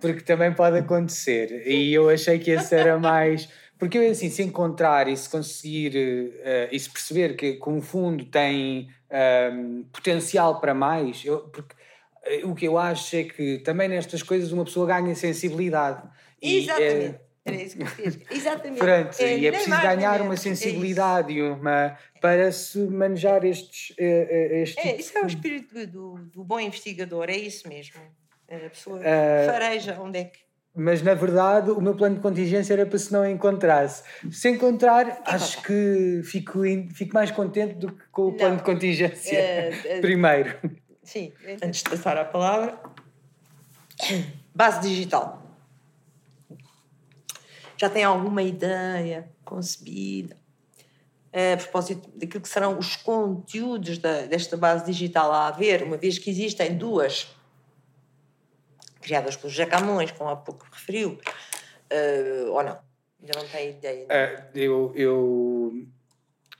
porque 0.00 0.20
também 0.20 0.54
pode 0.54 0.78
acontecer. 0.78 1.66
E 1.66 1.92
eu 1.92 2.08
achei 2.08 2.38
que 2.38 2.50
esse 2.50 2.74
era 2.74 2.98
mais. 2.98 3.48
Porque 3.78 3.98
eu, 3.98 4.10
assim, 4.10 4.30
se 4.30 4.42
encontrar 4.42 5.06
e 5.08 5.16
se 5.16 5.28
conseguir 5.28 5.96
uh, 5.96 6.68
e 6.72 6.78
se 6.78 6.90
perceber 6.90 7.36
que, 7.36 7.54
que 7.54 7.68
um 7.68 7.82
fundo 7.82 8.24
tem 8.24 8.88
um, 9.52 9.84
potencial 9.92 10.60
para 10.60 10.72
mais, 10.72 11.24
eu, 11.24 11.40
porque 11.48 11.74
uh, 12.42 12.50
o 12.50 12.54
que 12.54 12.66
eu 12.66 12.78
acho 12.78 13.16
é 13.16 13.24
que 13.24 13.58
também 13.58 13.88
nestas 13.88 14.22
coisas 14.22 14.50
uma 14.50 14.64
pessoa 14.64 14.86
ganha 14.86 15.14
sensibilidade. 15.14 16.02
Exatamente. 16.40 17.20
E, 17.22 17.26
era 17.44 17.62
isso 17.62 17.76
que 17.76 17.82
eu 17.82 17.86
fiz. 17.86 18.18
Exatamente. 18.28 18.78
Pronto, 18.78 19.20
é, 19.20 19.38
e 19.38 19.46
é 19.46 19.52
preciso 19.52 19.80
ganhar 19.80 20.20
uma 20.20 20.36
sensibilidade 20.36 21.32
e 21.32 21.42
uma, 21.42 21.96
para 22.20 22.50
se 22.50 22.78
manejar 22.78 23.44
estes. 23.44 23.94
estes 23.96 24.84
é, 24.84 24.96
isso 24.96 25.16
é 25.16 25.22
o 25.22 25.26
espírito 25.26 25.86
do, 25.86 26.14
do 26.32 26.42
bom 26.42 26.58
investigador, 26.58 27.28
é 27.28 27.36
isso 27.36 27.68
mesmo. 27.68 28.00
A 28.48 28.70
pessoa 28.70 28.98
uh, 28.98 29.46
fareja 29.46 29.98
onde 30.00 30.18
é 30.18 30.24
que. 30.24 30.45
Mas 30.76 31.00
na 31.00 31.14
verdade 31.14 31.70
o 31.70 31.80
meu 31.80 31.94
plano 31.94 32.16
de 32.16 32.20
contingência 32.20 32.74
era 32.74 32.84
para 32.84 32.98
se 32.98 33.12
não 33.12 33.28
encontrasse. 33.28 34.02
Se 34.30 34.50
encontrar, 34.50 35.22
acho 35.24 35.62
que 35.62 36.20
fico, 36.22 36.60
fico 36.92 37.14
mais 37.14 37.30
contente 37.30 37.74
do 37.74 37.92
que 37.92 38.04
com 38.12 38.22
o 38.22 38.30
não. 38.30 38.36
plano 38.36 38.56
de 38.58 38.62
contingência 38.62 39.70
uh, 39.70 39.98
uh, 39.98 40.00
primeiro. 40.02 40.54
Sim, 41.02 41.32
antes 41.62 41.82
de 41.82 41.90
passar 41.90 42.18
a 42.18 42.24
palavra. 42.24 42.78
Base 44.54 44.86
digital 44.86 45.42
já 47.78 47.90
tem 47.90 48.04
alguma 48.04 48.42
ideia 48.42 49.28
concebida 49.44 50.36
a 51.32 51.56
propósito 51.58 52.08
daquilo 52.14 52.40
que 52.40 52.48
serão 52.48 52.78
os 52.78 52.96
conteúdos 52.96 53.98
da, 53.98 54.22
desta 54.22 54.56
base 54.56 54.86
digital 54.86 55.30
a 55.30 55.48
haver, 55.48 55.82
uma 55.82 55.98
vez 55.98 56.18
que 56.18 56.30
existem 56.30 56.74
duas 56.74 57.28
criadas 59.06 59.36
pelo 59.36 59.50
José 59.50 59.66
Camões, 59.66 60.10
como 60.10 60.30
há 60.30 60.36
pouco 60.36 60.66
referiu, 60.70 61.18
uh, 61.92 62.50
ou 62.50 62.62
não? 62.62 62.78
Ainda 63.20 63.38
não 63.38 63.48
tem 63.48 63.70
ideia? 63.70 64.06
Uh, 64.06 64.58
eu, 64.58 64.92
eu, 64.94 65.72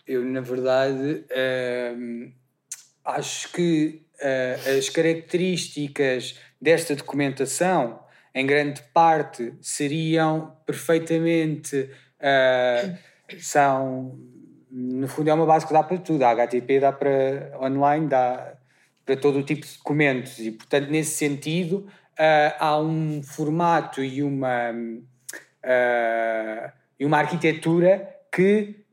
eu, 0.06 0.24
na 0.24 0.40
verdade, 0.40 1.24
uh, 1.30 2.32
acho 3.04 3.52
que 3.52 4.02
as 4.78 4.88
características 4.88 6.38
desta 6.58 6.96
documentação 6.96 8.06
em 8.36 8.44
grande 8.44 8.82
parte, 8.92 9.54
seriam 9.62 10.54
perfeitamente. 10.66 11.90
Uh, 12.20 12.98
são. 13.40 14.18
No 14.70 15.08
fundo, 15.08 15.30
é 15.30 15.32
uma 15.32 15.46
base 15.46 15.66
que 15.66 15.72
dá 15.72 15.82
para 15.82 15.96
tudo. 15.96 16.22
A 16.22 16.32
HTTP 16.32 16.80
dá 16.80 16.92
para 16.92 17.58
online, 17.62 18.08
dá 18.08 18.58
para 19.06 19.16
todo 19.16 19.38
o 19.38 19.42
tipo 19.42 19.66
de 19.66 19.72
documentos. 19.78 20.38
E, 20.38 20.50
portanto, 20.50 20.90
nesse 20.90 21.14
sentido, 21.14 21.86
uh, 22.18 22.54
há 22.58 22.80
um 22.80 23.22
formato 23.22 24.02
e 24.02 24.22
uma, 24.22 24.72
uh, 24.72 26.72
e 26.98 27.04
uma 27.04 27.18
arquitetura 27.18 28.16
que, 28.32 28.84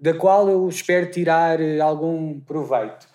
da 0.00 0.14
qual 0.14 0.48
eu 0.48 0.68
espero 0.68 1.10
tirar 1.10 1.58
algum 1.80 2.40
proveito. 2.40 3.08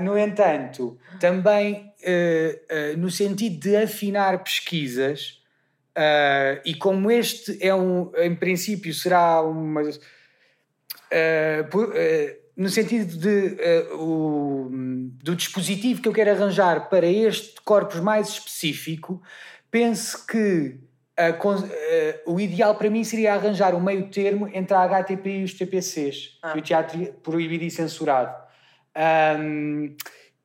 no 0.00 0.18
entanto, 0.18 0.98
também 1.20 1.94
uh, 2.04 2.94
uh, 2.94 2.98
no 2.98 3.10
sentido 3.10 3.58
de 3.58 3.76
afinar 3.76 4.42
pesquisas, 4.42 5.40
uh, 5.96 6.60
e 6.64 6.74
como 6.74 7.10
este 7.10 7.58
é 7.60 7.74
um, 7.74 8.10
em 8.16 8.34
princípio, 8.34 8.92
será 8.92 9.42
uma. 9.42 9.82
Por, 11.70 11.92
no 12.56 12.68
sentido 12.68 13.16
de, 13.16 13.56
o, 13.94 14.68
do 15.22 15.34
dispositivo 15.34 16.00
que 16.00 16.08
eu 16.08 16.12
quero 16.12 16.30
arranjar 16.30 16.88
para 16.88 17.06
este 17.06 17.60
corpus 17.62 18.00
mais 18.00 18.28
específico, 18.28 19.20
penso 19.70 20.26
que 20.26 20.78
o 22.26 22.40
ideal 22.40 22.74
para 22.74 22.90
mim 22.90 23.04
seria 23.04 23.34
arranjar 23.34 23.74
um 23.74 23.80
meio 23.80 24.08
termo 24.08 24.48
entre 24.52 24.74
a 24.74 24.82
HTP 24.82 25.40
e 25.40 25.44
os 25.44 25.54
TPCs, 25.54 26.38
ah. 26.42 26.54
o 26.56 26.60
teatro 26.60 27.12
proibido 27.22 27.64
e 27.64 27.70
censurado. 27.70 28.34
Um, 29.38 29.96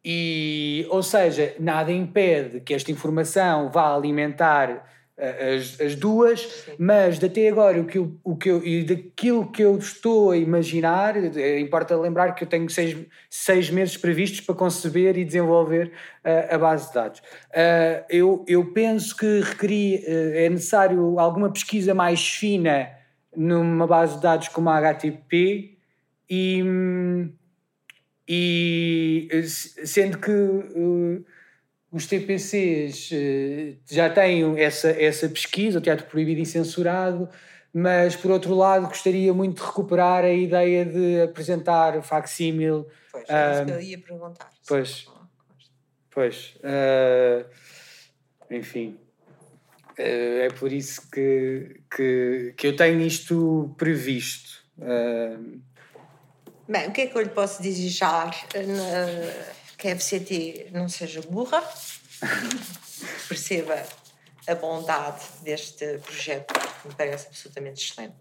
e, 0.04 0.88
ou 0.90 1.04
seja, 1.04 1.56
nada 1.60 1.92
impede 1.92 2.62
que 2.62 2.74
esta 2.74 2.92
informação 2.92 3.70
vá 3.70 3.94
alimentar 3.94 4.70
uh, 4.72 4.82
as, 5.20 5.80
as 5.82 5.96
duas, 5.96 6.42
Sim. 6.42 6.72
mas 6.78 7.24
até 7.24 7.50
agora 7.50 7.80
o 7.82 7.86
que 7.86 7.98
eu, 7.98 8.18
o 8.24 8.36
que 8.36 8.50
eu, 8.50 8.66
e 8.66 8.84
daquilo 8.84 9.52
que 9.52 9.62
eu 9.62 9.78
estou 9.78 10.32
a 10.32 10.38
imaginar, 10.38 11.16
eh, 11.18 11.60
importa 11.60 11.96
lembrar 11.98 12.34
que 12.34 12.44
eu 12.44 12.48
tenho 12.48 12.70
seis, 12.70 12.98
seis 13.30 13.70
meses 13.70 13.98
previstos 13.98 14.42
para 14.42 14.56
conceber 14.56 15.18
e 15.18 15.26
desenvolver 15.26 15.92
uh, 16.24 16.56
a 16.56 16.58
base 16.58 16.88
de 16.88 16.94
dados. 16.94 17.20
Uh, 17.20 18.06
eu, 18.10 18.46
eu 18.48 18.66
penso 18.72 19.16
que 19.16 19.42
requeria, 19.42 20.02
é 20.08 20.50
necessário 20.50 21.20
alguma 21.20 21.52
pesquisa 21.52 21.94
mais 21.94 22.26
fina 22.26 22.90
numa 23.36 23.86
base 23.86 24.16
de 24.16 24.22
dados 24.22 24.48
como 24.48 24.70
a 24.70 24.78
HTTP 24.78 25.78
e. 26.30 26.64
Hum, 26.64 27.34
e 28.32 29.28
sendo 29.44 30.20
que 30.20 30.32
uh, 30.32 31.26
os 31.92 32.06
TPCs 32.06 33.12
uh, 33.12 33.78
já 33.90 34.10
têm 34.10 34.60
essa, 34.60 34.90
essa 34.90 35.28
pesquisa, 35.28 35.80
o 35.80 35.82
teatro 35.82 36.06
proibido 36.06 36.42
e 36.42 36.46
censurado, 36.46 37.28
mas 37.74 38.16
por 38.16 38.32
outro 38.32 38.54
lado 38.56 38.88
gostaria 38.88 39.34
muito 39.34 39.62
de 39.62 39.68
recuperar 39.68 40.24
a 40.24 40.34
ideia 40.34 40.86
de 40.86 41.22
apresentar 41.22 42.02
facsímil. 42.02 42.88
Pois, 43.12 43.26
é 43.28 43.54
isso 43.54 43.66
que 43.66 43.72
eu 43.72 43.82
ia 43.82 43.98
perguntar. 43.98 44.50
Pois, 44.68 45.08
pois, 46.12 46.56
uh, 46.58 47.46
enfim. 48.52 49.00
Uh, 49.98 50.46
é 50.46 50.50
por 50.50 50.72
isso 50.72 51.10
que, 51.12 51.82
que, 51.94 52.54
que 52.56 52.68
eu 52.68 52.76
tenho 52.76 53.02
isto 53.02 53.74
previsto. 53.78 54.64
Uh, 54.78 55.60
Bem, 56.70 56.88
o 56.88 56.92
que 56.92 57.02
é 57.02 57.08
que 57.08 57.18
eu 57.18 57.22
lhe 57.24 57.30
posso 57.30 57.64
desejar? 57.64 58.30
Que 59.80 59.88
a 59.88 59.96
FCT 59.96 60.70
não 60.72 60.88
seja 60.88 61.22
burra, 61.22 61.64
perceba 63.28 63.82
a 64.48 64.56
bondade 64.56 65.24
deste 65.42 66.00
projeto, 66.00 66.54
que 66.54 66.88
me 66.88 66.94
parece 66.94 67.28
absolutamente 67.28 67.84
excelente. 67.84 68.16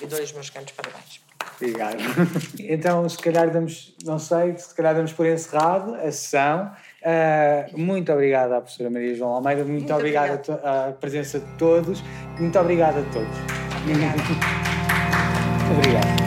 E 0.00 0.06
dou-lhe 0.06 0.24
os 0.24 0.32
meus 0.32 0.48
cantos 0.48 0.72
parabéns. 0.72 1.20
Obrigado. 1.56 1.98
Então, 2.60 3.08
se 3.08 3.18
calhar 3.18 3.50
damos, 3.50 3.94
não 4.04 4.18
sei, 4.18 4.56
se 4.56 4.74
calhar 4.74 4.94
damos 4.94 5.12
por 5.12 5.26
encerrado 5.26 5.94
a 5.94 6.12
sessão. 6.12 6.72
Uh, 7.02 7.78
muito 7.78 8.12
obrigado 8.12 8.52
à 8.52 8.60
professora 8.60 8.90
Maria 8.90 9.14
João 9.14 9.32
Almeida, 9.32 9.64
muito, 9.64 9.78
muito 9.78 9.94
obrigado 9.94 10.52
à 10.62 10.92
presença 10.92 11.40
de 11.40 11.46
todos, 11.56 12.02
muito 12.38 12.58
obrigado 12.58 12.98
a 12.98 13.12
todos. 13.12 13.36
Obrigado. 13.82 14.20
obrigado. 15.78 16.19